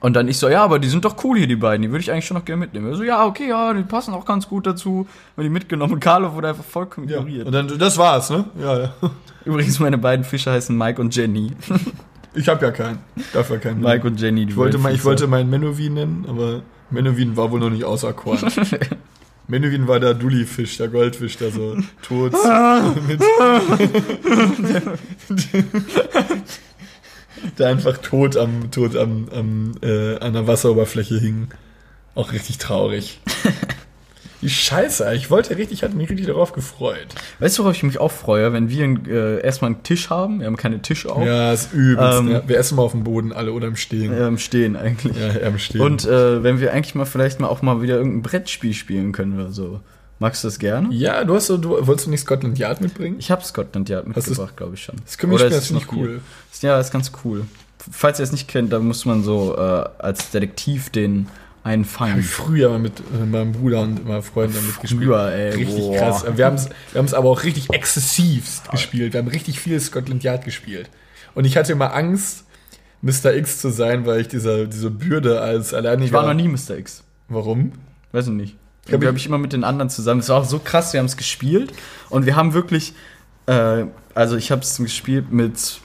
Und 0.00 0.14
dann 0.14 0.28
ich 0.28 0.36
so, 0.38 0.48
ja, 0.50 0.62
aber 0.62 0.78
die 0.78 0.88
sind 0.88 1.04
doch 1.06 1.22
cool 1.24 1.38
hier, 1.38 1.46
die 1.46 1.56
beiden, 1.56 1.82
die 1.82 1.90
würde 1.90 2.02
ich 2.02 2.10
eigentlich 2.12 2.26
schon 2.26 2.36
noch 2.36 2.44
gerne 2.44 2.60
mitnehmen. 2.60 2.88
Er 2.88 2.94
so, 2.96 3.02
ja, 3.04 3.24
okay, 3.24 3.48
ja, 3.48 3.72
die 3.72 3.82
passen 3.84 4.12
auch 4.12 4.26
ganz 4.26 4.46
gut 4.48 4.66
dazu. 4.66 5.06
Und 5.36 5.42
die 5.44 5.48
mitgenommen 5.48 5.92
und 5.94 6.00
Carlo 6.00 6.34
wurde 6.34 6.48
einfach 6.48 6.64
vollkommen 6.64 7.08
Ja. 7.08 7.18
ignoriert. 7.20 7.46
Und 7.46 7.52
dann, 7.52 7.78
das 7.78 7.96
war's, 7.96 8.28
ne? 8.30 8.44
Ja, 8.60 8.78
ja. 8.80 8.94
Übrigens, 9.46 9.78
meine 9.80 9.96
beiden 9.98 10.24
Fische 10.24 10.50
heißen 10.50 10.76
Mike 10.76 11.00
und 11.00 11.14
Jenny. 11.16 11.52
Ich 12.36 12.48
habe 12.48 12.66
ja 12.66 12.72
keinen. 12.72 12.98
Dafür 13.32 13.58
keinen. 13.58 13.80
Mike 13.80 14.04
und 14.08 14.20
Jenny, 14.20 14.44
die 14.44 14.50
ich 14.50 14.56
wollte, 14.56 14.76
mal, 14.76 14.92
ich 14.92 15.04
wollte 15.04 15.28
meinen 15.28 15.48
Menowin 15.50 15.94
nennen, 15.94 16.26
aber 16.28 16.62
Menowin 16.90 17.36
war 17.36 17.52
wohl 17.52 17.60
noch 17.60 17.70
nicht 17.70 17.84
auserkoren. 17.84 18.40
Menowin 19.46 19.86
war 19.86 20.00
der 20.00 20.14
Dulli-Fisch, 20.14 20.76
der 20.78 20.88
Goldfisch, 20.88 21.36
der 21.36 21.52
so 21.52 21.76
tot. 22.02 22.32
Der 27.58 27.68
einfach 27.68 27.98
tot 27.98 28.36
am, 28.36 28.70
tot 28.70 28.96
am, 28.96 29.28
am 29.34 29.72
äh, 29.82 30.18
an 30.18 30.32
der 30.32 30.46
Wasseroberfläche 30.46 31.18
hing. 31.18 31.48
Auch 32.14 32.32
richtig 32.32 32.58
traurig. 32.58 33.20
Die 34.44 34.50
Scheiße, 34.50 35.14
ich 35.14 35.30
wollte 35.30 35.56
richtig, 35.56 35.82
hatte 35.82 35.96
mich 35.96 36.10
richtig 36.10 36.26
darauf 36.26 36.52
gefreut. 36.52 37.06
Weißt 37.38 37.56
du, 37.56 37.62
worauf 37.62 37.76
ich 37.76 37.82
mich 37.82 37.98
auch 37.98 38.12
freue, 38.12 38.52
wenn 38.52 38.68
wir 38.68 38.84
äh, 39.08 39.40
erstmal 39.42 39.70
einen 39.70 39.82
Tisch 39.84 40.10
haben? 40.10 40.40
Wir 40.40 40.46
haben 40.46 40.58
keine 40.58 40.82
Tische 40.82 41.10
auf. 41.10 41.24
Ja, 41.24 41.50
ist 41.54 41.72
übelst. 41.72 42.20
Ähm, 42.20 42.30
ja. 42.30 42.42
Wir 42.46 42.58
essen 42.58 42.76
mal 42.76 42.82
auf 42.82 42.90
dem 42.90 43.04
Boden 43.04 43.32
alle 43.32 43.52
oder 43.52 43.68
im 43.68 43.76
Stehen. 43.76 44.12
Ja, 44.12 44.28
Im 44.28 44.36
Stehen 44.36 44.76
eigentlich. 44.76 45.16
Ja, 45.16 45.30
im 45.48 45.58
Stehen. 45.58 45.80
Und 45.80 46.04
äh, 46.04 46.42
wenn 46.42 46.60
wir 46.60 46.74
eigentlich 46.74 46.94
mal 46.94 47.06
vielleicht 47.06 47.40
mal 47.40 47.48
auch 47.48 47.62
mal 47.62 47.80
wieder 47.80 47.96
irgendein 47.96 48.20
Brettspiel 48.20 48.74
spielen 48.74 49.12
können 49.12 49.40
oder 49.40 49.50
so. 49.50 49.80
Magst 50.24 50.42
du 50.42 50.48
das 50.48 50.58
gerne? 50.58 50.88
ja, 50.90 51.22
du 51.22 51.34
hast 51.34 51.48
so, 51.48 51.58
du 51.58 51.86
wolltest 51.86 52.06
du 52.06 52.10
nicht 52.10 52.22
Scotland 52.22 52.58
Yard 52.58 52.80
mitbringen? 52.80 53.16
Ich 53.18 53.30
habe 53.30 53.44
Scotland 53.44 53.90
Yard 53.90 54.06
mitgebracht, 54.06 54.56
glaube 54.56 54.74
ich 54.74 54.82
schon. 54.82 54.96
Das 55.04 55.18
können 55.18 55.32
wir 55.32 55.38
spielen, 55.38 55.52
ist 55.52 55.70
das 55.70 55.78
hier? 55.78 55.92
cool. 55.92 56.20
Ist- 56.50 56.62
Ja, 56.62 56.80
ist 56.80 56.90
ganz 56.90 57.12
cool. 57.22 57.44
Falls 57.90 58.20
ihr 58.20 58.22
es 58.22 58.32
nicht 58.32 58.48
kennt, 58.48 58.72
dann 58.72 58.86
muss 58.86 59.04
man 59.04 59.22
so 59.22 59.54
äh, 59.54 59.84
als 59.98 60.30
Detektiv 60.30 60.88
den 60.88 61.28
einen 61.62 61.84
Hab 61.84 61.90
fangen. 61.90 62.20
ich 62.20 62.26
früher 62.26 62.70
mal 62.70 62.78
mit 62.78 63.00
äh, 63.00 63.26
meinem 63.26 63.52
Bruder 63.52 63.82
und 63.82 64.06
meinen 64.08 64.22
Freunden 64.22 64.54
damit 64.54 64.80
gespielt. 64.80 65.02
Früher, 65.02 65.30
ey. 65.30 65.50
Richtig 65.56 65.76
boah. 65.76 65.98
krass. 65.98 66.24
Wir 66.34 66.46
haben 66.46 66.54
es 66.56 66.70
wir 66.92 66.98
haben's 67.00 67.12
aber 67.12 67.28
auch 67.28 67.44
richtig 67.44 67.68
exzessivst 67.70 68.70
gespielt. 68.70 69.12
Wir 69.12 69.20
haben 69.20 69.28
richtig 69.28 69.60
viel 69.60 69.78
Scotland 69.78 70.24
Yard 70.24 70.42
gespielt. 70.46 70.88
Und 71.34 71.44
ich 71.44 71.58
hatte 71.58 71.72
immer 71.72 71.92
Angst, 71.92 72.44
Mr. 73.02 73.34
X 73.34 73.58
zu 73.60 73.68
sein, 73.68 74.06
weil 74.06 74.22
ich 74.22 74.28
diese, 74.28 74.66
diese 74.68 74.90
Bürde 74.90 75.42
als 75.42 75.74
alleiniger... 75.74 76.06
Ich 76.06 76.12
war 76.14 76.26
noch 76.26 76.32
nie 76.32 76.48
Mr. 76.48 76.78
X. 76.78 77.04
Warum? 77.28 77.72
Weiß 78.12 78.28
ich 78.28 78.32
nicht. 78.32 78.56
Irgendwie 78.86 79.04
ich- 79.04 79.08
habe 79.08 79.18
ich 79.18 79.26
immer 79.26 79.38
mit 79.38 79.52
den 79.52 79.64
anderen 79.64 79.90
zusammen. 79.90 80.20
Es 80.20 80.28
war 80.28 80.38
auch 80.40 80.44
so 80.44 80.58
krass, 80.58 80.92
wir 80.92 81.00
haben 81.00 81.06
es 81.06 81.16
gespielt 81.16 81.72
und 82.10 82.26
wir 82.26 82.36
haben 82.36 82.52
wirklich, 82.54 82.94
äh, 83.46 83.84
also 84.14 84.36
ich 84.36 84.50
habe 84.50 84.62
es 84.62 84.76
gespielt 84.76 85.32
mit, 85.32 85.80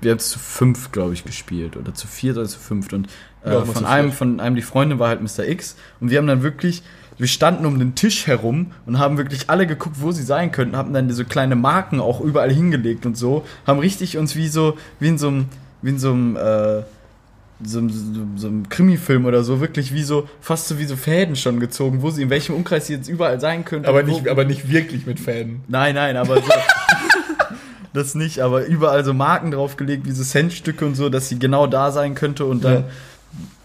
wir 0.00 0.10
haben 0.12 0.18
es 0.18 0.30
zu 0.30 0.38
fünf, 0.38 0.90
glaube 0.92 1.14
ich, 1.14 1.24
gespielt 1.24 1.76
oder 1.76 1.94
zu 1.94 2.06
viert 2.06 2.36
oder 2.36 2.48
zu 2.48 2.58
fünft 2.58 2.92
und 2.92 3.08
äh, 3.44 3.52
Ja, 3.52 3.64
von 3.64 3.84
einem, 3.84 4.12
von 4.12 4.40
einem 4.40 4.56
die 4.56 4.62
Freundin 4.62 4.98
war 4.98 5.08
halt 5.08 5.20
Mr. 5.22 5.46
X 5.46 5.76
und 6.00 6.10
wir 6.10 6.18
haben 6.18 6.26
dann 6.26 6.42
wirklich, 6.42 6.82
wir 7.18 7.26
standen 7.28 7.66
um 7.66 7.78
den 7.78 7.94
Tisch 7.94 8.26
herum 8.26 8.72
und 8.86 8.98
haben 8.98 9.18
wirklich 9.18 9.50
alle 9.50 9.66
geguckt, 9.66 9.96
wo 10.00 10.10
sie 10.10 10.22
sein 10.22 10.50
könnten, 10.50 10.76
haben 10.76 10.92
dann 10.94 11.08
diese 11.08 11.24
kleine 11.26 11.56
Marken 11.56 12.00
auch 12.00 12.20
überall 12.20 12.50
hingelegt 12.50 13.04
und 13.06 13.16
so, 13.16 13.44
haben 13.66 13.78
richtig 13.78 14.16
uns 14.18 14.34
wie 14.34 14.48
so, 14.48 14.76
wie 14.98 15.08
in 15.08 15.18
so 15.18 15.28
einem, 15.28 15.46
wie 15.82 15.90
in 15.90 15.98
so 15.98 16.10
einem, 16.12 16.36
äh, 16.36 16.82
so, 17.62 17.88
so, 17.88 18.02
so 18.36 18.46
einem 18.48 18.68
Krimi-Film 18.68 19.26
oder 19.26 19.44
so, 19.44 19.60
wirklich 19.60 19.94
wie 19.94 20.02
so, 20.02 20.28
fast 20.40 20.68
so 20.68 20.78
wie 20.78 20.84
so 20.86 20.96
Fäden 20.96 21.36
schon 21.36 21.60
gezogen, 21.60 22.02
wo 22.02 22.10
sie, 22.10 22.22
in 22.22 22.30
welchem 22.30 22.54
Umkreis 22.54 22.86
sie 22.88 22.94
jetzt 22.94 23.08
überall 23.08 23.40
sein 23.40 23.64
könnten. 23.64 23.88
Aber 23.88 24.02
nicht, 24.02 24.28
aber 24.28 24.44
nicht 24.44 24.68
wirklich 24.70 25.06
mit 25.06 25.20
Fäden. 25.20 25.62
Nein, 25.68 25.94
nein, 25.94 26.16
aber 26.16 26.36
so. 26.36 26.42
das 27.92 28.14
nicht, 28.14 28.40
aber 28.40 28.64
überall 28.66 29.04
so 29.04 29.14
Marken 29.14 29.50
draufgelegt, 29.52 30.04
wie 30.06 30.10
so 30.12 30.24
Centstücke 30.24 30.84
und 30.84 30.94
so, 30.96 31.08
dass 31.08 31.28
sie 31.28 31.38
genau 31.38 31.66
da 31.66 31.92
sein 31.92 32.14
könnte 32.14 32.44
und 32.44 32.64
dann 32.64 32.74
Ja. 32.74 32.84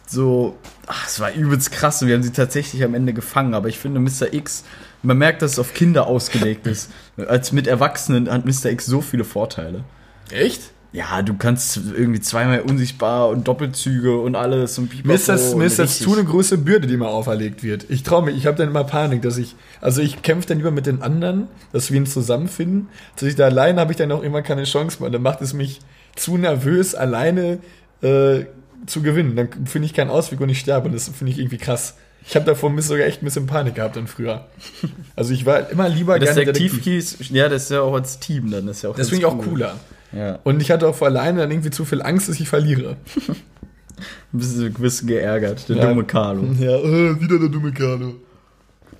so, 0.08 0.58
ach, 0.88 1.08
es 1.08 1.20
war 1.20 1.32
übelst 1.34 1.72
krass 1.72 2.02
und 2.02 2.08
wir 2.10 2.16
haben 2.16 2.24
sie 2.24 2.32
tatsächlich 2.32 2.84
am 2.84 2.94
Ende 2.94 3.14
gefangen, 3.14 3.54
aber 3.56 3.70
ich 3.70 3.80
finde 3.80 4.00
Mr. 4.00 4.32
X, 4.34 4.64
man 5.02 5.18
merkt, 5.18 5.42
dass 5.42 5.54
es 5.54 5.60
auf 5.60 5.74
Kinder 5.74 6.06
ausgelegt 6.08 6.68
ist. 6.68 6.92
Als 7.28 7.52
mit 7.52 7.66
Erwachsenen 7.68 8.30
hat 8.30 8.46
Mr. 8.46 8.68
X 8.72 8.86
so 8.86 9.02
viele 9.02 9.24
Vorteile. 9.24 9.84
Echt? 10.30 10.62
Ja, 10.92 11.22
du 11.22 11.36
kannst 11.36 11.78
irgendwie 11.78 12.20
zweimal 12.20 12.62
unsichtbar 12.62 13.30
und 13.30 13.48
Doppelzüge 13.48 14.18
und 14.18 14.36
alles 14.36 14.80
und 14.80 15.06
Mir 15.06 15.14
ist 15.14 15.30
das, 15.30 15.54
mir 15.54 15.66
ist 15.66 15.78
das 15.78 16.00
zu 16.00 16.14
eine 16.14 16.24
große 16.24 16.58
Bürde, 16.58 16.88
die 16.88 16.98
mir 16.98 17.08
auferlegt 17.08 17.62
wird. 17.62 17.86
Ich 17.90 18.02
traue 18.02 18.26
mich, 18.26 18.36
ich 18.36 18.48
habe 18.48 18.58
dann 18.58 18.70
immer 18.70 18.84
Panik, 18.84 19.22
dass 19.22 19.38
ich, 19.38 19.56
also 19.82 20.02
ich 20.02 20.24
kämpfe 20.24 20.48
dann 20.48 20.58
lieber 20.58 20.72
mit 20.72 20.88
den 20.88 21.04
anderen, 21.04 21.48
dass 21.74 21.92
wir 21.92 21.98
ihn 21.98 22.08
zusammenfinden. 22.08 22.88
Dass 23.16 23.30
ich 23.30 23.36
da 23.36 23.46
alleine 23.46 23.80
habe 23.80 23.92
ich 23.92 23.98
dann 23.98 24.12
auch 24.12 24.24
immer 24.24 24.42
keine 24.42 24.64
Chance 24.64 24.98
mehr. 25.02 25.12
Dann 25.12 25.22
macht 25.22 25.42
es 25.42 25.54
mich 25.54 25.80
zu 26.16 26.38
nervös, 26.38 26.96
alleine 26.96 27.60
äh, 28.02 28.46
zu 28.88 29.04
gewinnen. 29.04 29.36
Dann 29.36 29.68
finde 29.68 29.86
ich 29.86 29.94
keinen 29.94 30.10
Ausweg 30.10 30.42
und 30.42 30.50
ich 30.50 30.60
sterbe. 30.60 30.88
Und 30.88 30.96
das 30.96 31.08
finde 31.10 31.32
ich 31.32 31.38
irgendwie 31.38 31.60
krass. 31.60 31.98
Ich 32.26 32.36
habe 32.36 32.46
davor 32.46 32.74
sogar 32.82 33.06
echt 33.06 33.22
ein 33.22 33.26
bisschen 33.26 33.46
Panik 33.46 33.76
gehabt 33.76 33.96
dann 33.96 34.08
früher. 34.08 34.48
Also 35.16 35.34
ich 35.34 35.46
war 35.46 35.70
immer 35.70 35.88
lieber 35.88 36.18
Das 36.18 36.36
gerne 36.36 36.52
Detektiv-Keys, 36.52 37.30
ja, 37.30 37.50
das 37.50 37.64
ist 37.64 37.72
ja 37.72 37.82
auch 37.82 37.94
als 37.94 38.20
Team 38.20 38.50
dann. 38.52 38.68
Das 38.68 38.78
ist 38.78 38.82
ja 38.84 38.90
auch 38.90 38.96
Das 38.96 39.10
finde 39.10 39.22
ich 39.22 39.26
auch 39.26 39.38
cool. 39.38 39.46
cooler. 39.46 39.76
Ja, 40.12 40.40
Und 40.44 40.62
ich 40.62 40.72
hatte 40.72 40.88
auch 40.88 40.96
vor 40.96 41.08
alleine 41.08 41.40
dann 41.42 41.52
irgendwie 41.52 41.70
zu 41.70 41.86
viel 41.86 42.02
Angst, 42.02 42.30
dass 42.30 42.40
ich 42.40 42.50
verliere. 42.50 42.98
ein 43.28 43.36
bisschen, 44.40 44.66
ein 44.68 44.74
bisschen 44.74 45.08
geärgert, 45.08 45.70
der 45.70 45.78
Ja. 45.78 45.86
dumme 45.88 46.04
Carlo. 46.04 46.44
Ja, 46.60 46.78
äh, 46.78 47.20
wieder 47.22 47.40
der 47.40 47.50
dumme 47.50 47.72
Carlo. 47.72 48.16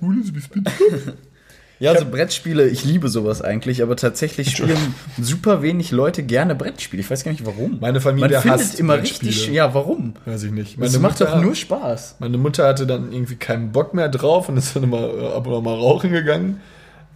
Ja, 1.78 1.92
also 1.92 2.04
Brettspiele, 2.04 2.68
ich 2.68 2.84
liebe 2.84 3.08
sowas 3.08 3.40
eigentlich, 3.40 3.82
aber 3.82 3.96
tatsächlich 3.96 4.54
spielen 4.54 4.76
super 5.18 5.62
wenig 5.62 5.92
Leute 5.92 6.22
gerne 6.22 6.54
Brettspiele. 6.54 7.00
Ich 7.00 7.10
weiß 7.10 7.24
gar 7.24 7.32
nicht 7.32 7.46
warum. 7.46 7.78
Meine 7.80 8.02
Familie 8.02 8.28
Man 8.32 8.42
findet 8.42 8.60
hasst 8.60 8.78
immer 8.78 8.98
Brettspiele. 8.98 9.30
richtig, 9.30 9.48
ja, 9.54 9.72
warum? 9.72 10.12
Weiß 10.26 10.42
ich 10.42 10.50
nicht. 10.52 10.76
Das 10.78 10.98
macht 10.98 11.22
doch 11.22 11.40
nur 11.40 11.54
Spaß. 11.54 12.16
Meine 12.18 12.36
Mutter 12.36 12.66
hatte 12.68 12.86
dann 12.86 13.10
irgendwie 13.14 13.36
keinen 13.36 13.72
Bock 13.72 13.94
mehr 13.94 14.10
drauf 14.10 14.50
und 14.50 14.58
ist 14.58 14.76
dann 14.76 14.82
immer 14.82 15.08
äh, 15.08 15.32
ab 15.32 15.46
und 15.46 15.54
an 15.54 15.64
mal 15.64 15.74
rauchen 15.74 16.12
gegangen. 16.12 16.60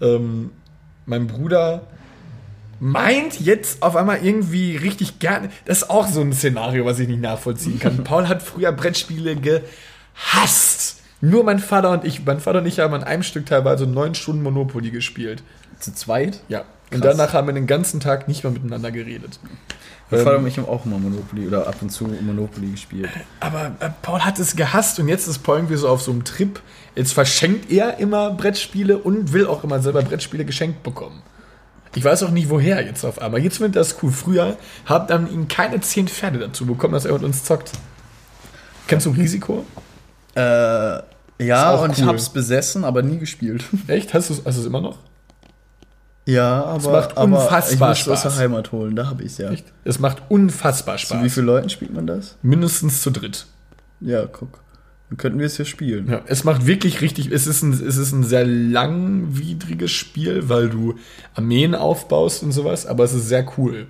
Ähm, 0.01 0.51
mein 1.05 1.27
Bruder 1.27 1.83
meint 2.85 3.41
jetzt 3.41 3.82
auf 3.82 3.97
einmal 3.97 4.18
irgendwie 4.22 4.76
richtig 4.76 5.18
gerne. 5.18 5.49
Das 5.64 5.78
ist 5.78 5.91
auch 5.91 6.07
so 6.07 6.20
ein 6.20 6.35
Szenario, 6.35 6.85
was 6.85 6.99
ich 6.99 7.09
nicht 7.09 7.22
nachvollziehen 7.22 7.78
kann. 7.78 8.05
Paul 8.05 8.28
hat 8.28 8.43
früher 8.43 8.72
Brettspiele 8.72 9.37
gehasst. 9.37 11.01
Nur 11.22 11.45
mein 11.45 11.61
Vater 11.61 11.93
und 11.93 12.05
ich, 12.05 12.22
mein 12.26 12.41
Vater 12.41 12.59
und 12.59 12.66
ich 12.66 12.80
haben 12.80 12.93
an 12.93 13.03
einem 13.03 13.22
Stück 13.22 13.47
teilweise 13.47 13.87
neun 13.87 14.14
Stunden 14.14 14.43
Monopoly 14.43 14.91
gespielt. 14.91 15.43
Zu 15.80 15.95
zweit? 15.95 16.41
Ja. 16.49 16.64
Und 16.93 17.01
Krass. 17.01 17.16
danach 17.16 17.32
haben 17.32 17.47
wir 17.49 17.55
den 17.55 17.66
ganzen 17.66 18.01
Tag 18.01 18.28
nicht 18.28 18.45
mehr 18.45 18.53
miteinander 18.53 18.91
geredet. 18.91 19.39
Mein 20.11 20.20
Ähm, 20.20 20.26
Vater 20.26 20.39
und 20.41 20.47
ich 20.47 20.59
haben 20.59 20.68
auch 20.68 20.85
immer 20.85 20.99
Monopoly 20.99 21.47
oder 21.47 21.66
ab 21.66 21.76
und 21.80 21.89
zu 21.89 22.05
Monopoly 22.05 22.72
gespielt. 22.72 23.09
Aber 23.41 23.72
äh, 23.80 23.89
Paul 24.03 24.20
hat 24.20 24.39
es 24.39 24.57
gehasst 24.57 24.99
und 25.01 25.09
jetzt 25.09 25.26
ist 25.26 25.39
Paul 25.39 25.57
irgendwie 25.57 25.76
so 25.76 25.89
auf 25.89 26.03
so 26.03 26.11
einem 26.12 26.24
Trip. 26.24 26.61
Jetzt 26.95 27.14
verschenkt 27.14 27.72
er 27.72 27.97
immer 27.97 28.32
Brettspiele 28.32 28.99
und 28.99 29.32
will 29.32 29.47
auch 29.47 29.64
immer 29.64 29.80
selber 29.80 30.03
Brettspiele 30.03 30.45
geschenkt 30.45 30.82
bekommen. 30.82 31.22
Ich 31.95 32.05
weiß 32.05 32.24
auch 32.24 32.30
nicht, 32.30 32.51
woher 32.51 32.84
jetzt 32.84 33.05
auf 33.05 33.20
einmal. 33.20 33.40
Jetzt 33.40 33.59
findet 33.59 33.76
das 33.76 34.03
cool. 34.03 34.11
Früher 34.11 34.57
hat 34.84 35.11
dann 35.11 35.30
ihn 35.32 35.49
keine 35.49 35.80
zehn 35.80 36.09
Pferde 36.09 36.38
dazu 36.38 36.66
bekommen, 36.66 36.95
dass 36.95 37.05
er 37.05 37.12
mit 37.12 37.22
uns 37.22 37.45
zockt. 37.45 37.72
Kennst 38.86 39.07
du 39.07 39.11
Risiko? 39.11 39.64
Äh, 40.34 40.40
ja, 41.38 41.74
und 41.74 41.92
ich 41.92 42.01
cool. 42.01 42.09
hab's 42.09 42.28
besessen, 42.30 42.84
aber 42.84 43.03
nie 43.03 43.18
gespielt. 43.18 43.64
Echt? 43.86 44.14
Hast 44.14 44.30
du 44.30 44.34
es 44.45 44.66
immer 44.66 44.80
noch? 44.80 44.99
Ja, 46.26 46.64
aber, 46.64 46.92
macht 46.92 47.16
aber 47.18 47.42
unfassbar 47.42 47.92
ich 47.92 48.07
muss 48.07 48.09
aus 48.09 48.20
Spaß. 48.20 48.34
der 48.34 48.42
Heimat 48.42 48.72
holen, 48.72 48.97
da 48.97 49.09
habe 49.09 49.22
ich's 49.22 49.36
ja. 49.36 49.51
Echt? 49.51 49.66
Es 49.84 49.99
macht 49.99 50.22
unfassbar 50.30 50.97
Zu 50.97 51.07
Spaß. 51.07 51.22
wie 51.22 51.28
vielen 51.30 51.47
Leuten 51.47 51.68
spielt 51.68 51.92
man 51.92 52.07
das? 52.07 52.36
Mindestens 52.42 53.03
zu 53.03 53.11
dritt. 53.11 53.47
Ja, 54.01 54.24
guck. 54.26 54.61
Dann 55.15 55.19
könnten 55.19 55.39
wir 55.39 55.47
es 55.47 55.57
hier 55.57 55.65
spielen. 55.65 56.09
Ja, 56.11 56.23
es 56.27 56.43
macht 56.43 56.67
wirklich 56.67 57.01
richtig, 57.01 57.31
es 57.31 57.47
ist, 57.47 57.62
ein, 57.62 57.73
es 57.73 57.97
ist 57.97 58.11
ein 58.11 58.25
sehr 58.25 58.45
langwidriges 58.45 59.93
Spiel, 59.93 60.49
weil 60.49 60.69
du 60.69 60.97
Armeen 61.35 61.77
aufbaust 61.77 62.43
und 62.43 62.51
sowas, 62.51 62.85
aber 62.85 63.05
es 63.05 63.15
ist 63.15 63.29
sehr 63.29 63.47
cool. 63.57 63.87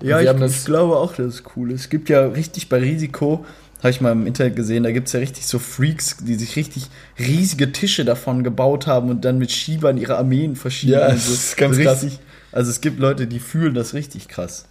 Ja, 0.00 0.20
ich, 0.20 0.30
ich 0.30 0.64
glaube 0.64 0.96
auch, 0.96 1.12
das 1.16 1.26
ist 1.26 1.44
cool. 1.56 1.72
Es 1.72 1.88
gibt 1.88 2.08
ja 2.08 2.24
richtig 2.24 2.68
bei 2.68 2.78
Risiko, 2.78 3.44
habe 3.80 3.90
ich 3.90 4.00
mal 4.00 4.12
im 4.12 4.28
Internet 4.28 4.54
gesehen, 4.54 4.84
da 4.84 4.92
gibt's 4.92 5.12
ja 5.12 5.18
richtig 5.18 5.44
so 5.48 5.58
Freaks, 5.58 6.18
die 6.18 6.36
sich 6.36 6.54
richtig 6.54 6.88
riesige 7.18 7.72
Tische 7.72 8.04
davon 8.04 8.44
gebaut 8.44 8.86
haben 8.86 9.10
und 9.10 9.24
dann 9.24 9.38
mit 9.38 9.50
Schiebern 9.50 9.98
ihre 9.98 10.18
Armeen 10.18 10.54
verschieben. 10.54 10.92
Ja, 10.92 11.08
das 11.08 11.28
ist 11.28 11.56
ganz 11.56 11.78
so 11.78 11.82
krass. 11.82 12.04
richtig, 12.04 12.20
Also 12.52 12.70
es 12.70 12.80
gibt 12.80 13.00
Leute, 13.00 13.26
die 13.26 13.40
fühlen 13.40 13.74
das 13.74 13.92
richtig 13.92 14.28
krass. 14.28 14.66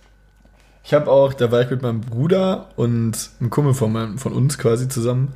Ich 0.86 0.94
habe 0.94 1.12
auch, 1.12 1.34
da 1.34 1.52
war 1.52 1.62
ich 1.62 1.70
mit 1.70 1.82
meinem 1.82 2.00
Bruder 2.00 2.70
und 2.78 3.32
einem 3.42 3.50
Kumpel 3.50 3.74
von, 3.74 3.92
meinem, 3.92 4.18
von 4.18 4.32
uns 4.32 4.58
quasi 4.58 4.88
zusammen 4.88 5.34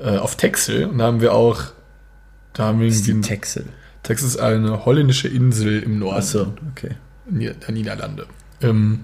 äh, 0.00 0.16
auf 0.16 0.36
Texel 0.36 0.86
und 0.86 0.98
da 0.98 1.06
haben 1.06 1.20
wir 1.20 1.34
auch, 1.34 1.62
da 2.52 2.64
haben 2.64 2.80
wir 2.80 2.88
Das 2.88 2.96
ist 2.96 3.08
irgendwie, 3.08 3.28
die 3.28 3.34
Texel. 3.34 3.66
Texel 4.02 4.28
ist 4.28 4.38
eine 4.38 4.84
holländische 4.84 5.28
Insel 5.28 5.82
im 5.82 5.98
Norden. 5.98 6.16
Achso, 6.16 6.54
okay. 6.72 6.96
Der 7.26 7.54
Niederlande. 7.70 8.26
Ähm, 8.60 9.00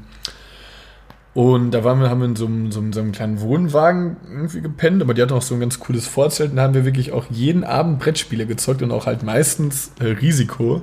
und 1.34 1.72
da 1.72 1.84
waren 1.84 2.00
wir, 2.00 2.08
haben 2.08 2.20
wir 2.20 2.28
in 2.28 2.36
so 2.36 2.46
einem, 2.46 2.72
so, 2.72 2.80
einem, 2.80 2.92
so 2.92 3.00
einem 3.00 3.12
kleinen 3.12 3.40
Wohnwagen 3.40 4.16
irgendwie 4.26 4.62
gepennt, 4.62 5.02
aber 5.02 5.12
die 5.12 5.20
hatten 5.20 5.34
auch 5.34 5.42
so 5.42 5.54
ein 5.54 5.60
ganz 5.60 5.78
cooles 5.78 6.06
Vorzelt 6.06 6.50
und 6.50 6.56
da 6.56 6.62
haben 6.62 6.74
wir 6.74 6.86
wirklich 6.86 7.12
auch 7.12 7.26
jeden 7.30 7.62
Abend 7.62 7.98
Brettspiele 7.98 8.46
gezockt 8.46 8.82
und 8.82 8.90
auch 8.90 9.06
halt 9.06 9.22
meistens 9.22 9.92
äh, 10.00 10.06
Risiko. 10.06 10.82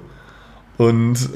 Und 0.78 1.18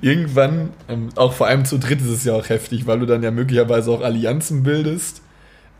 irgendwann, 0.00 0.70
ähm, 0.88 1.10
auch 1.16 1.32
vor 1.34 1.46
allem 1.46 1.64
zu 1.64 1.78
dritt 1.78 2.00
ist 2.00 2.08
es 2.08 2.24
ja 2.24 2.34
auch 2.34 2.48
heftig, 2.48 2.86
weil 2.86 3.00
du 3.00 3.06
dann 3.06 3.22
ja 3.22 3.30
möglicherweise 3.30 3.90
auch 3.90 4.00
Allianzen 4.00 4.62
bildest. 4.62 5.21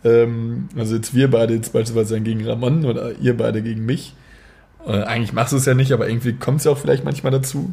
Ähm, 0.04 0.68
also 0.76 0.96
jetzt 0.96 1.14
wir 1.14 1.30
beide 1.30 1.54
jetzt 1.54 1.72
beispielsweise 1.72 2.20
gegen 2.20 2.46
Ramon 2.46 2.84
oder 2.84 3.12
ihr 3.18 3.36
beide 3.36 3.62
gegen 3.62 3.84
mich. 3.86 4.14
Äh, 4.86 5.02
eigentlich 5.02 5.32
machst 5.32 5.52
du 5.52 5.56
es 5.56 5.66
ja 5.66 5.74
nicht, 5.74 5.92
aber 5.92 6.08
irgendwie 6.08 6.34
kommt 6.34 6.58
es 6.58 6.64
ja 6.64 6.72
auch 6.72 6.78
vielleicht 6.78 7.04
manchmal 7.04 7.32
dazu. 7.32 7.72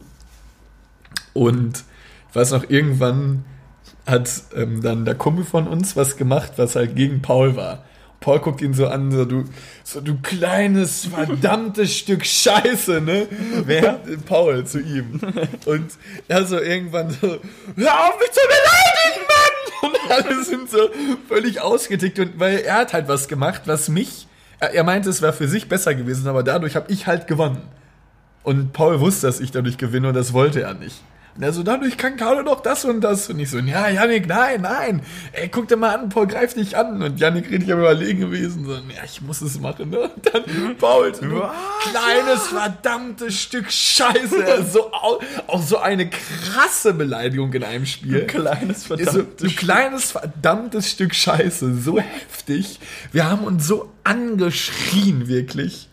Und 1.34 1.84
ich 2.30 2.36
weiß 2.36 2.52
noch, 2.52 2.70
irgendwann 2.70 3.46
hat 4.06 4.30
ähm, 4.56 4.82
dann 4.82 5.06
der 5.06 5.16
Kumpel 5.16 5.44
von 5.44 5.68
uns 5.68 5.96
was 5.96 6.18
gemacht, 6.18 6.54
was 6.58 6.76
halt 6.76 6.96
gegen 6.96 7.22
Paul 7.22 7.56
war. 7.56 7.84
Paul 8.20 8.40
guckt 8.40 8.62
ihn 8.62 8.74
so 8.74 8.88
an, 8.88 9.12
so 9.12 9.24
du, 9.24 9.46
so 9.84 10.02
du 10.02 10.18
kleines, 10.22 11.06
verdammtes 11.06 11.96
Stück 11.98 12.26
Scheiße, 12.26 13.02
ne? 13.02 13.28
Wer? 13.66 14.02
Paul 14.26 14.66
zu 14.66 14.80
ihm. 14.80 15.20
Und 15.66 15.92
er 16.28 16.46
so 16.46 16.60
irgendwann 16.60 17.12
so, 17.12 17.28
hör 17.28 18.08
auf 18.08 18.20
mich 18.20 18.32
zu 18.32 18.42
beleidigen, 18.42 19.26
Mann! 19.28 19.92
Und 19.92 20.12
alle 20.12 20.44
sind 20.44 20.70
so 20.70 20.90
völlig 21.30 21.62
ausgetickt 21.62 22.20
und 22.20 22.40
weil 22.40 22.60
er 22.60 22.76
hat 22.76 22.94
halt 22.94 23.08
was 23.08 23.30
gemacht, 23.30 23.62
was 23.66 23.88
mich, 23.88 24.28
er, 24.60 24.74
er 24.74 24.84
meinte, 24.84 25.10
es 25.10 25.22
wäre 25.22 25.34
für 25.34 25.48
sich 25.48 25.70
besser 25.70 25.96
gewesen, 25.96 26.28
aber 26.28 26.44
dadurch 26.44 26.76
habe 26.76 26.92
ich 26.92 27.08
halt 27.08 27.28
gewonnen. 27.28 27.62
Und 28.44 28.74
Paul 28.74 29.00
wusste, 29.00 29.28
dass 29.28 29.40
ich 29.40 29.52
dadurch 29.52 29.78
gewinne 29.78 30.10
und 30.10 30.14
das 30.14 30.34
wollte 30.34 30.62
er 30.62 30.74
nicht. 30.74 31.02
Und 31.40 31.44
er 31.46 31.54
so, 31.54 31.64
dadurch 31.64 31.96
kann 31.96 32.18
Carlo 32.18 32.44
doch 32.44 32.60
das 32.60 32.84
und 32.84 33.00
das. 33.00 33.30
Und 33.30 33.40
ich 33.40 33.50
so, 33.50 33.60
ja, 33.60 33.88
Janik, 33.88 34.28
nein, 34.28 34.60
nein. 34.60 35.02
Ey, 35.32 35.48
guck 35.48 35.70
dir 35.70 35.78
mal 35.78 35.96
an, 35.96 36.10
Paul 36.10 36.28
greift 36.28 36.58
dich 36.58 36.76
an. 36.76 37.02
Und 37.02 37.18
Janik 37.18 37.50
richtig 37.50 37.72
am 37.72 37.80
überlegen 37.80 38.20
gewesen. 38.20 38.66
So, 38.66 38.74
ja, 38.74 39.06
ich 39.06 39.22
muss 39.22 39.40
es 39.42 39.58
machen. 39.58 39.90
Ne? 39.90 40.00
Und 40.02 40.12
dann 40.34 40.76
Paul, 40.78 41.14
du 41.14 41.42
kleines, 41.80 42.48
verdammtes 42.48 43.40
Stück 43.40 43.72
Scheiße. 43.72 44.66
So, 44.70 44.92
au- 44.92 45.22
auch 45.48 45.62
so 45.64 45.78
eine 45.78 46.10
krasse 46.10 46.94
Beleidigung 46.94 47.54
in 47.54 47.64
einem 47.64 47.86
Spiel. 47.86 48.26
Kleines 48.28 48.90
Ist 48.92 49.12
so, 49.14 49.22
du 49.24 49.48
kleines, 49.56 50.12
verdammtes 50.12 50.90
Stück 50.92 51.16
Scheiße. 51.16 51.74
So 51.78 52.00
heftig. 52.00 52.82
Wir 53.14 53.30
haben 53.30 53.46
uns 53.46 53.66
so 53.66 53.94
angeschrien, 54.04 55.28
wirklich. 55.28 55.89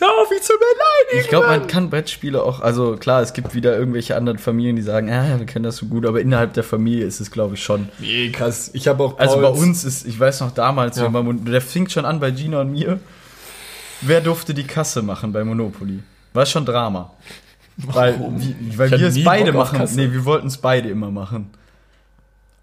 Hör 0.00 0.08
auf, 0.22 0.30
mich 0.30 0.42
zu 0.42 0.52
beleidigen. 0.52 1.20
Ich 1.24 1.28
glaube, 1.28 1.46
man 1.48 1.66
kann 1.66 1.90
Brettspiele 1.90 2.42
auch, 2.42 2.60
also 2.60 2.96
klar, 2.96 3.20
es 3.22 3.32
gibt 3.32 3.54
wieder 3.54 3.76
irgendwelche 3.76 4.16
anderen 4.16 4.38
Familien, 4.38 4.76
die 4.76 4.82
sagen, 4.82 5.10
ah, 5.10 5.38
wir 5.38 5.46
kennen 5.46 5.64
das 5.64 5.76
so 5.78 5.86
gut, 5.86 6.06
aber 6.06 6.20
innerhalb 6.20 6.52
der 6.54 6.62
Familie 6.64 7.04
ist 7.04 7.20
es, 7.20 7.30
glaube 7.30 7.54
ich, 7.54 7.62
schon. 7.62 7.88
Nee, 7.98 8.30
krass. 8.30 8.70
Ich 8.74 8.86
habe 8.86 9.02
auch 9.02 9.18
Also 9.18 9.36
bei 9.36 9.42
Pauls- 9.42 9.58
uns 9.60 9.84
ist, 9.84 10.06
ich 10.06 10.18
weiß 10.18 10.40
noch 10.40 10.52
damals, 10.52 10.98
Ja. 10.98 11.08
Mon- 11.08 11.44
der 11.44 11.60
fing 11.60 11.88
schon 11.88 12.04
an 12.04 12.20
bei 12.20 12.30
Gina 12.30 12.60
und 12.60 12.70
mir. 12.72 13.00
Wer 14.00 14.20
durfte 14.20 14.54
die 14.54 14.64
Kasse 14.64 15.02
machen 15.02 15.32
bei 15.32 15.42
Monopoly? 15.42 16.00
War 16.32 16.46
schon 16.46 16.64
Drama. 16.64 17.12
Weil, 17.78 18.14
Warum? 18.18 18.40
weil 18.76 18.90
hatte 18.90 19.00
wir 19.00 19.08
es 19.08 19.24
beide 19.24 19.52
Bock 19.52 19.72
machen. 19.72 19.88
Nee, 19.94 20.12
wir 20.12 20.24
wollten 20.24 20.46
es 20.48 20.58
beide 20.58 20.88
immer 20.88 21.10
machen. 21.10 21.50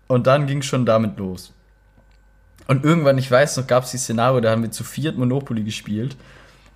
Und 0.07 0.27
dann 0.27 0.45
ging 0.47 0.61
schon 0.61 0.85
damit 0.85 1.17
los. 1.17 1.51
Und 2.67 2.83
irgendwann, 2.83 3.17
ich 3.17 3.29
weiß 3.29 3.57
noch, 3.57 3.67
gab 3.67 3.83
es 3.83 3.91
die 3.91 3.97
Szenario, 3.97 4.39
da 4.41 4.51
haben 4.51 4.63
wir 4.63 4.71
zu 4.71 4.83
viert 4.83 5.17
Monopoly 5.17 5.63
gespielt. 5.63 6.15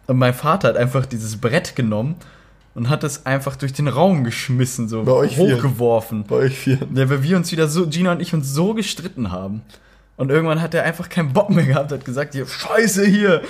Und 0.09 0.17
mein 0.17 0.33
Vater 0.33 0.69
hat 0.69 0.77
einfach 0.77 1.05
dieses 1.05 1.37
Brett 1.37 1.75
genommen 1.75 2.15
und 2.73 2.89
hat 2.89 3.03
es 3.03 3.27
einfach 3.27 3.55
durch 3.55 3.73
den 3.73 3.87
Raum 3.87 4.23
geschmissen, 4.23 4.89
so 4.89 5.03
Bei 5.03 5.11
euch 5.11 5.35
vier? 5.35 5.55
hochgeworfen. 5.57 6.23
bei 6.23 6.35
euch 6.37 6.57
vier. 6.57 6.79
Ja, 6.95 7.07
weil 7.11 7.21
wir 7.21 7.37
uns 7.37 7.51
wieder 7.51 7.67
so, 7.67 7.85
Gina 7.85 8.13
und 8.13 8.19
ich 8.19 8.33
uns 8.33 8.51
so 8.51 8.73
gestritten 8.73 9.31
haben. 9.31 9.61
Und 10.17 10.31
irgendwann 10.31 10.63
hat 10.63 10.73
er 10.73 10.83
einfach 10.83 11.09
keinen 11.09 11.31
Bock 11.31 11.51
mehr 11.51 11.63
gehabt, 11.63 11.91
hat 11.91 12.05
gesagt, 12.05 12.33
hier, 12.33 12.47
Scheiße 12.47 13.05
hier. 13.05 13.43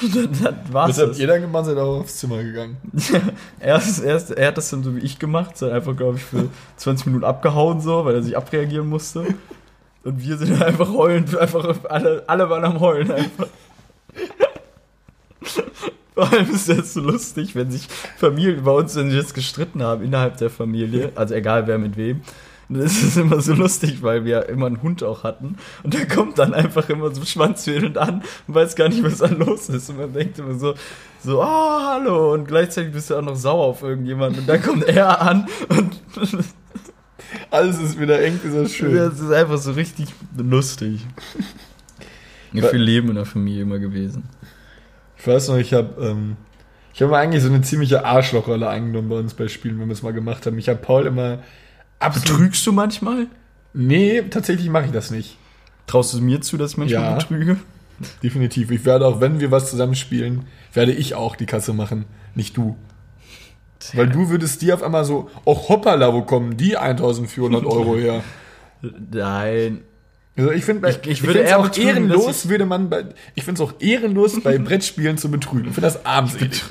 dann 0.42 0.56
war's 0.72 0.88
Was 0.92 0.98
habt 0.98 1.10
das. 1.10 1.18
ihr 1.18 1.26
dann 1.26 1.42
gemacht? 1.42 1.66
Seid 1.66 1.76
auch 1.76 2.00
aufs 2.00 2.16
Zimmer 2.16 2.42
gegangen. 2.42 2.78
er, 3.60 3.76
ist, 3.76 3.98
er, 3.98 4.16
ist, 4.16 4.30
er 4.30 4.46
hat 4.48 4.56
das 4.56 4.70
dann 4.70 4.82
so 4.82 4.96
wie 4.96 5.00
ich 5.00 5.18
gemacht, 5.18 5.58
so 5.58 5.68
einfach, 5.70 5.94
glaube 5.94 6.16
ich, 6.16 6.24
für 6.24 6.48
20 6.78 7.04
Minuten 7.04 7.24
abgehauen, 7.26 7.82
so, 7.82 8.06
weil 8.06 8.14
er 8.14 8.22
sich 8.22 8.34
abreagieren 8.34 8.88
musste. 8.88 9.26
Und 10.04 10.22
wir 10.22 10.38
sind 10.38 10.62
einfach 10.62 10.88
heulend, 10.88 11.36
einfach 11.36 11.76
alle, 11.90 12.24
alle 12.26 12.48
waren 12.48 12.64
am 12.64 12.80
Heulen 12.80 13.10
einfach. 13.10 13.48
Vor 16.18 16.32
allem 16.32 16.50
ist 16.50 16.68
das 16.68 16.94
so 16.94 17.00
lustig, 17.00 17.54
wenn 17.54 17.70
sich 17.70 17.86
Familien 18.16 18.64
bei 18.64 18.72
uns, 18.72 18.96
wenn 18.96 19.08
sie 19.08 19.16
jetzt 19.16 19.34
gestritten 19.34 19.84
haben 19.84 20.02
innerhalb 20.02 20.36
der 20.38 20.50
Familie, 20.50 21.12
also 21.14 21.32
egal 21.32 21.68
wer 21.68 21.78
mit 21.78 21.96
wem, 21.96 22.22
dann 22.68 22.82
ist 22.82 23.00
es 23.04 23.16
immer 23.16 23.40
so 23.40 23.54
lustig, 23.54 24.02
weil 24.02 24.24
wir 24.24 24.48
immer 24.48 24.66
einen 24.66 24.82
Hund 24.82 25.04
auch 25.04 25.22
hatten 25.22 25.58
und 25.84 25.94
der 25.94 26.08
kommt 26.08 26.40
dann 26.40 26.54
einfach 26.54 26.88
immer 26.88 27.14
so 27.14 27.24
schwanzwedelnd 27.24 27.98
an 27.98 28.24
und 28.48 28.54
weiß 28.56 28.74
gar 28.74 28.88
nicht, 28.88 29.04
was 29.04 29.18
da 29.18 29.28
los 29.28 29.68
ist 29.68 29.90
und 29.90 29.98
man 29.98 30.12
denkt 30.12 30.40
immer 30.40 30.58
so, 30.58 30.74
so, 31.24 31.40
oh, 31.40 31.44
hallo 31.44 32.34
und 32.34 32.48
gleichzeitig 32.48 32.92
bist 32.92 33.10
du 33.10 33.14
auch 33.14 33.22
noch 33.22 33.36
sauer 33.36 33.66
auf 33.66 33.84
irgendjemanden 33.84 34.40
und 34.40 34.48
dann 34.48 34.60
kommt 34.60 34.88
er 34.88 35.22
an 35.22 35.46
und 35.68 36.00
Alles 37.52 37.78
ist 37.80 38.00
wieder 38.00 38.20
irgendwie 38.20 38.50
so 38.50 38.66
schön. 38.66 38.96
das 38.96 39.20
ist 39.20 39.30
einfach 39.30 39.58
so 39.58 39.70
richtig 39.70 40.08
lustig. 40.36 41.06
Ja, 42.50 42.66
viel 42.68 42.80
Leben 42.80 43.10
in 43.10 43.16
der 43.16 43.26
Familie 43.26 43.60
immer 43.60 43.78
gewesen. 43.78 44.24
Ich 45.18 45.26
weiß 45.26 45.48
noch, 45.48 45.56
ich 45.56 45.72
habe 45.74 46.04
ähm, 46.04 46.36
ich 46.94 47.02
habe 47.02 47.16
eigentlich 47.16 47.42
so 47.42 47.48
eine 47.48 47.62
ziemliche 47.62 48.04
Arschlochrolle 48.04 48.68
eingenommen 48.68 49.08
bei 49.08 49.16
uns 49.16 49.34
bei 49.34 49.48
Spielen, 49.48 49.78
wenn 49.80 49.88
wir 49.88 49.92
es 49.92 50.02
mal 50.02 50.12
gemacht 50.12 50.46
haben. 50.46 50.58
Ich 50.58 50.68
habe 50.68 50.78
Paul 50.80 51.06
immer 51.06 51.40
absolut. 51.98 52.28
Betrügst 52.38 52.66
du 52.66 52.72
manchmal? 52.72 53.26
Nee, 53.72 54.22
tatsächlich 54.30 54.68
mache 54.70 54.86
ich 54.86 54.92
das 54.92 55.10
nicht. 55.10 55.36
Traust 55.86 56.12
du 56.12 56.18
es 56.18 56.22
mir 56.22 56.40
zu, 56.40 56.56
dass 56.56 56.72
ich 56.72 56.76
manchmal 56.76 57.02
Ja. 57.02 57.14
betrüge? 57.14 57.56
Definitiv. 58.22 58.70
Ich 58.70 58.84
werde 58.84 59.06
auch, 59.06 59.20
wenn 59.20 59.40
wir 59.40 59.50
was 59.50 59.70
zusammen 59.70 59.94
spielen, 59.94 60.46
werde 60.72 60.92
ich 60.92 61.14
auch 61.14 61.36
die 61.36 61.46
Kasse 61.46 61.72
machen, 61.72 62.04
nicht 62.34 62.56
du. 62.56 62.76
Weil 63.94 64.08
du 64.08 64.28
würdest 64.28 64.62
die 64.62 64.72
auf 64.72 64.82
einmal 64.82 65.04
so, 65.04 65.30
oh 65.44 65.68
hoppala, 65.68 66.12
wo 66.12 66.22
kommen 66.22 66.56
die 66.56 66.76
1400 66.76 67.64
Euro 67.64 67.96
her? 67.96 68.22
Nein. 68.82 69.82
Also 70.38 70.52
ich 70.52 70.64
finde, 70.64 70.88
Ich- 70.88 70.96
ich, 70.96 71.02
ich 71.02 71.10
ich 71.10 71.26
würde 71.26 71.40
es 71.42 71.50
eher 71.50 71.58
auch 71.58 71.76
ehrenlos, 71.76 72.44
ich- 72.44 72.50
würde 72.50 72.64
man 72.64 72.88
bei, 72.88 73.04
ich 73.34 73.44
finde 73.44 73.62
es 73.62 73.68
auch 73.68 73.74
ehrenlos, 73.80 74.40
bei 74.40 74.56
Brettspielen 74.58 75.18
zu 75.18 75.30
betrügen. 75.30 75.66
Ich 75.68 75.74
finde 75.74 75.88
das 75.88 76.06
armselig. 76.06 76.62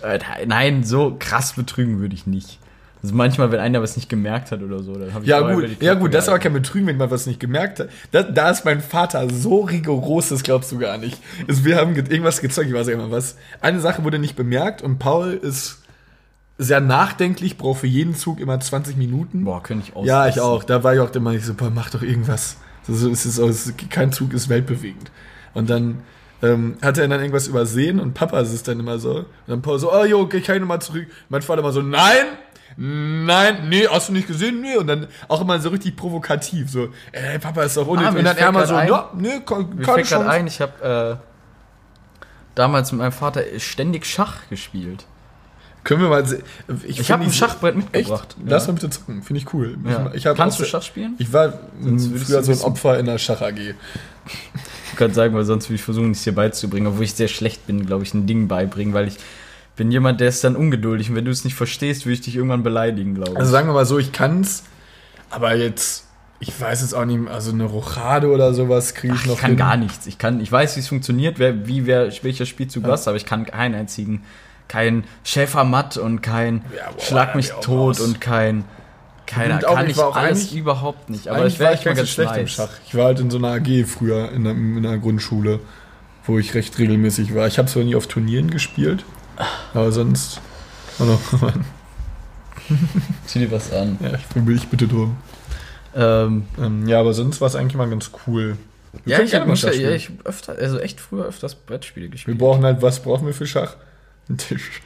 Nein, 0.47 0.83
so 0.83 1.15
krass 1.19 1.53
betrügen 1.53 1.99
würde 1.99 2.15
ich 2.15 2.25
nicht. 2.25 2.59
Also 3.03 3.13
manchmal, 3.13 3.51
wenn 3.51 3.59
einer 3.59 3.79
was 3.81 3.95
nicht 3.95 4.09
gemerkt 4.09 4.51
hat 4.51 4.63
oder 4.63 4.79
so, 4.81 4.93
dann 4.95 5.13
habe 5.13 5.23
ich 5.23 5.29
Ja 5.29 5.53
gut, 5.53 5.81
ja 5.83 5.93
gut, 5.93 6.13
das 6.15 6.23
ist 6.25 6.29
aber 6.29 6.39
kein 6.39 6.53
Betrügen, 6.53 6.87
wenn 6.87 6.97
man 6.97 7.11
was 7.11 7.27
nicht 7.27 7.39
gemerkt 7.39 7.79
hat. 7.79 7.89
Da, 8.11 8.23
da 8.23 8.49
ist 8.49 8.65
mein 8.65 8.81
Vater 8.81 9.29
so 9.29 9.61
rigoros, 9.61 10.29
das 10.29 10.41
glaubst 10.41 10.71
du 10.71 10.79
gar 10.79 10.97
nicht. 10.97 11.21
Also 11.47 11.63
wir 11.63 11.75
haben 11.77 11.93
ge- 11.93 12.05
irgendwas 12.09 12.41
gezeugt, 12.41 12.67
ich 12.69 12.73
weiß 12.73 12.87
immer 12.87 13.11
was. 13.11 13.35
Eine 13.61 13.81
Sache 13.81 14.03
wurde 14.03 14.17
nicht 14.17 14.35
bemerkt 14.35 14.81
und 14.81 14.97
Paul 14.97 15.33
ist 15.33 15.83
sehr 16.57 16.81
nachdenklich, 16.81 17.57
brauche 17.57 17.81
für 17.81 17.87
jeden 17.87 18.15
Zug 18.15 18.39
immer 18.39 18.59
20 18.59 18.97
Minuten. 18.97 19.43
Boah, 19.43 19.61
könnte 19.61 19.85
ich 19.87 19.95
auch. 19.95 20.03
Ja, 20.03 20.27
ich 20.27 20.39
auch. 20.39 20.63
Da 20.63 20.83
war 20.83 20.95
ich 20.95 20.99
auch 20.99 21.13
immer 21.13 21.33
nicht 21.33 21.45
so, 21.45 21.53
boah, 21.53 21.69
mach 21.69 21.91
doch 21.91 22.01
irgendwas. 22.01 22.57
Das 22.87 23.01
ist, 23.01 23.25
es 23.25 23.37
ist, 23.37 23.89
kein 23.89 24.11
Zug 24.11 24.33
ist 24.33 24.49
weltbewegend. 24.49 25.11
Und 25.53 25.69
dann 25.69 26.03
ähm, 26.41 26.77
hat 26.81 26.97
er 26.97 27.07
dann 27.07 27.19
irgendwas 27.19 27.47
übersehen 27.47 27.99
und 27.99 28.13
Papa 28.13 28.39
ist 28.39 28.53
es 28.53 28.63
dann 28.63 28.79
immer 28.79 28.99
so. 28.99 29.11
Und 29.19 29.25
dann 29.47 29.61
Paul 29.61 29.79
so, 29.79 29.91
oh 29.93 30.05
jo, 30.05 30.21
okay, 30.21 30.39
kann 30.41 30.55
ich 30.55 30.61
nochmal 30.61 30.81
zurück. 30.81 31.07
Mein 31.29 31.41
Vater 31.41 31.59
immer 31.61 31.71
so, 31.71 31.81
nein, 31.81 32.25
nein, 32.77 33.69
nee, 33.69 33.87
hast 33.87 34.09
du 34.09 34.13
nicht 34.13 34.27
gesehen? 34.27 34.61
Nee. 34.61 34.75
Und 34.77 34.87
dann 34.87 35.07
auch 35.27 35.41
immer 35.41 35.59
so 35.59 35.69
richtig 35.69 35.95
provokativ, 35.95 36.69
so, 36.69 36.89
ey, 37.11 37.39
Papa 37.39 37.63
ist 37.63 37.75
doch 37.77 37.87
unnötig. 37.87 38.13
Ah, 38.13 38.17
und 38.19 38.23
dann 38.25 38.37
er 38.37 38.49
immer 38.49 38.67
so, 38.67 38.75
ein- 38.75 38.87
ja, 38.87 39.09
nee, 39.15 39.39
kann, 39.45 39.69
Mir 39.75 39.83
keine 39.83 40.05
fällt 40.05 40.07
gerade 40.09 40.29
ein, 40.29 40.47
ich 40.47 40.61
habe 40.61 41.19
äh, 41.19 42.25
damals 42.55 42.91
mit 42.91 42.99
meinem 42.99 43.11
Vater 43.11 43.41
ständig 43.57 44.05
Schach 44.05 44.47
gespielt. 44.49 45.05
Können 45.87 46.01
wir 46.01 46.09
mal 46.09 46.25
se- 46.25 46.43
Ich 46.85 46.97
find 46.97 47.09
habe 47.11 47.23
ein 47.23 47.29
ich- 47.29 47.35
Schachbrett 47.37 47.75
Echt? 47.77 47.93
mitgebracht. 47.93 48.35
Lass 48.45 48.67
mal 48.67 48.73
bitte 48.73 48.89
zocken. 48.89 49.21
Finde 49.23 49.39
ich 49.41 49.53
cool. 49.53 49.77
Ja. 49.89 50.11
Ich, 50.13 50.25
ich 50.25 50.35
Kannst 50.35 50.59
du 50.59 50.65
Schach 50.65 50.83
spielen? 50.83 51.15
Ich 51.17 51.31
war 51.31 51.53
früher 51.81 52.43
so 52.43 52.51
ein. 52.51 52.59
Opfer 52.61 52.99
in 52.99 53.05
der 53.05 53.17
Schach-AG. 53.17 53.73
Ich 54.91 54.95
kann 54.97 55.13
sagen, 55.13 55.33
weil 55.33 55.45
sonst 55.45 55.67
würde 55.69 55.75
ich 55.75 55.83
versuchen, 55.83 56.11
es 56.11 56.23
dir 56.23 56.35
beizubringen, 56.35 56.87
obwohl 56.87 57.05
ich 57.05 57.13
sehr 57.13 57.29
schlecht 57.29 57.65
bin, 57.67 57.85
glaube 57.85 58.03
ich, 58.03 58.13
ein 58.13 58.27
Ding 58.27 58.49
beibringen, 58.49 58.93
weil 58.93 59.07
ich 59.07 59.15
bin 59.77 59.89
jemand, 59.89 60.19
der 60.19 60.27
ist 60.29 60.43
dann 60.43 60.55
ungeduldig 60.57 61.09
und 61.09 61.15
wenn 61.15 61.23
du 61.25 61.31
es 61.31 61.45
nicht 61.45 61.53
verstehst, 61.55 62.05
würde 62.05 62.15
ich 62.15 62.21
dich 62.21 62.35
irgendwann 62.35 62.63
beleidigen, 62.63 63.15
glaube 63.15 63.31
ich. 63.31 63.37
Also 63.37 63.51
sagen 63.51 63.69
wir 63.69 63.73
mal 63.73 63.85
so, 63.85 63.97
ich 63.99 64.11
kann's, 64.11 64.63
aber 65.29 65.55
jetzt, 65.55 66.05
ich 66.39 66.59
weiß 66.59 66.81
jetzt 66.81 66.93
auch 66.95 67.05
nicht, 67.05 67.29
also 67.29 67.51
eine 67.51 67.63
Rochade 67.65 68.29
oder 68.29 68.53
sowas 68.53 68.93
kriege 68.95 69.13
ich 69.13 69.21
Ach, 69.21 69.27
noch 69.27 69.33
ich 69.35 69.39
kann 69.39 69.51
hin. 69.51 69.57
gar 69.57 69.77
nichts. 69.77 70.05
Ich 70.07 70.17
kann, 70.17 70.41
ich 70.41 70.51
weiß, 70.51 70.75
wie 70.75 70.79
es 70.81 70.87
funktioniert, 70.89 71.37
wer, 71.39 71.67
wie 71.67 71.85
wer 71.85 72.11
welcher 72.23 72.45
Spielzug 72.45 72.83
Ja. 72.83 72.89
was, 72.89 73.07
aber 73.07 73.15
ich 73.17 73.25
kann 73.25 73.45
keinen 73.45 73.75
einzigen, 73.75 74.23
kein 74.67 75.03
Schäfermatt 75.23 75.97
und 75.97 76.21
kein 76.21 76.63
Ja, 76.75 76.91
boah, 76.91 77.01
Schlag 77.03 77.35
mich 77.35 77.49
tot 77.61 77.99
und 77.99 78.19
kein 78.21 78.65
keiner 79.25 79.57
auch, 79.67 79.75
kann 79.75 79.85
ich 79.87 79.91
ich 79.93 79.99
auch 79.99 80.15
alles 80.15 80.39
eigentlich- 80.45 80.55
überhaupt 80.57 81.09
nicht. 81.09 81.27
Aber 81.27 81.45
ich 81.45 81.59
wäre 81.59 81.67
war 81.69 81.73
echt 81.73 81.81
ich 81.81 81.85
mal 81.87 81.95
ganz 81.95 82.09
schlecht 82.09 82.31
im 82.31 82.41
nice. 82.43 82.51
Schach. 82.51 82.69
Ich 82.87 82.95
war 82.95 83.05
halt 83.05 83.19
in 83.19 83.29
so 83.29 83.37
einer 83.37 83.49
AG 83.49 83.83
früher 83.85 84.31
in 84.31 84.43
der, 84.45 84.53
in 84.53 84.83
der 84.83 84.97
Grundschule, 84.99 85.59
wo 86.25 86.39
ich 86.39 86.53
recht 86.53 86.77
regelmäßig 86.79 87.35
war. 87.35 87.45
Ich 87.47 87.57
habe 87.57 87.67
zwar 87.67 87.83
nie 87.83 87.95
auf 87.95 88.07
Turnieren 88.07 88.49
gespielt, 88.49 89.03
aber 89.73 89.91
sonst. 89.91 90.39
Oh 90.99 91.03
no. 91.03 91.19
Zieh 93.25 93.39
dir 93.39 93.51
was 93.51 93.71
an. 93.71 93.97
ja, 94.01 94.11
ich 94.15 94.45
will 94.45 94.55
ich 94.55 94.67
bitte 94.67 94.87
drum. 94.87 95.17
Ähm, 95.95 96.45
Ähm, 96.57 96.87
ja, 96.87 96.99
aber 96.99 97.13
sonst 97.13 97.39
war 97.41 97.47
es 97.47 97.55
eigentlich 97.55 97.75
mal 97.75 97.89
ganz 97.89 98.11
cool. 98.27 98.57
Wir 99.05 99.17
ja, 99.17 99.23
ich 99.23 99.35
habe 99.35 99.51
ja, 99.53 99.91
ich 99.91 100.09
öfter, 100.23 100.53
also 100.57 100.79
echt 100.79 100.99
früher 100.99 101.25
öfters 101.25 101.55
Brettspiele 101.55 102.05
Wir 102.05 102.11
gespielt. 102.11 102.37
brauchen 102.37 102.63
halt, 102.63 102.81
was 102.81 103.01
brauchen 103.01 103.25
wir 103.27 103.33
für 103.33 103.45
Schach? 103.45 103.75
Einen 104.29 104.37
Tisch. 104.37 104.81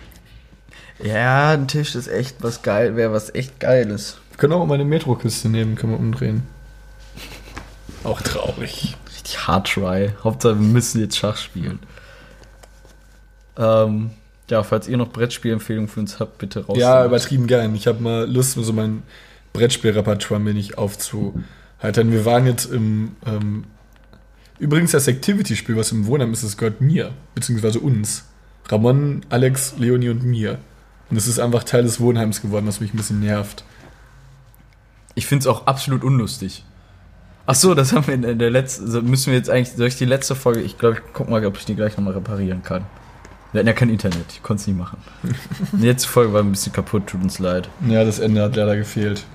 Ja, 1.03 1.49
ein 1.51 1.67
Tisch 1.67 1.95
ist 1.95 2.07
echt 2.07 2.37
was 2.43 2.61
geil, 2.61 2.95
wäre 2.95 3.11
was 3.11 3.33
echt 3.33 3.59
Geiles. 3.59 4.17
Wir 4.29 4.37
können 4.37 4.53
auch 4.53 4.59
mal 4.59 4.67
meine 4.67 4.85
Metrokiste 4.85 5.49
nehmen, 5.49 5.75
können 5.75 5.93
wir 5.93 5.99
umdrehen. 5.99 6.43
Auch 8.03 8.21
traurig. 8.21 8.95
Richtig 9.09 9.47
hard 9.47 9.67
try. 9.67 10.11
Hauptsache, 10.23 10.59
wir 10.59 10.67
müssen 10.67 11.01
jetzt 11.01 11.17
Schach 11.17 11.37
spielen. 11.37 11.79
Ähm, 13.57 14.11
ja, 14.49 14.63
falls 14.63 14.87
ihr 14.87 14.97
noch 14.97 15.09
Brettspielempfehlungen 15.09 15.87
für 15.87 15.99
uns 15.99 16.19
habt, 16.19 16.37
bitte 16.37 16.65
raus. 16.65 16.77
Ja, 16.77 17.03
damit. 17.03 17.07
übertrieben 17.07 17.47
gern. 17.47 17.75
Ich 17.75 17.87
habe 17.87 18.01
mal 18.01 18.29
Lust, 18.29 18.53
so 18.53 18.73
mein 18.73 19.03
Brettspielrepertoire 19.53 20.39
mir 20.39 20.53
nicht 20.53 20.77
aufzuhalten. 20.77 22.11
Wir 22.11 22.25
waren 22.25 22.45
jetzt 22.45 22.65
im. 22.65 23.15
Ähm, 23.25 23.65
übrigens, 24.59 24.91
das 24.91 25.07
Activity-Spiel, 25.07 25.77
was 25.77 25.91
im 25.91 26.05
Wohnheim 26.05 26.33
ist, 26.33 26.43
das 26.43 26.57
gehört 26.57 26.81
mir, 26.81 27.11
beziehungsweise 27.35 27.79
uns. 27.79 28.25
Ramon, 28.71 29.21
Alex, 29.29 29.75
Leonie 29.77 30.09
und 30.09 30.23
mir. 30.23 30.57
Und 31.09 31.17
es 31.17 31.27
ist 31.27 31.39
einfach 31.39 31.63
Teil 31.63 31.83
des 31.83 31.99
Wohnheims 31.99 32.41
geworden, 32.41 32.65
was 32.67 32.79
mich 32.79 32.93
ein 32.93 32.97
bisschen 32.97 33.19
nervt. 33.19 33.63
Ich 35.15 35.25
finde 35.25 35.41
es 35.43 35.47
auch 35.47 35.67
absolut 35.67 36.03
unlustig. 36.03 36.63
Ach 37.45 37.55
so, 37.55 37.73
das 37.73 37.91
haben 37.91 38.07
wir 38.07 38.13
in 38.13 38.39
der 38.39 38.49
letzten. 38.49 38.85
Also 38.85 39.01
müssen 39.01 39.31
wir 39.31 39.37
jetzt 39.37 39.49
eigentlich. 39.49 39.75
Soll 39.75 39.87
ich 39.87 39.97
die 39.97 40.05
letzte 40.05 40.35
Folge. 40.35 40.61
Ich 40.61 40.77
glaube, 40.77 40.97
ich 40.97 41.01
guck 41.13 41.29
mal, 41.29 41.45
ob 41.45 41.57
ich 41.57 41.65
die 41.65 41.75
gleich 41.75 41.97
nochmal 41.97 42.13
reparieren 42.13 42.63
kann. 42.63 42.85
Wir 43.51 43.59
hatten 43.59 43.67
ja 43.67 43.73
kein 43.73 43.89
Internet. 43.89 44.25
Ich 44.29 44.41
konnte 44.43 44.61
es 44.61 44.67
nicht 44.67 44.77
machen. 44.77 44.99
die 45.73 45.85
letzte 45.87 46.07
Folge 46.07 46.31
war 46.31 46.41
ein 46.41 46.51
bisschen 46.51 46.71
kaputt, 46.71 47.07
tut 47.07 47.21
uns 47.21 47.39
leid. 47.39 47.67
Ja, 47.85 48.05
das 48.05 48.19
Ende 48.19 48.41
hat 48.43 48.55
leider 48.55 48.77
gefehlt. 48.77 49.25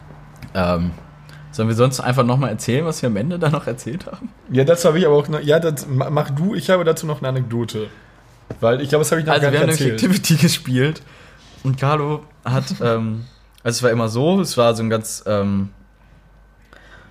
Ähm, 0.55 0.93
sollen 1.53 1.68
wir 1.68 1.74
sonst 1.74 2.01
einfach 2.01 2.24
nochmal 2.24 2.51
erzählen, 2.51 2.87
was 2.87 3.03
wir 3.03 3.09
am 3.09 3.16
Ende 3.16 3.39
da 3.39 3.51
noch 3.51 3.66
erzählt 3.66 4.07
haben? 4.07 4.30
Ja, 4.51 4.64
dazu 4.64 4.89
habe 4.89 4.99
ich 4.99 5.05
aber 5.07 5.16
auch 5.16 5.28
noch. 5.28 5.41
Ja, 5.43 5.61
das 5.61 5.87
ma- 5.87 6.09
mach 6.09 6.30
du, 6.30 6.55
ich 6.55 6.70
habe 6.70 6.84
dazu 6.84 7.07
noch 7.07 7.18
eine 7.18 7.28
Anekdote. 7.28 7.89
Weil 8.61 8.80
ich 8.80 8.88
glaube, 8.88 9.03
das 9.03 9.11
habe 9.12 9.20
ich 9.20 9.26
noch 9.26 9.34
Also 9.34 9.44
gar 9.44 9.53
wir 9.53 9.61
haben 9.61 9.66
nicht 9.68 9.80
nämlich 9.80 10.03
erzählt. 10.03 10.16
Activity 10.16 10.36
gespielt 10.42 11.03
und 11.62 11.78
Carlo 11.78 12.24
hat, 12.44 12.64
ähm, 12.80 13.24
also 13.62 13.76
es 13.76 13.82
war 13.82 13.90
immer 13.90 14.09
so, 14.09 14.40
es 14.40 14.57
war 14.57 14.74
so 14.74 14.82
ein 14.82 14.90
ganz, 14.90 15.24
ähm, 15.26 15.70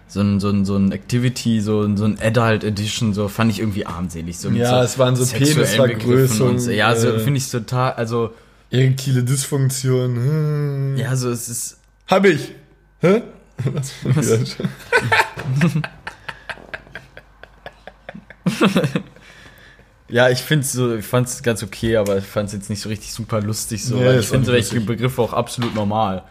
so 0.07 0.21
ein, 0.21 0.39
so 0.39 0.49
ein, 0.49 0.65
so 0.65 0.77
ein 0.77 0.91
Activity, 0.91 1.59
so 1.61 1.81
ein, 1.81 1.97
so 1.97 2.05
ein 2.05 2.17
Adult 2.21 2.63
Edition, 2.63 3.13
so 3.13 3.27
fand 3.27 3.51
ich 3.51 3.59
irgendwie 3.59 3.85
armselig. 3.85 4.37
So 4.37 4.49
Ja, 4.49 4.79
so 4.79 4.85
es 4.85 4.97
waren 4.99 5.15
so 5.15 5.23
so. 6.59 6.71
Ja, 6.71 6.95
so 6.95 7.09
äh, 7.09 7.19
finde 7.19 7.37
ich 7.37 7.49
total, 7.49 7.93
also, 7.93 8.33
Erektile 8.71 9.23
Dysfunktion. 9.23 10.15
Hm. 10.15 10.97
ja, 10.97 11.15
so 11.15 11.29
es 11.29 11.49
ist, 11.49 11.77
Hab 12.07 12.25
ich. 12.25 12.51
Hä? 13.01 13.21
Was? 13.63 13.93
Was? 14.03 14.57
Ja, 20.07 20.29
ich 20.29 20.39
finde 20.39 20.65
so, 20.65 20.95
ich 20.95 21.05
fand 21.05 21.27
es 21.27 21.41
ganz 21.41 21.63
okay, 21.63 21.97
aber 21.97 22.17
ich 22.17 22.25
fand 22.25 22.47
es 22.47 22.53
jetzt 22.53 22.69
nicht 22.69 22.81
so 22.81 22.89
richtig 22.89 23.11
super 23.11 23.41
lustig, 23.41 23.83
so, 23.83 23.97
Nee, 23.97 24.19
ich 24.19 24.27
finde 24.27 24.51
nicht 24.51 24.67
solche. 24.67 24.85
Begriffe 24.85 25.21
auch 25.21 25.33
absolut 25.33 25.73
normal. 25.73 26.23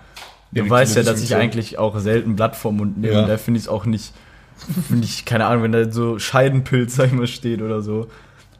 Du 0.52 0.60
Erektile 0.60 0.70
weißt 0.70 0.96
ja, 0.96 1.02
dass 1.02 1.20
ich 1.22 1.34
eigentlich 1.34 1.78
auch 1.78 1.98
selten 1.98 2.36
Blatt 2.36 2.54
vom 2.54 2.76
Mund 2.76 2.98
nehme. 2.98 3.14
Ja. 3.14 3.22
Und 3.22 3.28
da 3.28 3.38
finde 3.38 3.58
ich 3.58 3.64
es 3.64 3.68
auch 3.68 3.86
nicht, 3.86 4.12
finde 4.88 5.04
ich, 5.04 5.24
keine 5.24 5.46
Ahnung, 5.46 5.64
wenn 5.64 5.72
da 5.72 5.90
so 5.90 6.18
Scheidenpilz, 6.18 6.94
sag 6.96 7.06
ich 7.06 7.12
mal, 7.12 7.26
steht 7.26 7.60
oder 7.60 7.82
so. 7.82 8.08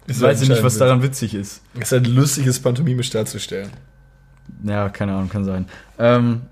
Ich 0.07 0.21
weiß 0.21 0.39
halt 0.39 0.49
ja 0.49 0.55
nicht, 0.55 0.65
was 0.65 0.77
daran 0.77 1.03
witzig 1.03 1.35
ist. 1.35 1.62
Es 1.75 1.83
ist 1.83 1.93
halt 1.93 2.07
lustiges 2.09 2.61
pantomimisch 2.61 3.11
darzustellen. 3.11 3.71
Ja, 4.65 4.89
keine 4.89 5.12
Ahnung, 5.12 5.31
kann 5.31 5.45
sein. 5.45 5.67
Ähm, 5.99 6.43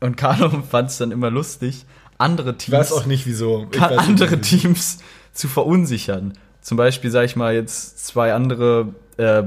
und 0.00 0.16
Carlo 0.16 0.50
fand 0.70 0.90
es 0.90 0.98
dann 0.98 1.12
immer 1.12 1.30
lustig, 1.30 1.86
andere 2.18 2.50
Ich 2.50 2.66
Teams, 2.66 2.76
weiß 2.76 2.92
auch 2.92 3.06
nicht, 3.06 3.26
wieso. 3.26 3.68
Ich 3.70 3.80
nicht, 3.80 3.90
andere 3.98 4.42
wieso. 4.42 4.58
Teams 4.58 4.98
zu 5.32 5.48
verunsichern. 5.48 6.34
Zum 6.60 6.76
Beispiel, 6.76 7.10
sage 7.10 7.26
ich 7.26 7.36
mal, 7.36 7.54
jetzt 7.54 8.06
zwei 8.06 8.34
andere, 8.34 8.94
äh, 9.16 9.42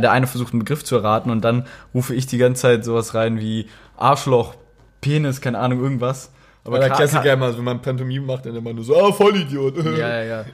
der 0.00 0.10
eine 0.10 0.26
versucht 0.26 0.52
einen 0.52 0.60
Begriff 0.60 0.84
zu 0.84 0.96
erraten 0.96 1.30
und 1.30 1.42
dann 1.42 1.66
rufe 1.94 2.14
ich 2.14 2.26
die 2.26 2.38
ganze 2.38 2.62
Zeit 2.62 2.84
sowas 2.84 3.14
rein 3.14 3.40
wie 3.40 3.68
Arschloch, 3.96 4.54
Penis, 5.00 5.40
keine 5.40 5.58
Ahnung, 5.58 5.80
irgendwas. 5.80 6.30
Aber 6.64 6.80
der 6.80 6.90
Klassiker 6.90 7.32
immer, 7.32 7.56
wenn 7.56 7.62
man 7.62 7.80
Pantomime 7.80 8.26
macht, 8.26 8.46
dann 8.46 8.56
immer 8.56 8.72
nur 8.72 8.82
so, 8.82 8.96
ah, 8.96 9.12
Vollidiot. 9.12 9.76
Ja, 9.84 9.92
ja, 9.92 10.22
ja. 10.22 10.44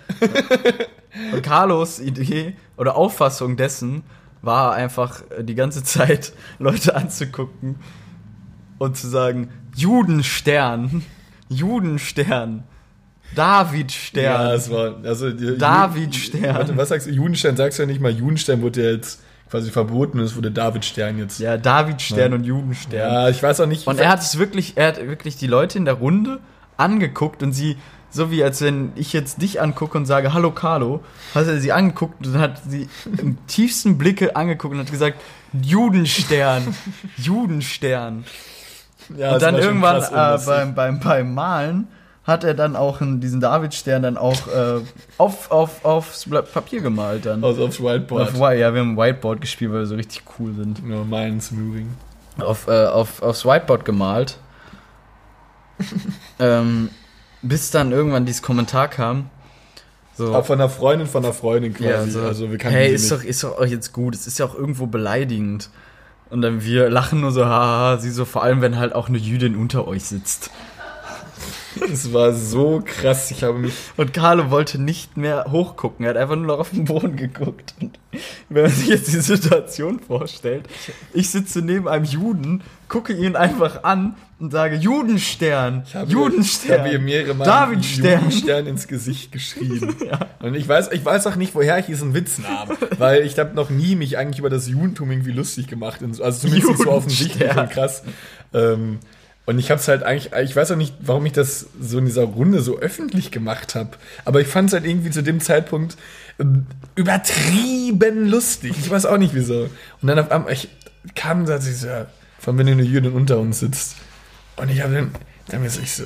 Und 1.33 1.43
Carlos 1.43 2.01
Idee 2.01 2.57
oder 2.77 2.97
Auffassung 2.97 3.57
dessen 3.57 4.03
war 4.43 4.75
einfach 4.75 5.23
äh, 5.31 5.43
die 5.43 5.55
ganze 5.55 5.83
Zeit 5.85 6.33
Leute 6.59 6.95
anzugucken 6.95 7.77
und 8.79 8.97
zu 8.97 9.09
sagen, 9.09 9.49
Judenstern, 9.75 11.05
Judenstern, 11.49 12.65
Davidstern. 13.35 14.25
Ja, 14.25 14.53
es 14.55 14.71
war, 14.71 14.97
also, 15.05 15.31
die- 15.31 15.59
Davidstern. 15.59 16.43
Warte, 16.55 16.77
was 16.77 16.89
sagst 16.89 17.07
du? 17.07 17.11
Judenstern 17.11 17.57
sagst 17.57 17.79
du 17.79 17.83
ja 17.83 17.87
nicht 17.87 18.01
mal. 18.01 18.11
Judenstern 18.11 18.63
wurde 18.63 18.83
ja 18.85 18.91
jetzt 18.91 19.21
quasi 19.51 19.71
verboten 19.71 20.19
und 20.19 20.25
es 20.25 20.35
wurde 20.37 20.51
Davidstern 20.51 21.19
jetzt. 21.19 21.39
Ja, 21.39 21.57
Davidstern 21.59 22.33
Ja. 22.33 22.37
und 22.39 22.45
Judenstern. 22.45 22.99
Ja, 22.99 23.29
ich 23.29 23.43
weiß 23.43 23.61
auch 23.61 23.67
nicht. 23.67 23.87
Und 23.87 23.99
er 24.01 24.09
hat 24.09 24.21
es 24.21 24.39
wirklich, 24.39 24.77
er 24.77 24.89
hat 24.89 25.07
wirklich 25.07 25.37
die 25.37 25.47
Leute 25.47 25.77
in 25.79 25.85
der 25.85 25.95
Runde 25.95 26.41
angeguckt 26.79 27.43
und 27.43 27.53
sie, 27.53 27.77
so 28.11 28.31
wie 28.31 28.43
als 28.43 28.63
wenn 28.63 28.93
ich 28.95 29.13
jetzt 29.13 29.43
dich 29.43 29.61
angucke 29.61 29.97
und 29.99 30.07
sage, 30.07 30.33
hallo 30.33 30.51
Carlo, 30.53 31.03
hat 31.35 31.47
er 31.47 31.59
sie 31.61 31.71
angeguckt 31.73 32.27
und 32.27 32.39
hat 32.39 32.61
sie 32.67 32.89
im 33.19 33.37
tiefsten 33.47 33.99
Blicke 33.99 34.37
angeguckt 34.37 34.73
und 34.75 34.81
hat 34.81 34.91
gesagt, 34.91 35.21
Judenstern, 35.63 36.75
Judenstern. 37.19 38.25
ja, 39.17 39.35
und 39.35 39.43
dann 39.43 39.57
irgendwann 39.57 40.03
äh, 40.03 40.39
beim, 40.47 40.75
beim, 40.75 41.01
beim 41.01 41.35
Malen 41.35 41.89
hat 42.25 42.45
er 42.45 42.55
dann 42.55 42.77
auch 42.77 42.99
diesen 43.01 43.41
Davidstern 43.41 44.03
dann 44.03 44.17
auch 44.17 44.47
äh, 44.47 44.81
auf, 45.19 45.51
auf, 45.51 45.85
aufs 45.85 46.29
Blatt 46.29 46.53
Papier 46.53 46.81
gemalt 46.81 47.27
dann. 47.27 47.43
Aus 47.43 47.59
aufs 47.59 47.81
Whiteboard. 47.81 48.35
Auf, 48.35 48.39
ja, 48.39 48.73
wir 48.73 48.81
haben 48.81 48.97
Whiteboard 48.97 49.41
gespielt, 49.41 49.73
weil 49.73 49.81
wir 49.81 49.87
so 49.87 49.97
richtig 49.97 50.23
cool 50.39 50.55
sind. 50.55 50.87
Nur 50.87 51.05
meins 51.05 51.51
im 51.51 51.69
Übrigen. 51.69 51.97
auf, 52.39 52.69
äh, 52.69 52.87
auf, 52.87 53.23
aufs 53.23 53.45
Whiteboard 53.45 53.85
gemalt. 53.85 54.39
ähm, 56.39 56.91
bis 57.43 57.71
dann 57.73 57.91
irgendwann 57.91 58.25
dieses 58.25 58.43
Kommentar 58.43 58.89
kam. 58.89 59.29
So, 60.15 60.35
Auch 60.35 60.47
von 60.47 60.61
einer 60.61 60.69
Freundin 60.69 61.09
von 61.09 61.25
einer 61.25 61.33
Freundin 61.33 61.75
quasi. 61.75 61.91
ja, 61.91 62.07
so 62.07 62.21
also 62.21 62.51
wir 62.51 62.59
kannten 62.59 62.77
hey, 62.77 62.93
ist 62.93 63.11
nicht. 63.11 63.13
doch, 63.13 63.25
ist 63.25 63.43
doch 63.43 63.65
jetzt 63.65 63.93
gut, 63.93 64.15
es 64.15 64.27
ist 64.27 64.39
ja 64.39 64.47
auch 64.47 64.55
irgendwo 64.55 64.87
beleidigend. 64.87 65.71
Und 66.31 66.43
dann 66.43 66.63
wir 66.63 66.89
lachen 66.89 67.21
nur 67.21 67.33
so, 67.33 67.45
haha, 67.47 67.99
sie 67.99 68.11
so, 68.11 68.25
vor 68.25 68.43
allem 68.43 68.61
wenn 68.61 68.79
halt 68.79 68.95
auch 68.95 69.09
eine 69.09 69.19
Jüdin 69.19 69.57
unter 69.57 69.89
euch 69.89 70.05
sitzt. 70.05 70.51
Es 71.93 72.13
war 72.13 72.33
so 72.35 72.83
krass. 72.85 73.31
Ich 73.31 73.43
habe 73.43 73.59
mich. 73.59 73.73
Und 73.97 74.13
Carlo 74.13 74.51
wollte 74.51 74.81
nicht 74.81 75.17
mehr 75.17 75.47
hochgucken. 75.51 76.05
Er 76.05 76.11
hat 76.11 76.17
einfach 76.17 76.37
nur 76.37 76.47
noch 76.47 76.59
auf 76.59 76.71
den 76.71 76.85
Boden 76.85 77.17
geguckt. 77.17 77.75
Und 77.81 77.99
wenn 78.49 78.63
man 78.63 78.71
sich 78.71 78.89
jetzt 78.89 79.09
die 79.09 79.21
Situation 79.21 80.01
vorstellt, 80.01 80.67
ich 81.13 81.31
sitze 81.31 81.63
neben 81.63 81.89
einem 81.89 82.05
Juden, 82.05 82.63
gucke 82.89 83.15
ihn 83.15 83.37
einfach 83.37 83.85
an 83.85 84.17
und 84.39 84.51
sage 84.51 84.77
Judenstern, 84.77 85.85
Ich 85.87 85.95
habe 85.95 86.11
Judenstern, 86.11 86.91
ihr 86.91 86.99
mehrere 86.99 87.35
Mal 87.35 87.45
Davidstern. 87.45 88.21
Judenstern 88.25 88.67
ins 88.67 88.89
Gesicht 88.89 89.33
geschrieben. 89.33 89.97
Und 90.41 90.57
ich 90.57 90.67
weiß, 90.67 90.91
ich 90.91 91.05
weiß 91.05 91.29
auch 91.29 91.37
nicht, 91.37 91.55
woher 91.55 91.79
ich 91.79 91.87
diesen 91.87 92.13
Witz 92.15 92.39
nahm. 92.39 92.77
Weil 92.99 93.25
ich 93.25 93.39
habe 93.39 93.55
noch 93.55 93.71
nie 93.71 93.95
mich 93.95 94.19
eigentlich 94.19 94.41
über 94.41 94.51
das 94.51 94.69
Judentum 94.69 95.13
irgendwie 95.13 95.31
lustig 95.31 95.69
gemacht. 95.69 96.01
Also 96.03 96.49
zumindest 96.49 96.83
so 96.83 96.91
offensichtlich 96.91 97.57
und 97.57 97.71
krass. 97.71 98.03
Ähm, 98.53 98.99
und 99.45 99.59
ich 99.59 99.71
habe 99.71 99.81
es 99.81 99.89
halt 99.89 100.03
eigentlich, 100.05 100.33
ich 100.33 100.55
weiß 100.55 100.71
auch 100.71 100.77
nicht, 100.77 100.95
warum 101.01 101.27
ich 101.27 101.33
das 101.33 101.67
so 101.81 101.99
in 101.99 102.05
dieser 102.05 102.23
Runde 102.23 102.61
so 102.61 102.79
öffentlich 102.79 103.33
gemacht 103.33 103.75
habe. 103.75 103.91
Aber 104.25 104.41
ich 104.41 104.47
fand 104.47 104.69
es 104.69 104.75
halt 104.75 104.87
irgendwie 104.87 105.11
zu 105.11 105.23
dem 105.23 105.41
Zeitpunkt 105.41 105.97
ähm, 106.39 106.67
übertrieben 106.95 108.29
lustig. 108.29 108.75
Ich 108.79 108.89
weiß 108.89 109.05
auch 109.07 109.19
nicht 109.19 109.35
wieso. 109.35 109.69
Und 110.01 110.09
dann 110.09 110.19
auf 110.21 110.31
einmal 110.31 110.53
ich, 110.53 110.69
kam 111.17 111.45
da 111.45 111.59
ja, 111.59 112.07
von 112.39 112.57
wenn 112.57 112.69
eine 112.69 112.83
Jüdin 112.83 113.13
unter 113.13 113.41
uns 113.41 113.59
sitzt. 113.59 113.97
Und 114.57 114.71
ich 114.71 114.81
habe 114.81 114.95
dann, 114.95 115.11
dann 115.49 115.65
ich 115.65 115.93
so, 115.93 116.05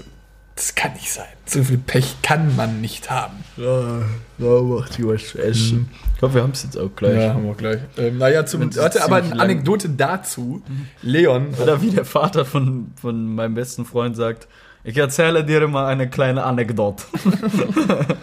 das 0.56 0.74
kann 0.74 0.94
nicht 0.94 1.12
sein. 1.12 1.26
So 1.44 1.62
viel 1.62 1.76
Pech 1.76 2.16
kann 2.22 2.56
man 2.56 2.80
nicht 2.80 3.10
haben. 3.10 3.44
Ja, 3.58 4.00
ja, 4.38 4.62
macht 4.62 4.96
die 4.96 5.06
was 5.06 5.34
essen. 5.34 5.90
Ich 6.14 6.18
glaube, 6.18 6.34
wir 6.34 6.42
haben 6.42 6.52
es 6.52 6.62
jetzt 6.62 6.78
auch 6.78 6.90
gleich. 6.96 7.20
Ja, 7.20 7.34
haben 7.34 7.44
wir 7.44 7.54
gleich. 7.54 7.80
Ähm, 7.98 8.16
naja, 8.16 8.46
zum, 8.46 8.74
warte, 8.74 9.04
aber 9.04 9.16
eine 9.16 9.38
Anekdote 9.38 9.90
dazu. 9.90 10.62
Leon, 11.02 11.48
Oder 11.62 11.82
wie 11.82 11.90
der 11.90 12.06
Vater 12.06 12.46
von, 12.46 12.92
von 12.98 13.34
meinem 13.34 13.54
besten 13.54 13.84
Freund 13.84 14.16
sagt, 14.16 14.48
ich 14.82 14.96
erzähle 14.96 15.44
dir 15.44 15.68
mal 15.68 15.86
eine 15.86 16.08
kleine 16.08 16.44
Anekdote. 16.44 17.04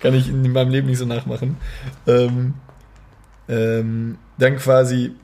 kann 0.00 0.14
ich 0.14 0.28
in 0.28 0.52
meinem 0.52 0.70
Leben 0.70 0.88
nicht 0.88 0.98
so 0.98 1.06
nachmachen. 1.06 1.56
Ähm, 2.06 2.52
ähm, 3.48 4.18
dann 4.36 4.56
quasi, 4.56 5.14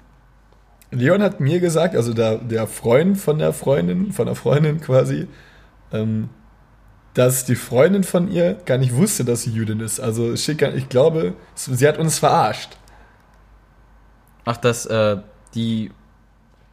Leon 0.90 1.22
hat 1.22 1.40
mir 1.40 1.60
gesagt, 1.60 1.94
also 1.94 2.14
der, 2.14 2.38
der 2.38 2.66
Freund 2.66 3.18
von 3.18 3.38
der 3.38 3.52
Freundin, 3.52 4.12
von 4.12 4.26
der 4.26 4.34
Freundin 4.34 4.80
quasi, 4.80 5.28
ähm, 5.92 6.28
dass 7.14 7.44
die 7.44 7.56
Freundin 7.56 8.04
von 8.04 8.30
ihr 8.30 8.54
gar 8.64 8.78
nicht 8.78 8.94
wusste, 8.94 9.24
dass 9.24 9.42
sie 9.42 9.50
Jüdin 9.50 9.80
ist. 9.80 10.00
Also 10.00 10.32
ich 10.32 10.88
glaube, 10.88 11.34
sie 11.54 11.86
hat 11.86 11.98
uns 11.98 12.18
verarscht. 12.18 12.76
Ach, 14.44 14.56
dass 14.56 14.86
äh, 14.86 15.18
die. 15.54 15.90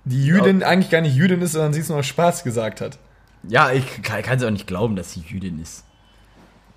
Die 0.06 0.26
Jüdin 0.26 0.64
eigentlich 0.64 0.90
gar 0.90 1.02
nicht 1.02 1.16
Jüdin 1.16 1.42
ist, 1.42 1.52
sondern 1.52 1.74
sie 1.74 1.82
es 1.82 1.90
nur 1.90 2.00
aus 2.00 2.08
Spaß 2.08 2.44
gesagt 2.44 2.82
hat. 2.82 2.98
Ja, 3.44 3.72
ich 3.72 4.02
kann 4.02 4.38
es 4.38 4.44
auch 4.44 4.50
nicht 4.50 4.66
glauben, 4.66 4.96
dass 4.96 5.12
sie 5.12 5.20
Jüdin 5.20 5.62
ist. 5.62 5.84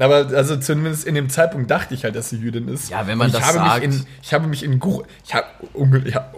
Aber 0.02 0.26
also 0.36 0.56
zumindest 0.56 1.04
in 1.06 1.14
dem 1.14 1.28
Zeitpunkt 1.28 1.70
dachte 1.70 1.94
ich 1.94 2.04
halt, 2.04 2.16
dass 2.16 2.30
sie 2.30 2.36
Jüdin 2.36 2.68
ist. 2.68 2.90
Ja, 2.90 3.06
wenn 3.06 3.18
man 3.18 3.26
Und 3.28 3.34
ich 3.34 3.38
das 3.40 3.48
habe 3.48 3.58
sagt. 3.58 3.86
Mich 3.86 4.00
in, 4.00 4.06
ich 4.22 4.34
habe 4.34 4.46
mich 4.46 4.62
in 4.64 4.80
ich 5.24 5.34
habe, 5.34 5.46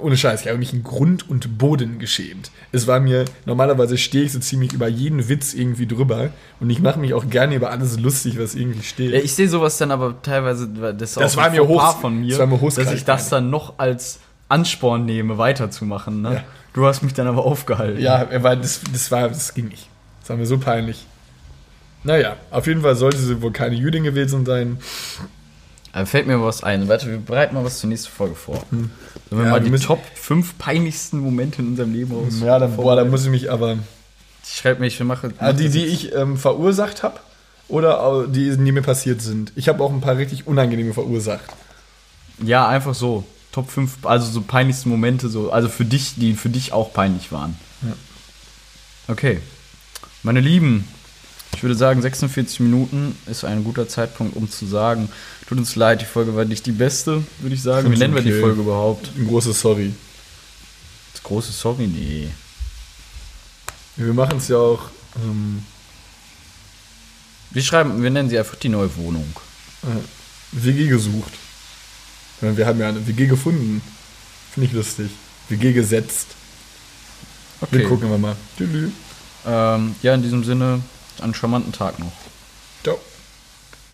ohne 0.00 0.16
Scheiß, 0.16 0.42
ich 0.42 0.48
habe 0.48 0.58
mich 0.58 0.72
in 0.72 0.82
Grund 0.82 1.28
und 1.28 1.58
Boden 1.58 1.98
geschämt. 1.98 2.50
Es 2.72 2.86
war 2.86 3.00
mir 3.00 3.24
normalerweise 3.46 3.96
stehe 3.98 4.24
ich 4.24 4.32
so 4.32 4.38
ziemlich 4.38 4.72
über 4.72 4.88
jeden 4.88 5.28
Witz 5.28 5.54
irgendwie 5.54 5.86
drüber 5.86 6.30
und 6.60 6.70
ich 6.70 6.80
mache 6.80 6.98
mich 6.98 7.14
auch 7.14 7.28
gerne 7.28 7.54
über 7.54 7.70
alles 7.70 7.98
lustig, 7.98 8.38
was 8.38 8.54
irgendwie 8.54 8.82
steht. 8.82 9.12
Ja, 9.12 9.18
ich 9.20 9.34
sehe 9.34 9.48
sowas 9.48 9.78
dann 9.78 9.90
aber 9.90 10.20
teilweise, 10.22 10.68
das, 10.68 11.10
ist 11.10 11.16
Das 11.16 11.32
auch 11.32 11.36
war 11.38 11.46
ein 11.46 11.52
mir 11.52 11.66
hoch- 11.66 12.00
von 12.00 12.20
mir, 12.20 12.30
das 12.30 12.38
war 12.38 12.46
mir 12.46 12.54
dass 12.54 12.62
hochskalt, 12.62 12.92
ich 12.94 13.04
das 13.04 13.28
dann 13.30 13.50
noch 13.50 13.78
als 13.78 14.18
Ansporn 14.48 15.04
nehme, 15.06 15.38
weiterzumachen. 15.38 16.22
Ne? 16.22 16.34
Ja. 16.34 16.44
Du 16.74 16.86
hast 16.86 17.02
mich 17.02 17.14
dann 17.14 17.26
aber 17.26 17.44
aufgehalten. 17.44 18.00
ja, 18.00 18.24
das, 18.56 18.80
das 18.92 19.10
war, 19.10 19.28
das 19.28 19.54
ging 19.54 19.68
nicht. 19.68 19.88
Das 20.20 20.30
war 20.30 20.36
mir 20.36 20.46
so 20.46 20.58
peinlich. 20.58 21.06
Naja, 22.05 22.36
auf 22.50 22.66
jeden 22.66 22.82
Fall 22.82 22.96
sollte 22.96 23.18
sie 23.18 23.40
wohl 23.42 23.52
keine 23.52 23.74
Jüdin 23.74 24.05
gewesen 24.05 24.44
sein. 24.44 24.78
Aber 25.92 26.07
fällt 26.07 26.26
mir 26.26 26.42
was 26.42 26.62
ein. 26.62 26.88
Warte, 26.88 27.09
wir 27.09 27.18
bereiten 27.18 27.55
mal 27.55 27.64
was 27.64 27.78
zur 27.78 27.88
nächsten 27.88 28.11
Folge 28.11 28.34
vor. 28.34 28.64
Sollen 28.70 28.90
wir 29.30 29.44
Ja, 29.44 29.50
mal 29.50 29.61
die 29.61 29.70
Top 29.78 30.02
5 30.14 30.59
peinlichsten 30.59 31.20
Momente 31.20 31.62
in 31.62 31.68
unserem 31.68 31.92
Leben 31.92 32.14
aus? 32.14 32.40
Ja, 32.40 32.59
dann, 32.59 32.76
boah, 32.76 32.96
da 32.96 33.05
muss 33.05 33.24
ich 33.24 33.30
mich 33.30 33.50
aber. 33.50 33.78
Ich 34.44 34.57
schreibe 34.57 34.80
mir, 34.80 34.86
ich 34.88 35.00
mache. 35.00 35.32
Ah, 35.38 35.52
die, 35.52 35.70
die 35.70 35.84
ich 35.84 36.14
ähm, 36.14 36.36
verursacht 36.36 37.02
habe 37.02 37.20
oder 37.68 38.26
die, 38.28 38.50
die 38.57 38.72
mir 38.72 38.82
passiert 38.82 39.22
sind. 39.22 39.52
Ich 39.57 39.68
habe 39.68 39.82
auch 39.82 39.92
ein 39.92 40.00
paar 40.00 40.16
richtig 40.18 40.46
unangenehme 40.46 40.92
verursacht. 40.92 41.44
Ja, 42.42 42.68
einfach 42.68 42.94
so. 42.94 43.24
Top 43.52 43.70
5, 43.70 44.05
also 44.05 44.30
so 44.30 44.40
peinlichste 44.40 44.88
Momente, 44.88 45.28
so, 45.28 45.52
also 45.52 45.68
für 45.68 45.84
dich, 45.84 46.14
die 46.16 46.34
für 46.34 46.48
dich 46.48 46.72
auch 46.72 46.92
peinlich 46.92 47.30
waren. 47.30 47.57
Okay. 49.07 49.38
Meine 50.24 50.40
Lieben, 50.40 50.88
ich 51.55 51.62
würde 51.62 51.74
sagen, 51.76 52.02
46 52.02 52.61
Minuten 52.61 53.16
ist 53.26 53.44
ein 53.44 53.64
guter 53.64 53.88
Zeitpunkt, 53.88 54.36
um 54.36 54.50
zu 54.50 54.66
sagen, 54.66 55.09
tut 55.48 55.59
uns 55.59 55.76
leid, 55.76 56.00
die 56.00 56.07
Folge 56.07 56.34
war 56.34 56.44
nicht 56.44 56.66
die 56.66 56.72
beste, 56.72 57.22
würde 57.38 57.55
ich 57.55 57.62
sagen. 57.62 57.90
Wie 57.90 57.96
nennen 57.96 58.14
wir 58.14 58.22
die 58.22 58.32
okay. 58.32 58.40
Folge 58.40 58.61
überhaupt? 58.61 59.11
Ein 59.16 59.26
großes 59.26 59.61
Sorry. 59.61 59.92
Das 61.12 61.22
große 61.22 61.52
Sorry? 61.52 61.86
Nee. 61.86 62.28
Wir 63.96 64.12
machen 64.12 64.38
es 64.38 64.48
ja 64.48 64.57
auch. 64.57 64.90
Ähm, 65.16 65.62
Wir 67.50 67.62
schreiben, 67.62 68.02
wir 68.02 68.11
nennen 68.11 68.28
sie 68.28 68.38
einfach 68.38 68.57
die 68.57 68.68
neue 68.68 68.94
Wohnung. 68.96 69.26
äh, 69.84 69.86
WG 70.52 70.88
gesucht. 70.88 71.32
Wir 72.40 72.66
haben 72.66 72.80
ja 72.80 72.88
eine 72.88 73.07
WG 73.07 73.26
gefunden. 73.26 73.80
Finde 74.52 74.68
ich 74.68 74.72
lustig. 74.74 75.11
WG 75.48 75.72
gesetzt. 75.72 76.26
Okay. 77.61 77.78
Wir 77.78 77.88
gucken 77.88 78.11
wir 78.11 78.18
mal. 78.18 78.36
Tschüss. 78.59 78.90
Ähm, 79.46 79.94
ja, 80.02 80.14
in 80.14 80.22
diesem 80.22 80.42
Sinne, 80.44 80.80
einen 81.22 81.34
charmanten 81.34 81.72
Tag 81.72 81.98
noch. 81.98 82.12